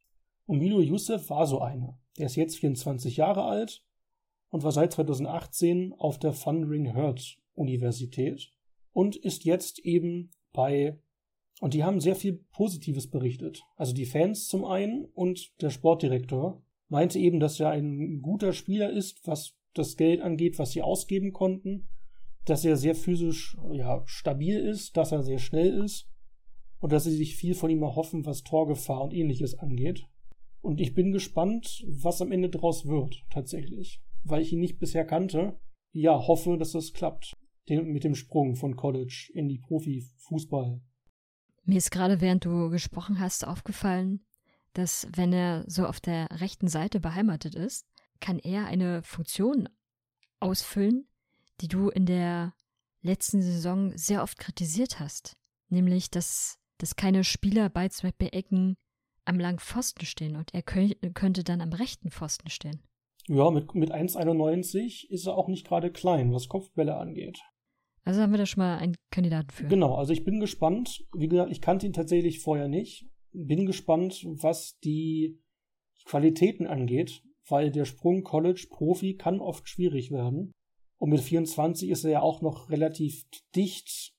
Und 0.45 0.59
Milo 0.59 0.81
Youssef 0.81 1.29
war 1.29 1.45
so 1.45 1.59
einer. 1.59 1.99
Er 2.17 2.25
ist 2.25 2.35
jetzt 2.35 2.57
24 2.57 3.17
Jahre 3.17 3.43
alt 3.43 3.85
und 4.51 4.63
war 4.63 4.71
seit 4.71 4.93
2018 4.93 5.93
auf 5.97 6.19
der 6.19 6.33
Thundering 6.33 6.85
Herd 6.85 7.39
Universität 7.53 8.53
und 8.93 9.15
ist 9.15 9.45
jetzt 9.45 9.79
eben 9.79 10.31
bei 10.53 10.99
und 11.59 11.75
die 11.75 11.83
haben 11.83 11.99
sehr 11.99 12.15
viel 12.15 12.43
Positives 12.51 13.07
berichtet. 13.07 13.63
Also 13.75 13.93
die 13.93 14.07
Fans 14.07 14.47
zum 14.47 14.65
einen 14.65 15.05
und 15.05 15.61
der 15.61 15.69
Sportdirektor 15.69 16.63
meinte 16.87 17.19
eben, 17.19 17.39
dass 17.39 17.59
er 17.59 17.69
ein 17.69 18.21
guter 18.21 18.51
Spieler 18.51 18.89
ist, 18.89 19.25
was 19.27 19.55
das 19.73 19.95
Geld 19.95 20.21
angeht, 20.21 20.57
was 20.57 20.71
sie 20.71 20.81
ausgeben 20.81 21.33
konnten, 21.33 21.87
dass 22.45 22.65
er 22.65 22.77
sehr 22.77 22.95
physisch 22.95 23.57
ja, 23.73 24.01
stabil 24.05 24.57
ist, 24.59 24.97
dass 24.97 25.11
er 25.11 25.21
sehr 25.21 25.37
schnell 25.37 25.83
ist 25.83 26.09
und 26.79 26.91
dass 26.91 27.03
sie 27.03 27.15
sich 27.15 27.35
viel 27.35 27.53
von 27.53 27.69
ihm 27.69 27.83
erhoffen, 27.83 28.25
was 28.25 28.43
Torgefahr 28.43 29.01
und 29.01 29.13
ähnliches 29.13 29.57
angeht. 29.57 30.07
Und 30.61 30.81
ich 30.81 30.95
bin 30.95 31.11
gespannt, 31.11 31.85
was 31.87 32.21
am 32.21 32.31
Ende 32.31 32.49
daraus 32.49 32.87
wird, 32.87 33.23
tatsächlich. 33.29 34.01
Weil 34.23 34.41
ich 34.41 34.53
ihn 34.53 34.59
nicht 34.59 34.79
bisher 34.79 35.05
kannte. 35.05 35.59
Ja, 35.91 36.15
hoffe, 36.27 36.57
dass 36.57 36.71
das 36.71 36.93
klappt. 36.93 37.35
mit 37.67 38.03
dem 38.03 38.15
Sprung 38.15 38.55
von 38.55 38.75
College 38.75 39.31
in 39.33 39.47
die 39.47 39.59
Profifußball. 39.59 40.81
Mir 41.63 41.77
ist 41.77 41.91
gerade, 41.91 42.21
während 42.21 42.43
du 42.45 42.69
gesprochen 42.69 43.19
hast, 43.19 43.45
aufgefallen, 43.45 44.25
dass 44.73 45.07
wenn 45.15 45.31
er 45.33 45.63
so 45.67 45.85
auf 45.85 45.99
der 45.99 46.27
rechten 46.39 46.67
Seite 46.67 46.99
beheimatet 46.99 47.55
ist, 47.55 47.85
kann 48.19 48.39
er 48.39 48.65
eine 48.65 49.03
Funktion 49.03 49.69
ausfüllen, 50.39 51.07
die 51.59 51.67
du 51.67 51.89
in 51.89 52.05
der 52.05 52.53
letzten 53.01 53.41
Saison 53.41 53.95
sehr 53.97 54.23
oft 54.23 54.39
kritisiert 54.39 54.99
hast. 54.99 55.37
Nämlich, 55.69 56.09
dass, 56.09 56.59
dass 56.77 56.95
keine 56.95 57.23
Spieler 57.23 57.69
bei 57.69 57.87
Beispiel 57.87 58.29
Ecken 58.31 58.77
am 59.25 59.39
langen 59.39 59.59
Pfosten 59.59 60.05
stehen 60.05 60.35
und 60.35 60.53
er 60.53 60.63
könnte 60.63 61.43
dann 61.43 61.61
am 61.61 61.73
rechten 61.73 62.11
Pfosten 62.11 62.49
stehen. 62.49 62.81
Ja, 63.27 63.51
mit, 63.51 63.75
mit 63.75 63.93
1,91 63.93 65.09
ist 65.09 65.27
er 65.27 65.37
auch 65.37 65.47
nicht 65.47 65.67
gerade 65.67 65.91
klein, 65.91 66.33
was 66.33 66.47
Kopfbälle 66.47 66.97
angeht. 66.97 67.39
Also 68.03 68.21
haben 68.21 68.31
wir 68.31 68.39
da 68.39 68.45
schon 68.45 68.63
mal 68.63 68.77
einen 68.77 68.95
Kandidaten 69.11 69.51
für. 69.51 69.67
Genau, 69.67 69.95
also 69.95 70.11
ich 70.11 70.23
bin 70.23 70.39
gespannt. 70.39 71.05
Wie 71.15 71.27
gesagt, 71.27 71.51
ich 71.51 71.61
kannte 71.61 71.85
ihn 71.85 71.93
tatsächlich 71.93 72.39
vorher 72.39 72.67
nicht. 72.67 73.07
Bin 73.31 73.65
gespannt, 73.65 74.25
was 74.25 74.79
die 74.79 75.39
Qualitäten 76.05 76.65
angeht, 76.65 77.23
weil 77.47 77.71
der 77.71 77.85
Sprung 77.85 78.23
College 78.23 78.67
Profi 78.69 79.15
kann 79.15 79.39
oft 79.39 79.69
schwierig 79.69 80.11
werden. 80.11 80.51
Und 80.97 81.09
mit 81.09 81.21
24 81.21 81.89
ist 81.89 82.03
er 82.03 82.11
ja 82.11 82.21
auch 82.21 82.41
noch 82.41 82.69
relativ 82.69 83.23
dicht 83.55 84.13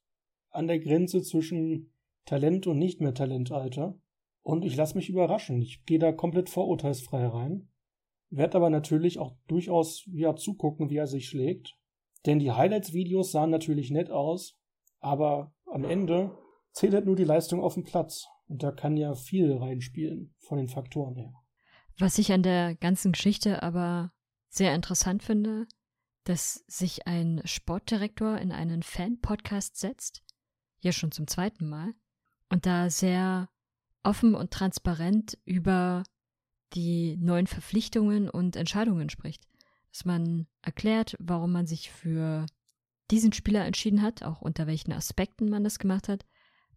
an 0.50 0.68
der 0.68 0.78
Grenze 0.78 1.22
zwischen 1.22 1.92
Talent 2.24 2.66
und 2.66 2.78
nicht 2.78 3.00
mehr 3.00 3.14
Talentalter. 3.14 3.98
Und 4.42 4.64
ich 4.64 4.76
lasse 4.76 4.96
mich 4.96 5.08
überraschen. 5.08 5.60
Ich 5.60 5.84
gehe 5.84 5.98
da 5.98 6.12
komplett 6.12 6.50
vorurteilsfrei 6.50 7.26
rein. 7.26 7.68
Werd 8.34 8.54
aber 8.54 8.70
natürlich 8.70 9.18
auch 9.18 9.36
durchaus 9.46 10.08
ja 10.10 10.34
zugucken, 10.34 10.88
wie 10.88 10.96
er 10.96 11.06
sich 11.06 11.28
schlägt. 11.28 11.76
Denn 12.24 12.38
die 12.38 12.50
Highlights-Videos 12.50 13.30
sahen 13.30 13.50
natürlich 13.50 13.90
nett 13.90 14.10
aus, 14.10 14.58
aber 15.00 15.52
am 15.66 15.84
Ende 15.84 16.38
zählt 16.72 16.94
halt 16.94 17.04
nur 17.04 17.16
die 17.16 17.24
Leistung 17.24 17.60
auf 17.62 17.74
dem 17.74 17.84
Platz. 17.84 18.26
Und 18.48 18.62
da 18.62 18.72
kann 18.72 18.96
ja 18.96 19.14
viel 19.14 19.52
reinspielen 19.52 20.34
von 20.38 20.56
den 20.56 20.68
Faktoren 20.68 21.14
her. 21.14 21.34
Was 21.98 22.18
ich 22.18 22.32
an 22.32 22.42
der 22.42 22.74
ganzen 22.74 23.12
Geschichte 23.12 23.62
aber 23.62 24.12
sehr 24.48 24.74
interessant 24.74 25.22
finde, 25.22 25.66
dass 26.24 26.64
sich 26.66 27.06
ein 27.06 27.42
Sportdirektor 27.44 28.38
in 28.38 28.50
einen 28.50 28.82
Fan-Podcast 28.82 29.76
setzt, 29.76 30.22
ja 30.80 30.92
schon 30.92 31.12
zum 31.12 31.26
zweiten 31.26 31.68
Mal, 31.68 31.92
und 32.48 32.64
da 32.64 32.88
sehr 32.88 33.50
offen 34.02 34.34
und 34.34 34.52
transparent 34.52 35.38
über 35.44 36.04
die 36.74 37.16
neuen 37.18 37.46
Verpflichtungen 37.46 38.28
und 38.28 38.56
Entscheidungen 38.56 39.10
spricht 39.10 39.46
dass 39.92 40.04
man 40.06 40.46
erklärt, 40.62 41.16
warum 41.20 41.52
man 41.52 41.66
sich 41.66 41.92
für 41.92 42.46
diesen 43.10 43.32
Spieler 43.32 43.64
entschieden 43.66 44.00
hat, 44.00 44.22
auch 44.22 44.40
unter 44.40 44.66
welchen 44.66 44.92
Aspekten 44.92 45.50
man 45.50 45.64
das 45.64 45.78
gemacht 45.78 46.08
hat, 46.08 46.24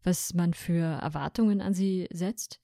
was 0.04 0.34
man 0.34 0.54
für 0.54 0.84
Erwartungen 0.84 1.62
an 1.62 1.74
sie 1.74 2.08
setzt 2.12 2.60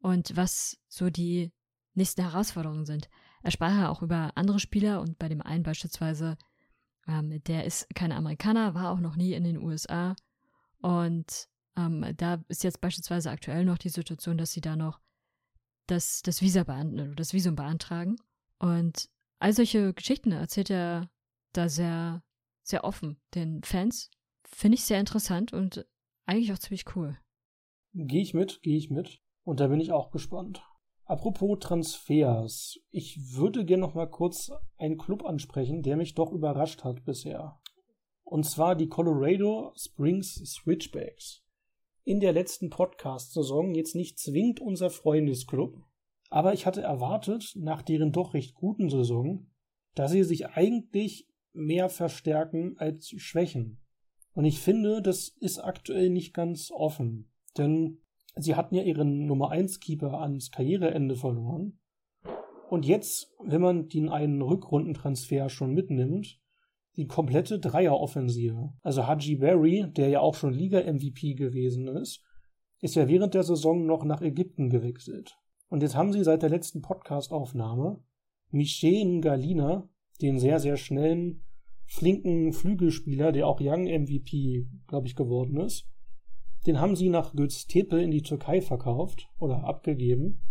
und 0.00 0.34
was 0.34 0.78
so 0.88 1.10
die 1.10 1.52
nächsten 1.94 2.22
Herausforderungen 2.22 2.86
sind. 2.86 3.10
Er 3.42 3.50
sprach 3.50 3.76
ja 3.76 3.90
auch 3.90 4.02
über 4.02 4.32
andere 4.34 4.58
Spieler 4.58 5.02
und 5.02 5.18
bei 5.18 5.28
dem 5.28 5.42
einen 5.42 5.62
beispielsweise, 5.62 6.38
ähm, 7.06 7.42
der 7.44 7.66
ist 7.66 7.94
kein 7.94 8.12
Amerikaner, 8.12 8.74
war 8.74 8.90
auch 8.90 9.00
noch 9.00 9.16
nie 9.16 9.34
in 9.34 9.44
den 9.44 9.58
USA 9.58 10.16
und 10.78 11.48
ähm, 11.76 12.14
da 12.16 12.42
ist 12.48 12.64
jetzt 12.64 12.80
beispielsweise 12.80 13.30
aktuell 13.30 13.66
noch 13.66 13.78
die 13.78 13.90
Situation, 13.90 14.38
dass 14.38 14.52
sie 14.52 14.62
da 14.62 14.74
noch 14.74 15.00
das, 15.86 16.22
das 16.22 16.42
Visa 16.42 16.64
beantragen, 16.64 17.14
das 17.16 17.32
Visum 17.32 17.56
beantragen. 17.56 18.16
Und 18.58 19.08
All 19.42 19.52
solche 19.52 19.92
Geschichten 19.92 20.30
erzählt 20.30 20.70
er 20.70 21.10
da 21.52 21.68
sehr, 21.68 22.22
sehr 22.62 22.84
offen 22.84 23.20
den 23.34 23.64
Fans. 23.64 24.08
Finde 24.44 24.76
ich 24.76 24.84
sehr 24.84 25.00
interessant 25.00 25.52
und 25.52 25.84
eigentlich 26.26 26.52
auch 26.52 26.60
ziemlich 26.60 26.84
cool. 26.94 27.18
Gehe 27.92 28.22
ich 28.22 28.34
mit, 28.34 28.62
gehe 28.62 28.76
ich 28.76 28.88
mit. 28.88 29.18
Und 29.42 29.58
da 29.58 29.66
bin 29.66 29.80
ich 29.80 29.90
auch 29.90 30.12
gespannt. 30.12 30.62
Apropos 31.06 31.58
Transfers. 31.58 32.78
Ich 32.92 33.18
würde 33.34 33.64
gerne 33.64 33.80
noch 33.80 33.94
mal 33.94 34.08
kurz 34.08 34.52
einen 34.78 34.96
Club 34.96 35.24
ansprechen, 35.24 35.82
der 35.82 35.96
mich 35.96 36.14
doch 36.14 36.30
überrascht 36.30 36.84
hat 36.84 37.04
bisher. 37.04 37.60
Und 38.22 38.44
zwar 38.44 38.76
die 38.76 38.86
Colorado 38.86 39.72
Springs 39.74 40.36
Switchbacks. 40.36 41.41
In 42.04 42.18
der 42.18 42.32
letzten 42.32 42.68
Podcast-Saison 42.68 43.74
jetzt 43.74 43.94
nicht 43.94 44.18
zwingend 44.18 44.58
unser 44.58 44.90
Freundesclub, 44.90 45.78
aber 46.30 46.52
ich 46.52 46.66
hatte 46.66 46.82
erwartet, 46.82 47.52
nach 47.54 47.80
deren 47.80 48.10
doch 48.10 48.34
recht 48.34 48.54
guten 48.54 48.90
Saison, 48.90 49.46
dass 49.94 50.10
sie 50.10 50.24
sich 50.24 50.48
eigentlich 50.48 51.28
mehr 51.52 51.88
verstärken 51.88 52.76
als 52.76 53.10
schwächen. 53.18 53.78
Und 54.34 54.46
ich 54.46 54.58
finde, 54.58 55.00
das 55.00 55.28
ist 55.28 55.60
aktuell 55.60 56.10
nicht 56.10 56.34
ganz 56.34 56.72
offen. 56.72 57.30
Denn 57.56 57.98
sie 58.34 58.56
hatten 58.56 58.74
ja 58.74 58.82
ihren 58.82 59.26
Nummer 59.26 59.50
1 59.50 59.78
Keeper 59.78 60.20
ans 60.20 60.50
Karriereende 60.50 61.14
verloren. 61.14 61.78
Und 62.68 62.84
jetzt, 62.84 63.32
wenn 63.44 63.60
man 63.60 63.88
den 63.88 64.08
einen 64.08 64.42
Rückrundentransfer 64.42 65.48
schon 65.50 65.72
mitnimmt, 65.72 66.41
die 66.96 67.06
komplette 67.06 67.58
Dreieroffensive. 67.58 68.72
Also 68.82 69.06
Haji 69.06 69.36
Berry, 69.36 69.86
der 69.96 70.08
ja 70.08 70.20
auch 70.20 70.34
schon 70.34 70.52
Liga-MVP 70.52 71.34
gewesen 71.34 71.88
ist, 71.88 72.22
ist 72.80 72.96
ja 72.96 73.08
während 73.08 73.34
der 73.34 73.44
Saison 73.44 73.86
noch 73.86 74.04
nach 74.04 74.20
Ägypten 74.20 74.68
gewechselt. 74.68 75.38
Und 75.68 75.82
jetzt 75.82 75.96
haben 75.96 76.12
sie 76.12 76.22
seit 76.22 76.42
der 76.42 76.50
letzten 76.50 76.82
Podcast-Aufnahme 76.82 78.02
Michel 78.50 79.20
Galina, 79.20 79.88
den 80.20 80.38
sehr, 80.38 80.60
sehr 80.60 80.76
schnellen, 80.76 81.42
flinken 81.86 82.52
Flügelspieler, 82.52 83.32
der 83.32 83.46
auch 83.46 83.60
Young 83.60 83.84
MVP, 83.84 84.66
glaube 84.86 85.06
ich, 85.06 85.16
geworden 85.16 85.58
ist, 85.58 85.88
den 86.66 86.78
haben 86.78 86.94
sie 86.94 87.08
nach 87.08 87.34
Göztepe 87.34 88.00
in 88.00 88.10
die 88.10 88.22
Türkei 88.22 88.60
verkauft 88.60 89.28
oder 89.38 89.64
abgegeben. 89.64 90.42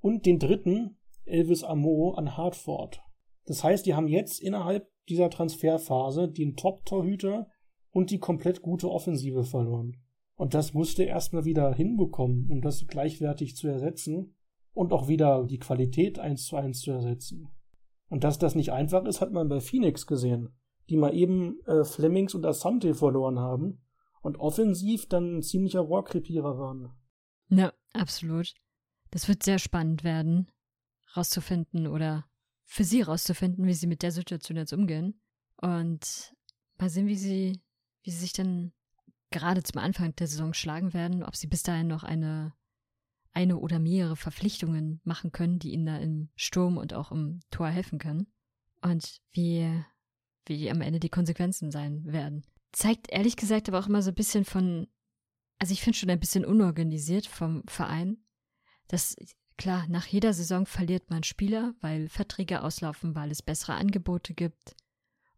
Und 0.00 0.24
den 0.26 0.38
dritten, 0.38 0.96
Elvis 1.24 1.64
Amo, 1.64 2.14
an 2.14 2.36
Hartford. 2.36 3.02
Das 3.44 3.64
heißt, 3.64 3.84
die 3.84 3.94
haben 3.94 4.08
jetzt 4.08 4.40
innerhalb 4.40 4.88
dieser 5.08 5.30
Transferphase 5.30 6.28
den 6.28 6.56
Top-Torhüter 6.56 7.48
und 7.90 8.10
die 8.10 8.18
komplett 8.18 8.62
gute 8.62 8.90
Offensive 8.90 9.44
verloren. 9.44 9.96
Und 10.34 10.54
das 10.54 10.72
musste 10.72 11.02
erstmal 11.02 11.44
wieder 11.44 11.74
hinbekommen, 11.74 12.48
um 12.48 12.60
das 12.60 12.86
gleichwertig 12.86 13.56
zu 13.56 13.66
ersetzen 13.66 14.36
und 14.72 14.92
auch 14.92 15.08
wieder 15.08 15.44
die 15.44 15.58
Qualität 15.58 16.18
eins 16.18 16.44
zu 16.44 16.56
eins 16.56 16.80
zu 16.80 16.92
ersetzen. 16.92 17.48
Und 18.08 18.22
dass 18.24 18.38
das 18.38 18.54
nicht 18.54 18.72
einfach 18.72 19.04
ist, 19.04 19.20
hat 19.20 19.32
man 19.32 19.48
bei 19.48 19.60
Phoenix 19.60 20.06
gesehen, 20.06 20.50
die 20.88 20.96
mal 20.96 21.14
eben 21.14 21.60
äh, 21.66 21.84
Flemings 21.84 22.34
und 22.34 22.46
Asante 22.46 22.94
verloren 22.94 23.40
haben 23.40 23.82
und 24.22 24.38
offensiv 24.38 25.08
dann 25.08 25.38
ein 25.38 25.42
ziemlicher 25.42 25.80
Rohrkrepierer 25.80 26.58
waren. 26.58 26.92
Ja, 27.48 27.72
absolut. 27.92 28.54
Das 29.10 29.26
wird 29.26 29.42
sehr 29.42 29.58
spannend 29.58 30.04
werden, 30.04 30.50
rauszufinden 31.16 31.86
oder 31.86 32.27
für 32.68 32.84
sie 32.84 33.00
rauszufinden, 33.02 33.66
wie 33.66 33.74
sie 33.74 33.86
mit 33.86 34.02
der 34.02 34.12
Situation 34.12 34.58
jetzt 34.58 34.74
umgehen. 34.74 35.18
Und 35.56 36.36
mal 36.78 36.90
sehen, 36.90 37.08
wie 37.08 37.16
sie, 37.16 37.60
wie 38.02 38.10
sie 38.10 38.18
sich 38.18 38.34
dann 38.34 38.72
gerade 39.30 39.62
zum 39.62 39.80
Anfang 39.80 40.14
der 40.16 40.26
Saison 40.26 40.52
schlagen 40.52 40.92
werden, 40.92 41.24
ob 41.24 41.34
sie 41.34 41.46
bis 41.46 41.62
dahin 41.62 41.88
noch 41.88 42.04
eine, 42.04 42.52
eine 43.32 43.56
oder 43.56 43.78
mehrere 43.78 44.16
Verpflichtungen 44.16 45.00
machen 45.02 45.32
können, 45.32 45.58
die 45.58 45.72
ihnen 45.72 45.86
da 45.86 45.96
im 45.96 46.28
Sturm 46.36 46.76
und 46.76 46.92
auch 46.92 47.10
im 47.10 47.40
Tor 47.50 47.68
helfen 47.68 47.98
können. 47.98 48.26
Und 48.82 49.22
wie, 49.32 49.82
wie 50.44 50.70
am 50.70 50.82
Ende 50.82 51.00
die 51.00 51.08
Konsequenzen 51.08 51.70
sein 51.70 52.04
werden. 52.04 52.44
Zeigt 52.72 53.10
ehrlich 53.10 53.36
gesagt 53.36 53.68
aber 53.68 53.78
auch 53.78 53.88
immer 53.88 54.02
so 54.02 54.10
ein 54.10 54.14
bisschen 54.14 54.44
von, 54.44 54.86
also 55.58 55.72
ich 55.72 55.80
finde 55.80 55.98
schon 55.98 56.10
ein 56.10 56.20
bisschen 56.20 56.44
unorganisiert 56.44 57.26
vom 57.26 57.62
Verein, 57.66 58.18
dass 58.88 59.16
klar, 59.58 59.86
nach 59.88 60.06
jeder 60.06 60.32
Saison 60.32 60.64
verliert 60.64 61.10
man 61.10 61.22
Spieler, 61.22 61.74
weil 61.80 62.08
Verträge 62.08 62.62
auslaufen, 62.62 63.14
weil 63.14 63.30
es 63.30 63.42
bessere 63.42 63.74
Angebote 63.74 64.32
gibt 64.32 64.74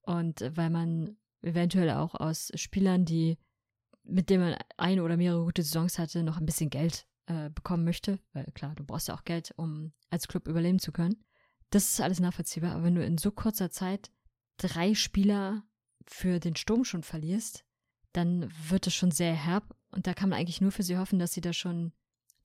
und 0.03 0.41
weil 0.57 0.71
man 0.71 1.17
eventuell 1.43 1.91
auch 1.91 2.15
aus 2.15 2.53
Spielern, 2.55 3.05
die 3.05 3.39
mit 4.05 4.31
dem 4.31 4.41
man 4.41 4.57
eine 4.77 5.03
oder 5.03 5.17
mehrere 5.17 5.45
gute 5.45 5.63
Saisons 5.63 5.99
hatte, 5.99 6.23
noch 6.23 6.39
ein 6.39 6.47
bisschen 6.47 6.71
Geld 6.71 7.07
äh, 7.27 7.51
bekommen 7.51 7.85
möchte. 7.85 8.19
Weil 8.33 8.47
klar, 8.55 8.75
du 8.75 8.85
brauchst 8.85 9.09
ja 9.09 9.15
auch 9.15 9.25
Geld, 9.25 9.53
um 9.57 9.93
als 10.11 10.29
Club 10.29 10.49
überleben 10.49 10.79
zu 10.79 10.93
können. 10.93 11.25
Das 11.71 11.85
ist 11.85 12.01
alles 12.01 12.21
nachvollziehbar. 12.21 12.73
Aber 12.73 12.85
wenn 12.85 12.95
du 12.95 13.05
in 13.05 13.19
so 13.19 13.31
kurzer 13.31 13.71
Zeit 13.71 14.11
drei 14.57 14.95
Spieler 14.95 15.63
für 16.07 16.41
den 16.41 16.57
Sturm 16.57 16.85
schon 16.85 17.03
verlierst, 17.03 17.65
dann 18.13 18.51
wird 18.69 18.87
es 18.87 18.95
schon 18.95 19.11
sehr 19.11 19.35
herb. 19.35 19.77
Und 19.91 20.07
da 20.07 20.15
kann 20.15 20.31
man 20.31 20.39
eigentlich 20.39 20.61
nur 20.61 20.73
für 20.73 20.83
sie 20.83 20.99
hoffen, 20.99 21.19
dass 21.19 21.33
sie 21.33 21.41
da 21.41 21.53
schon 21.53 21.93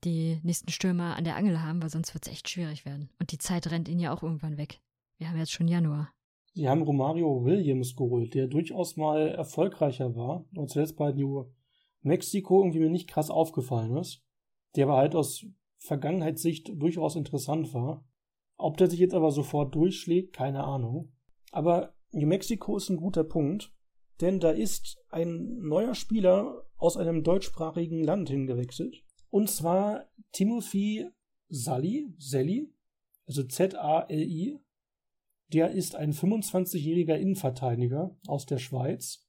die 0.04 0.40
nächsten 0.42 0.70
Stürmer 0.70 1.16
an 1.16 1.24
der 1.24 1.36
Angel 1.36 1.62
haben, 1.62 1.82
weil 1.82 1.90
sonst 1.90 2.14
wird 2.14 2.26
es 2.26 2.32
echt 2.32 2.48
schwierig 2.48 2.84
werden. 2.84 3.10
Und 3.18 3.32
die 3.32 3.38
Zeit 3.38 3.70
rennt 3.70 3.88
ihnen 3.88 4.00
ja 4.00 4.12
auch 4.14 4.22
irgendwann 4.22 4.58
weg. 4.58 4.80
Wir 5.18 5.28
haben 5.28 5.38
jetzt 5.38 5.52
schon 5.52 5.68
Januar. 5.68 6.12
Sie 6.54 6.68
haben 6.68 6.82
Romario 6.82 7.44
Williams 7.44 7.96
geholt, 7.96 8.34
der 8.34 8.46
durchaus 8.46 8.96
mal 8.96 9.28
erfolgreicher 9.28 10.16
war 10.16 10.46
und 10.54 10.70
zuletzt 10.70 10.96
bei 10.96 11.12
New 11.12 11.46
Mexico 12.02 12.60
irgendwie 12.60 12.78
mir 12.78 12.90
nicht 12.90 13.08
krass 13.08 13.30
aufgefallen 13.30 13.96
ist. 13.96 14.22
Der 14.74 14.86
aber 14.86 14.96
halt 14.96 15.14
aus 15.14 15.44
Vergangenheitssicht 15.78 16.70
durchaus 16.74 17.16
interessant 17.16 17.74
war. 17.74 18.04
Ob 18.56 18.76
der 18.76 18.88
sich 18.88 19.00
jetzt 19.00 19.14
aber 19.14 19.30
sofort 19.30 19.74
durchschlägt, 19.74 20.34
keine 20.34 20.64
Ahnung. 20.64 21.12
Aber 21.52 21.94
New 22.12 22.26
Mexico 22.26 22.76
ist 22.76 22.88
ein 22.88 22.96
guter 22.96 23.24
Punkt, 23.24 23.72
denn 24.20 24.40
da 24.40 24.50
ist 24.50 24.98
ein 25.10 25.58
neuer 25.60 25.94
Spieler 25.94 26.64
aus 26.76 26.96
einem 26.96 27.22
deutschsprachigen 27.22 28.02
Land 28.02 28.30
hingewechselt. 28.30 29.04
Und 29.36 29.50
zwar 29.50 30.06
Timothy 30.32 31.10
Sally, 31.50 32.14
Sally, 32.16 32.72
also 33.26 33.42
Z-A-L-I. 33.42 34.58
Der 35.52 35.72
ist 35.72 35.94
ein 35.94 36.14
25-jähriger 36.14 37.16
Innenverteidiger 37.16 38.16
aus 38.28 38.46
der 38.46 38.56
Schweiz. 38.56 39.28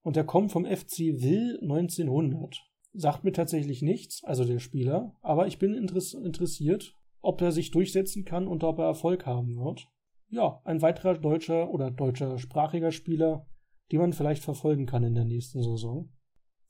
Und 0.00 0.16
der 0.16 0.24
kommt 0.24 0.50
vom 0.50 0.64
FC 0.64 1.20
Will 1.20 1.58
1900. 1.60 2.58
Sagt 2.94 3.24
mir 3.24 3.32
tatsächlich 3.32 3.82
nichts, 3.82 4.24
also 4.24 4.46
der 4.46 4.60
Spieler, 4.60 5.14
aber 5.20 5.46
ich 5.46 5.58
bin 5.58 5.74
interessiert, 5.74 6.96
ob 7.20 7.42
er 7.42 7.52
sich 7.52 7.70
durchsetzen 7.70 8.24
kann 8.24 8.48
und 8.48 8.64
ob 8.64 8.78
er 8.78 8.86
Erfolg 8.86 9.26
haben 9.26 9.56
wird. 9.56 9.90
Ja, 10.30 10.62
ein 10.64 10.80
weiterer 10.80 11.18
deutscher 11.18 11.68
oder 11.68 11.90
deutscher 11.90 12.38
sprachiger 12.38 12.92
Spieler, 12.92 13.46
den 13.92 14.00
man 14.00 14.14
vielleicht 14.14 14.42
verfolgen 14.42 14.86
kann 14.86 15.04
in 15.04 15.14
der 15.14 15.26
nächsten 15.26 15.62
Saison. 15.62 16.08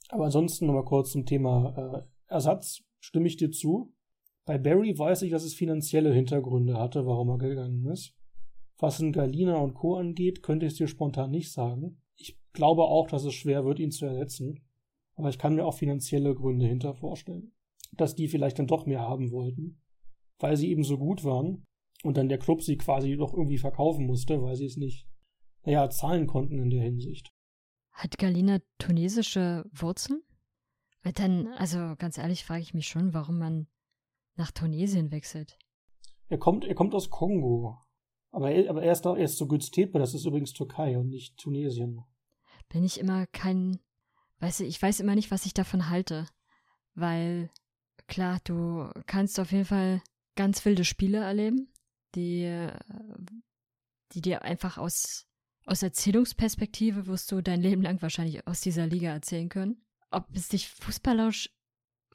Aber 0.09 0.25
ansonsten 0.25 0.67
nochmal 0.67 0.85
kurz 0.85 1.13
zum 1.13 1.25
Thema 1.25 2.03
äh, 2.05 2.14
Ersatz. 2.35 2.83
Stimme 3.01 3.29
ich 3.29 3.37
dir 3.37 3.51
zu. 3.51 3.95
Bei 4.45 4.59
Barry 4.59 4.99
weiß 4.99 5.23
ich, 5.23 5.31
dass 5.31 5.45
es 5.45 5.55
finanzielle 5.55 6.13
Hintergründe 6.13 6.79
hatte, 6.79 7.07
warum 7.07 7.31
er 7.31 7.39
gegangen 7.39 7.87
ist. 7.87 8.15
Was 8.79 9.01
in 9.01 9.13
Galina 9.13 9.57
und 9.57 9.75
Co. 9.75 9.97
angeht, 9.97 10.43
könnte 10.43 10.67
ich 10.67 10.73
es 10.73 10.79
dir 10.79 10.89
spontan 10.89 11.31
nicht 11.31 11.53
sagen. 11.53 12.03
Ich 12.17 12.39
glaube 12.53 12.83
auch, 12.83 13.07
dass 13.07 13.25
es 13.25 13.35
schwer 13.35 13.65
wird, 13.65 13.79
ihn 13.79 13.91
zu 13.91 14.05
ersetzen. 14.05 14.67
Aber 15.15 15.29
ich 15.29 15.39
kann 15.39 15.55
mir 15.55 15.65
auch 15.65 15.75
finanzielle 15.75 16.35
Gründe 16.35 16.67
hinter 16.67 16.95
vorstellen. 16.95 17.53
Dass 17.93 18.15
die 18.15 18.29
vielleicht 18.29 18.59
dann 18.59 18.67
doch 18.67 18.85
mehr 18.85 19.01
haben 19.01 19.31
wollten, 19.31 19.81
weil 20.41 20.57
sie 20.57 20.71
eben 20.71 20.83
so 20.83 20.99
gut 20.99 21.25
waren 21.25 21.65
und 22.03 22.17
dann 22.17 22.29
der 22.29 22.39
Club 22.39 22.63
sie 22.63 22.77
quasi 22.77 23.17
doch 23.17 23.33
irgendwie 23.33 23.59
verkaufen 23.59 24.07
musste, 24.07 24.43
weil 24.43 24.57
sie 24.57 24.67
es 24.67 24.77
nicht, 24.77 25.07
naja, 25.63 25.89
zahlen 25.89 26.27
konnten 26.27 26.59
in 26.59 26.71
der 26.71 26.83
Hinsicht. 26.83 27.31
Hat 27.93 28.19
Galina 28.19 28.59
tunesische 28.79 29.65
Wurzeln? 29.73 30.23
Weil 31.05 31.13
dann, 31.13 31.47
also 31.59 31.95
ganz 31.97 32.19
ehrlich, 32.19 32.45
frage 32.45 32.63
ich 32.63 32.75
mich 32.75 32.89
schon, 32.89 33.15
warum 33.15 33.39
man 33.39 33.69
nach 34.35 34.51
Tunesien 34.51 35.13
wechselt. 35.13 35.57
Er 36.29 36.39
kommt, 36.39 36.65
er 36.65 36.75
kommt 36.75 36.95
aus 36.95 37.11
Kongo. 37.11 37.79
Aber 38.33 38.51
er, 38.51 38.69
aber 38.69 38.83
er 38.83 38.91
ist, 38.91 39.05
er 39.05 39.17
ist 39.19 39.37
so 39.37 39.47
Göztepe, 39.47 40.01
das 40.01 40.15
ist 40.15 40.25
übrigens 40.25 40.53
Türkei 40.53 40.99
und 40.99 41.09
nicht 41.09 41.37
Tunesien. 41.37 42.03
Bin 42.69 42.83
ich 42.83 42.99
immer 42.99 43.27
kein 43.29 43.79
weiß 44.45 44.61
ich, 44.61 44.69
ich 44.69 44.83
weiß 44.83 45.01
immer 45.01 45.15
nicht, 45.15 45.31
was 45.31 45.47
ich 45.47 45.55
davon 45.55 45.89
halte. 45.89 46.27
Weil, 46.95 47.51
klar, 48.07 48.41
du 48.45 48.91
kannst 49.07 49.41
auf 49.41 49.53
jeden 49.53 49.65
Fall 49.65 50.03
ganz 50.37 50.65
wilde 50.65 50.85
Spiele 50.85 51.19
erleben, 51.19 51.73
die, 52.15 52.69
die 54.13 54.21
dir 54.21 54.43
einfach 54.43 54.79
aus, 54.79 55.27
aus 55.67 55.83
Erzählungsperspektive 55.83 57.07
wirst 57.07 57.33
du 57.33 57.41
dein 57.41 57.61
Leben 57.61 57.83
lang 57.83 58.01
wahrscheinlich 58.03 58.47
aus 58.47 58.61
dieser 58.61 58.87
Liga 58.87 59.11
erzählen 59.11 59.49
können. 59.49 59.84
Ob 60.15 60.29
es 60.35 60.49
dich 60.49 60.69
fußballerisch 60.69 61.51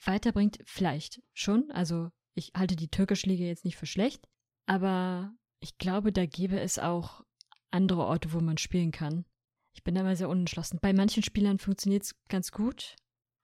weiterbringt, 0.04 0.60
vielleicht 0.66 1.22
schon. 1.34 1.70
Also 1.72 2.10
ich 2.34 2.52
halte 2.56 2.76
die 2.76 2.89
türkische 2.89 3.28
Liga 3.28 3.45
jetzt 3.45 3.66
nicht 3.66 3.78
für 3.78 3.86
schlecht, 3.86 4.28
aber 4.66 5.34
ich 5.60 5.78
glaube, 5.78 6.12
da 6.12 6.26
gäbe 6.26 6.60
es 6.60 6.80
auch 6.80 7.24
andere 7.72 8.06
Orte, 8.06 8.32
wo 8.34 8.39
man 8.39 8.58
spielen 8.58 8.91
kann. 8.91 9.26
Ich 9.74 9.84
bin 9.84 9.95
da 9.95 10.04
mal 10.04 10.16
sehr 10.16 10.30
unentschlossen. 10.30 10.80
Bei 10.82 10.93
manchen 10.93 11.24
Spielern 11.24 11.60
funktioniert 11.60 12.04
es 12.04 12.16
ganz 12.30 12.52
gut, 12.52 12.95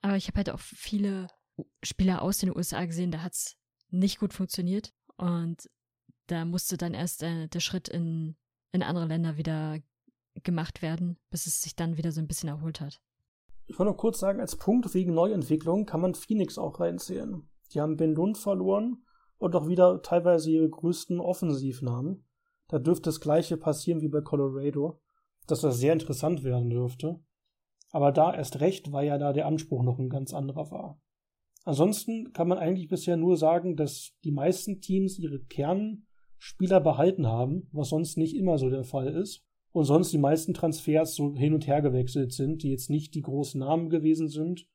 aber 0.01 0.15
ich 0.15 0.27
habe 0.27 0.37
halt 0.37 0.49
auch 0.49 0.59
viele 0.59 1.27
Spieler 1.83 2.21
aus 2.21 2.37
den 2.37 2.55
USA 2.55 2.85
gesehen, 2.85 3.11
da 3.11 3.21
hat 3.21 3.33
es 3.33 3.57
nicht 3.89 4.19
gut 4.19 4.33
funktioniert. 4.33 4.93
Und 5.17 5.69
da 6.27 6.45
musste 6.45 6.77
dann 6.77 6.93
erst 6.93 7.23
äh, 7.23 7.47
der 7.47 7.59
Schritt 7.59 7.87
in, 7.87 8.35
in 8.71 8.83
andere 8.83 9.05
Länder 9.05 9.37
wieder 9.37 9.79
gemacht 10.43 10.81
werden, 10.81 11.17
bis 11.29 11.45
es 11.45 11.61
sich 11.61 11.75
dann 11.75 11.97
wieder 11.97 12.11
so 12.11 12.19
ein 12.19 12.27
bisschen 12.27 12.49
erholt 12.49 12.81
hat. 12.81 13.01
Ich 13.67 13.79
wollte 13.79 13.91
noch 13.91 13.97
kurz 13.97 14.19
sagen, 14.19 14.39
als 14.39 14.55
Punkt 14.55 14.93
wegen 14.93 15.13
Neuentwicklung 15.13 15.85
kann 15.85 16.01
man 16.01 16.15
Phoenix 16.15 16.57
auch 16.57 16.79
reinzählen. 16.79 17.49
Die 17.73 17.81
haben 17.81 17.97
Ben 17.97 18.13
Lund 18.13 18.37
verloren 18.37 19.03
und 19.37 19.55
auch 19.55 19.67
wieder 19.67 20.01
teilweise 20.01 20.51
ihre 20.51 20.69
größten 20.69 21.19
Offensivnamen. 21.19 22.25
Da 22.67 22.79
dürfte 22.79 23.09
das 23.09 23.19
gleiche 23.19 23.57
passieren 23.57 24.01
wie 24.01 24.07
bei 24.07 24.21
Colorado 24.21 24.99
dass 25.47 25.61
das 25.61 25.77
sehr 25.77 25.93
interessant 25.93 26.43
werden 26.43 26.69
dürfte. 26.69 27.19
Aber 27.91 28.11
da 28.11 28.33
erst 28.33 28.59
recht, 28.59 28.91
weil 28.91 29.07
ja 29.07 29.17
da 29.17 29.31
der 29.31 29.45
Anspruch 29.45 29.83
noch 29.83 29.99
ein 29.99 30.09
ganz 30.09 30.33
anderer 30.33 30.71
war. 30.71 30.99
Ansonsten 31.63 32.31
kann 32.33 32.47
man 32.47 32.57
eigentlich 32.57 32.87
bisher 32.87 33.17
nur 33.17 33.37
sagen, 33.37 33.75
dass 33.75 34.11
die 34.23 34.31
meisten 34.31 34.81
Teams 34.81 35.17
ihre 35.17 35.39
Kernspieler 35.39 36.79
behalten 36.79 37.27
haben, 37.27 37.69
was 37.71 37.89
sonst 37.89 38.17
nicht 38.17 38.35
immer 38.35 38.57
so 38.57 38.69
der 38.69 38.83
Fall 38.83 39.07
ist. 39.07 39.43
Und 39.75 39.83
sonst 39.83 40.13
die 40.13 40.17
meisten 40.17 40.53
Transfers 40.53 41.15
so 41.15 41.35
hin 41.35 41.53
und 41.53 41.67
her 41.67 41.81
gewechselt 41.81 42.31
sind, 42.31 42.63
die 42.63 42.69
jetzt 42.69 42.89
nicht 42.89 43.13
die 43.13 43.21
großen 43.21 43.59
Namen 43.59 43.89
gewesen 43.89 44.29
sind 44.29 44.69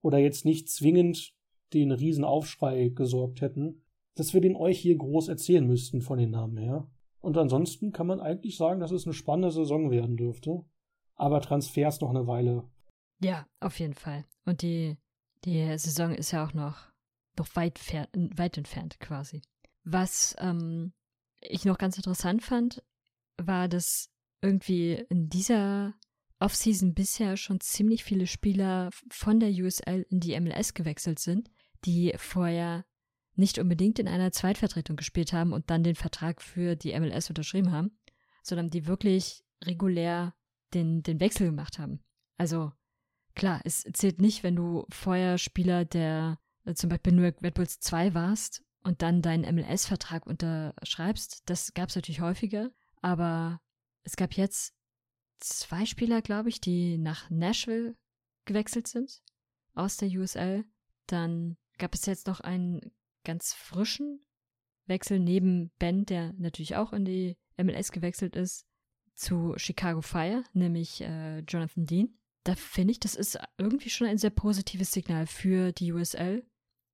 oder 0.00 0.16
jetzt 0.16 0.46
nicht 0.46 0.70
zwingend 0.70 1.34
den 1.74 1.92
Riesenaufschrei 1.92 2.88
gesorgt 2.88 3.42
hätten, 3.42 3.82
dass 4.14 4.32
wir 4.32 4.40
den 4.40 4.56
euch 4.56 4.78
hier 4.78 4.96
groß 4.96 5.28
erzählen 5.28 5.66
müssten 5.66 6.00
von 6.00 6.16
den 6.16 6.30
Namen 6.30 6.56
her. 6.56 6.88
Und 7.20 7.36
ansonsten 7.36 7.92
kann 7.92 8.06
man 8.06 8.20
eigentlich 8.20 8.56
sagen, 8.56 8.80
dass 8.80 8.90
es 8.90 9.04
eine 9.04 9.12
spannende 9.12 9.50
Saison 9.50 9.90
werden 9.90 10.16
dürfte. 10.16 10.64
Aber 11.14 11.42
Transfers 11.42 12.00
noch 12.00 12.08
eine 12.08 12.26
Weile. 12.26 12.64
Ja, 13.20 13.46
auf 13.60 13.78
jeden 13.78 13.92
Fall. 13.92 14.24
Und 14.46 14.62
die, 14.62 14.96
die 15.44 15.76
Saison 15.76 16.14
ist 16.14 16.30
ja 16.30 16.46
auch 16.46 16.54
noch, 16.54 16.90
noch 17.36 17.54
weit, 17.54 17.78
weit 18.14 18.56
entfernt 18.56 18.98
quasi. 18.98 19.42
Was 19.84 20.34
ähm, 20.38 20.94
ich 21.42 21.66
noch 21.66 21.76
ganz 21.76 21.98
interessant 21.98 22.42
fand, 22.42 22.82
war, 23.36 23.68
dass 23.68 24.10
irgendwie 24.40 25.04
in 25.08 25.28
dieser 25.28 25.94
Offseason 26.38 26.94
bisher 26.94 27.36
schon 27.36 27.60
ziemlich 27.60 28.04
viele 28.04 28.26
Spieler 28.26 28.90
von 29.10 29.40
der 29.40 29.50
USL 29.50 30.06
in 30.08 30.20
die 30.20 30.38
MLS 30.38 30.74
gewechselt 30.74 31.18
sind, 31.18 31.50
die 31.84 32.14
vorher 32.16 32.84
nicht 33.34 33.58
unbedingt 33.58 33.98
in 33.98 34.08
einer 34.08 34.32
Zweitvertretung 34.32 34.96
gespielt 34.96 35.32
haben 35.32 35.52
und 35.52 35.70
dann 35.70 35.82
den 35.82 35.94
Vertrag 35.94 36.42
für 36.42 36.76
die 36.76 36.98
MLS 36.98 37.28
unterschrieben 37.28 37.72
haben, 37.72 37.98
sondern 38.42 38.70
die 38.70 38.86
wirklich 38.86 39.44
regulär 39.64 40.34
den, 40.74 41.02
den 41.02 41.20
Wechsel 41.20 41.46
gemacht 41.46 41.78
haben. 41.78 42.00
Also 42.36 42.72
klar, 43.34 43.60
es 43.64 43.84
zählt 43.92 44.20
nicht, 44.20 44.42
wenn 44.42 44.56
du 44.56 44.86
vorher 44.90 45.38
Spieler 45.38 45.84
der 45.84 46.38
äh, 46.64 46.74
zum 46.74 46.90
Beispiel 46.90 47.12
nur 47.12 47.26
Red 47.26 47.54
Bulls 47.54 47.80
2 47.80 48.14
warst 48.14 48.64
und 48.82 49.02
dann 49.02 49.22
deinen 49.22 49.54
MLS-Vertrag 49.54 50.26
unterschreibst. 50.26 51.42
Das 51.46 51.74
gab 51.74 51.88
es 51.88 51.96
natürlich 51.96 52.20
häufiger, 52.20 52.70
aber 53.00 53.60
es 54.08 54.16
gab 54.16 54.32
jetzt 54.32 54.74
zwei 55.38 55.84
Spieler, 55.84 56.22
glaube 56.22 56.48
ich, 56.48 56.62
die 56.62 56.96
nach 56.96 57.28
Nashville 57.28 57.94
gewechselt 58.46 58.88
sind 58.88 59.22
aus 59.74 59.98
der 59.98 60.08
USL. 60.08 60.64
Dann 61.06 61.58
gab 61.76 61.94
es 61.94 62.06
jetzt 62.06 62.26
noch 62.26 62.40
einen 62.40 62.90
ganz 63.24 63.52
frischen 63.52 64.24
Wechsel 64.86 65.20
neben 65.20 65.72
Ben, 65.78 66.06
der 66.06 66.32
natürlich 66.38 66.74
auch 66.74 66.94
in 66.94 67.04
die 67.04 67.36
MLS 67.58 67.92
gewechselt 67.92 68.34
ist, 68.34 68.66
zu 69.14 69.52
Chicago 69.58 70.00
Fire, 70.00 70.42
nämlich 70.54 71.02
äh, 71.02 71.40
Jonathan 71.40 71.84
Dean. 71.84 72.18
Da 72.44 72.54
finde 72.54 72.92
ich, 72.92 73.00
das 73.00 73.14
ist 73.14 73.38
irgendwie 73.58 73.90
schon 73.90 74.06
ein 74.06 74.16
sehr 74.16 74.30
positives 74.30 74.90
Signal 74.90 75.26
für 75.26 75.72
die 75.72 75.92
USL, 75.92 76.46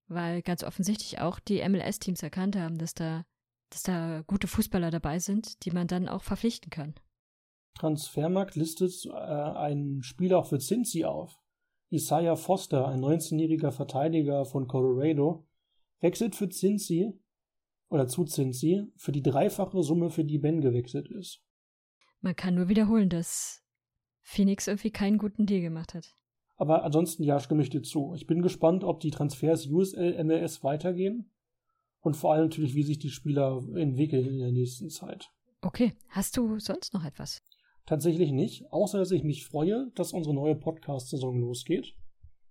weil 0.08 0.42
ganz 0.42 0.64
offensichtlich 0.64 1.20
auch 1.20 1.38
die 1.38 1.66
MLS-Teams 1.68 2.24
erkannt 2.24 2.56
haben, 2.56 2.76
dass 2.76 2.94
da, 2.94 3.24
dass 3.70 3.84
da 3.84 4.24
gute 4.26 4.48
Fußballer 4.48 4.90
dabei 4.90 5.20
sind, 5.20 5.64
die 5.64 5.70
man 5.70 5.86
dann 5.86 6.08
auch 6.08 6.24
verpflichten 6.24 6.70
kann. 6.70 6.94
Transfermarkt 7.74 8.54
listet 8.54 9.06
äh, 9.06 9.10
einen 9.10 10.02
Spieler 10.02 10.38
auch 10.38 10.46
für 10.46 10.58
Cincy 10.58 11.04
auf. 11.04 11.38
Isaiah 11.90 12.36
Foster, 12.36 12.88
ein 12.88 13.00
19-jähriger 13.00 13.70
Verteidiger 13.70 14.44
von 14.44 14.66
Colorado, 14.66 15.46
wechselt 16.00 16.34
für 16.34 16.48
Cincy 16.48 17.12
oder 17.88 18.08
zu 18.08 18.24
Cincy 18.24 18.92
für 18.96 19.12
die 19.12 19.22
dreifache 19.22 19.82
Summe, 19.82 20.10
für 20.10 20.24
die 20.24 20.38
Ben 20.38 20.60
gewechselt 20.60 21.08
ist. 21.10 21.42
Man 22.20 22.34
kann 22.34 22.54
nur 22.54 22.68
wiederholen, 22.68 23.10
dass 23.10 23.62
Phoenix 24.22 24.66
irgendwie 24.66 24.90
keinen 24.90 25.18
guten 25.18 25.46
Deal 25.46 25.60
gemacht 25.60 25.94
hat. 25.94 26.16
Aber 26.56 26.84
ansonsten 26.84 27.22
ja, 27.22 27.38
stimme 27.38 27.62
ich 27.62 27.70
dir 27.70 27.82
zu. 27.82 28.14
Ich 28.14 28.26
bin 28.26 28.42
gespannt, 28.42 28.82
ob 28.82 29.00
die 29.00 29.10
Transfers 29.10 29.66
USL, 29.66 30.22
MLS 30.24 30.64
weitergehen 30.64 31.30
und 32.00 32.16
vor 32.16 32.32
allem 32.32 32.44
natürlich, 32.44 32.74
wie 32.74 32.82
sich 32.82 32.98
die 32.98 33.10
Spieler 33.10 33.62
entwickeln 33.74 34.26
in 34.26 34.38
der 34.38 34.52
nächsten 34.52 34.88
Zeit. 34.88 35.30
Okay, 35.60 35.94
hast 36.08 36.36
du 36.36 36.58
sonst 36.58 36.94
noch 36.94 37.04
etwas? 37.04 37.42
Tatsächlich 37.86 38.32
nicht, 38.32 38.70
außer 38.72 38.98
dass 38.98 39.10
ich 39.10 39.24
mich 39.24 39.44
freue, 39.44 39.90
dass 39.94 40.12
unsere 40.12 40.34
neue 40.34 40.54
Podcast-Saison 40.54 41.38
losgeht. 41.38 41.94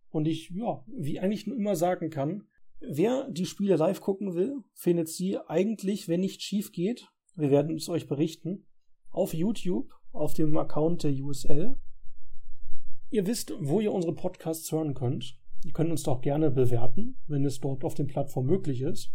Und 0.09 0.27
ich, 0.27 0.51
ja, 0.51 0.83
wie 0.87 1.19
eigentlich 1.19 1.47
nur 1.47 1.57
immer 1.57 1.75
sagen 1.75 2.09
kann, 2.09 2.47
Wer 2.85 3.29
die 3.29 3.45
Spiele 3.45 3.77
live 3.77 4.01
gucken 4.01 4.35
will, 4.35 4.57
findet 4.73 5.07
sie 5.07 5.37
eigentlich, 5.47 6.09
wenn 6.09 6.19
nicht 6.19 6.41
schief 6.41 6.73
geht, 6.73 7.07
wir 7.35 7.49
werden 7.49 7.77
es 7.77 7.87
euch 7.87 8.07
berichten, 8.07 8.65
auf 9.09 9.33
YouTube, 9.33 9.89
auf 10.11 10.33
dem 10.33 10.57
Account 10.57 11.03
der 11.03 11.13
USL. 11.13 11.77
Ihr 13.09 13.25
wisst, 13.25 13.53
wo 13.61 13.79
ihr 13.79 13.93
unsere 13.93 14.13
Podcasts 14.13 14.69
hören 14.69 14.93
könnt. 14.95 15.39
Ihr 15.63 15.71
könnt 15.71 15.91
uns 15.91 16.03
doch 16.03 16.19
gerne 16.19 16.51
bewerten, 16.51 17.15
wenn 17.27 17.45
es 17.45 17.61
dort 17.61 17.85
auf 17.85 17.93
den 17.93 18.07
Plattformen 18.07 18.49
möglich 18.49 18.81
ist. 18.81 19.13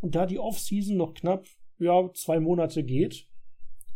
Und 0.00 0.16
da 0.16 0.26
die 0.26 0.40
Off-Season 0.40 0.96
noch 0.96 1.14
knapp 1.14 1.46
ja, 1.78 2.10
zwei 2.14 2.40
Monate 2.40 2.82
geht, 2.82 3.28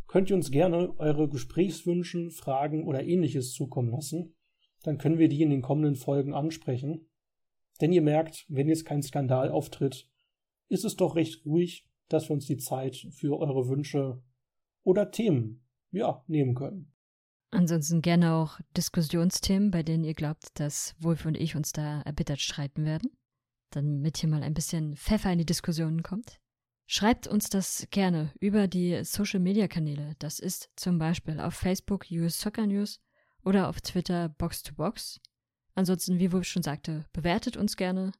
könnt 0.09 0.31
ihr 0.31 0.37
uns 0.37 0.51
gerne 0.51 0.99
eure 0.99 1.29
Gesprächswünschen, 1.29 2.31
Fragen 2.31 2.85
oder 2.85 3.05
ähnliches 3.05 3.53
zukommen 3.53 3.91
lassen. 3.91 4.35
Dann 4.83 4.99
können 4.99 5.19
wir 5.19 5.29
die 5.29 5.43
in 5.43 5.51
den 5.51 5.63
kommenden 5.63 5.95
Folgen 5.95 6.35
ansprechen. 6.35 7.09
Denn 7.81 7.93
ihr 7.93 8.03
merkt, 8.03 8.45
wenn 8.49 8.69
jetzt 8.69 8.85
kein 8.85 9.03
Skandal 9.03 9.51
auftritt, 9.51 10.09
ist 10.69 10.85
es 10.85 10.97
doch 10.97 11.15
recht 11.15 11.45
ruhig, 11.47 11.87
dass 12.09 12.29
wir 12.29 12.35
uns 12.35 12.47
die 12.47 12.57
Zeit 12.57 12.97
für 13.11 13.39
eure 13.39 13.69
Wünsche 13.69 14.23
oder 14.83 15.11
Themen, 15.11 15.65
ja, 15.93 16.25
nehmen 16.27 16.55
können. 16.55 16.93
Ansonsten 17.51 18.03
gerne 18.03 18.35
auch 18.35 18.61
Diskussionsthemen, 18.77 19.71
bei 19.71 19.83
denen 19.83 20.05
ihr 20.05 20.15
glaubt, 20.15 20.59
dass 20.61 20.95
Wolf 20.99 21.25
und 21.25 21.37
ich 21.37 21.57
uns 21.57 21.73
da 21.73 22.03
erbittert 22.03 22.41
streiten 22.41 22.85
werden. 22.85 23.11
Damit 23.71 24.19
hier 24.19 24.29
mal 24.29 24.43
ein 24.43 24.55
bisschen 24.55 24.97
Pfeffer 24.97 25.33
in 25.33 25.39
die 25.39 25.47
Diskussionen 25.47 26.03
kommt. 26.03 26.41
Schreibt 26.91 27.26
uns 27.26 27.51
das 27.51 27.86
gerne 27.91 28.32
über 28.41 28.66
die 28.66 29.05
Social 29.05 29.41
Media 29.41 29.68
Kanäle. 29.68 30.16
Das 30.20 30.39
ist 30.39 30.70
zum 30.74 30.99
Beispiel 30.99 31.39
auf 31.39 31.53
Facebook 31.53 32.07
US 32.11 32.41
Soccer 32.41 32.66
News 32.66 32.99
oder 33.45 33.68
auf 33.68 33.82
Twitter 33.82 34.30
Box 34.30 34.62
to 34.62 34.74
Box. 34.74 35.20
Ansonsten, 35.74 36.18
wie 36.18 36.32
Wolf 36.32 36.47
schon 36.47 36.62
sagte, 36.62 37.05
bewertet 37.12 37.59
uns 37.59 37.76
gerne. 37.76 38.12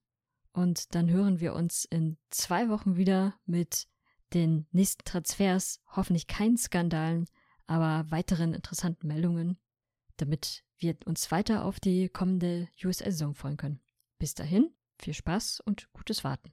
Und 0.53 0.95
dann 0.95 1.09
hören 1.09 1.41
wir 1.41 1.55
uns 1.55 1.87
in 1.87 2.19
zwei 2.29 2.69
Wochen 2.69 2.99
wieder 2.99 3.35
mit 3.47 3.89
den 4.35 4.67
nächsten 4.71 5.03
Transfers. 5.07 5.81
Hoffentlich 5.97 6.27
keinen 6.27 6.59
Skandalen, 6.59 7.25
aber 7.67 8.11
weiteren 8.11 8.53
interessanten 8.53 9.07
Meldungen, 9.09 9.59
damit 10.19 10.63
wir 10.77 10.95
uns 11.07 11.31
weiter 11.31 11.65
auf 11.65 11.81
die 11.81 12.11
kommende 12.11 12.69
USL-Saison 12.85 13.35
freuen 13.35 13.57
können. 13.57 13.81
Bis 14.19 14.35
dahin, 14.35 14.75
viel 15.01 15.15
Spaß 15.15 15.61
und 15.61 15.91
gutes 15.95 16.23
Warten. 16.23 16.53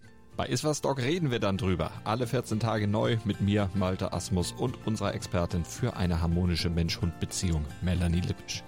Bei 0.41 0.47
Iswas 0.47 0.81
Dog 0.81 0.97
reden 0.97 1.29
wir 1.29 1.37
dann 1.37 1.59
drüber. 1.59 1.91
Alle 2.03 2.25
14 2.25 2.59
Tage 2.59 2.87
neu 2.87 3.19
mit 3.25 3.41
mir, 3.41 3.69
Malte 3.75 4.11
Asmus 4.11 4.53
und 4.53 4.87
unserer 4.87 5.13
Expertin 5.13 5.63
für 5.63 5.95
eine 5.95 6.19
harmonische 6.19 6.71
Mensch-Hund-Beziehung, 6.71 7.63
Melanie 7.83 8.21
Lippisch. 8.21 8.63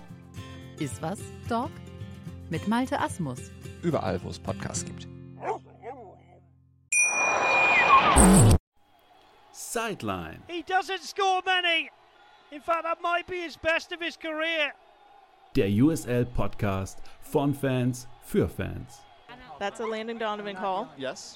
Iswas 0.78 1.17
Dog 1.49 1.71
mit 2.51 2.67
Malte 2.67 2.99
Asmus. 2.99 3.39
Überall, 3.82 4.21
wo 4.21 4.30
es 4.30 4.38
Podcasts 4.38 4.86
gibt. 4.86 5.07
Sideline. 9.51 10.43
He 10.47 10.61
doesn't 10.61 11.01
score 11.01 11.41
many. 11.43 11.89
In 12.51 12.61
fact, 12.61 12.84
that 12.84 13.01
might 13.01 13.26
be 13.26 13.38
his 13.38 13.57
best 13.57 13.91
of 13.91 13.99
his 13.99 14.15
career. 14.15 14.74
Der 15.55 15.69
USL 15.69 16.26
Podcast 16.26 16.99
von 17.21 17.51
Fans 17.51 18.07
für 18.21 18.47
Fans. 18.47 19.01
That's 19.57 19.80
a 19.80 19.86
Landon 19.86 20.19
Donovan 20.19 20.55
call. 20.55 20.88
Yes. 20.97 21.36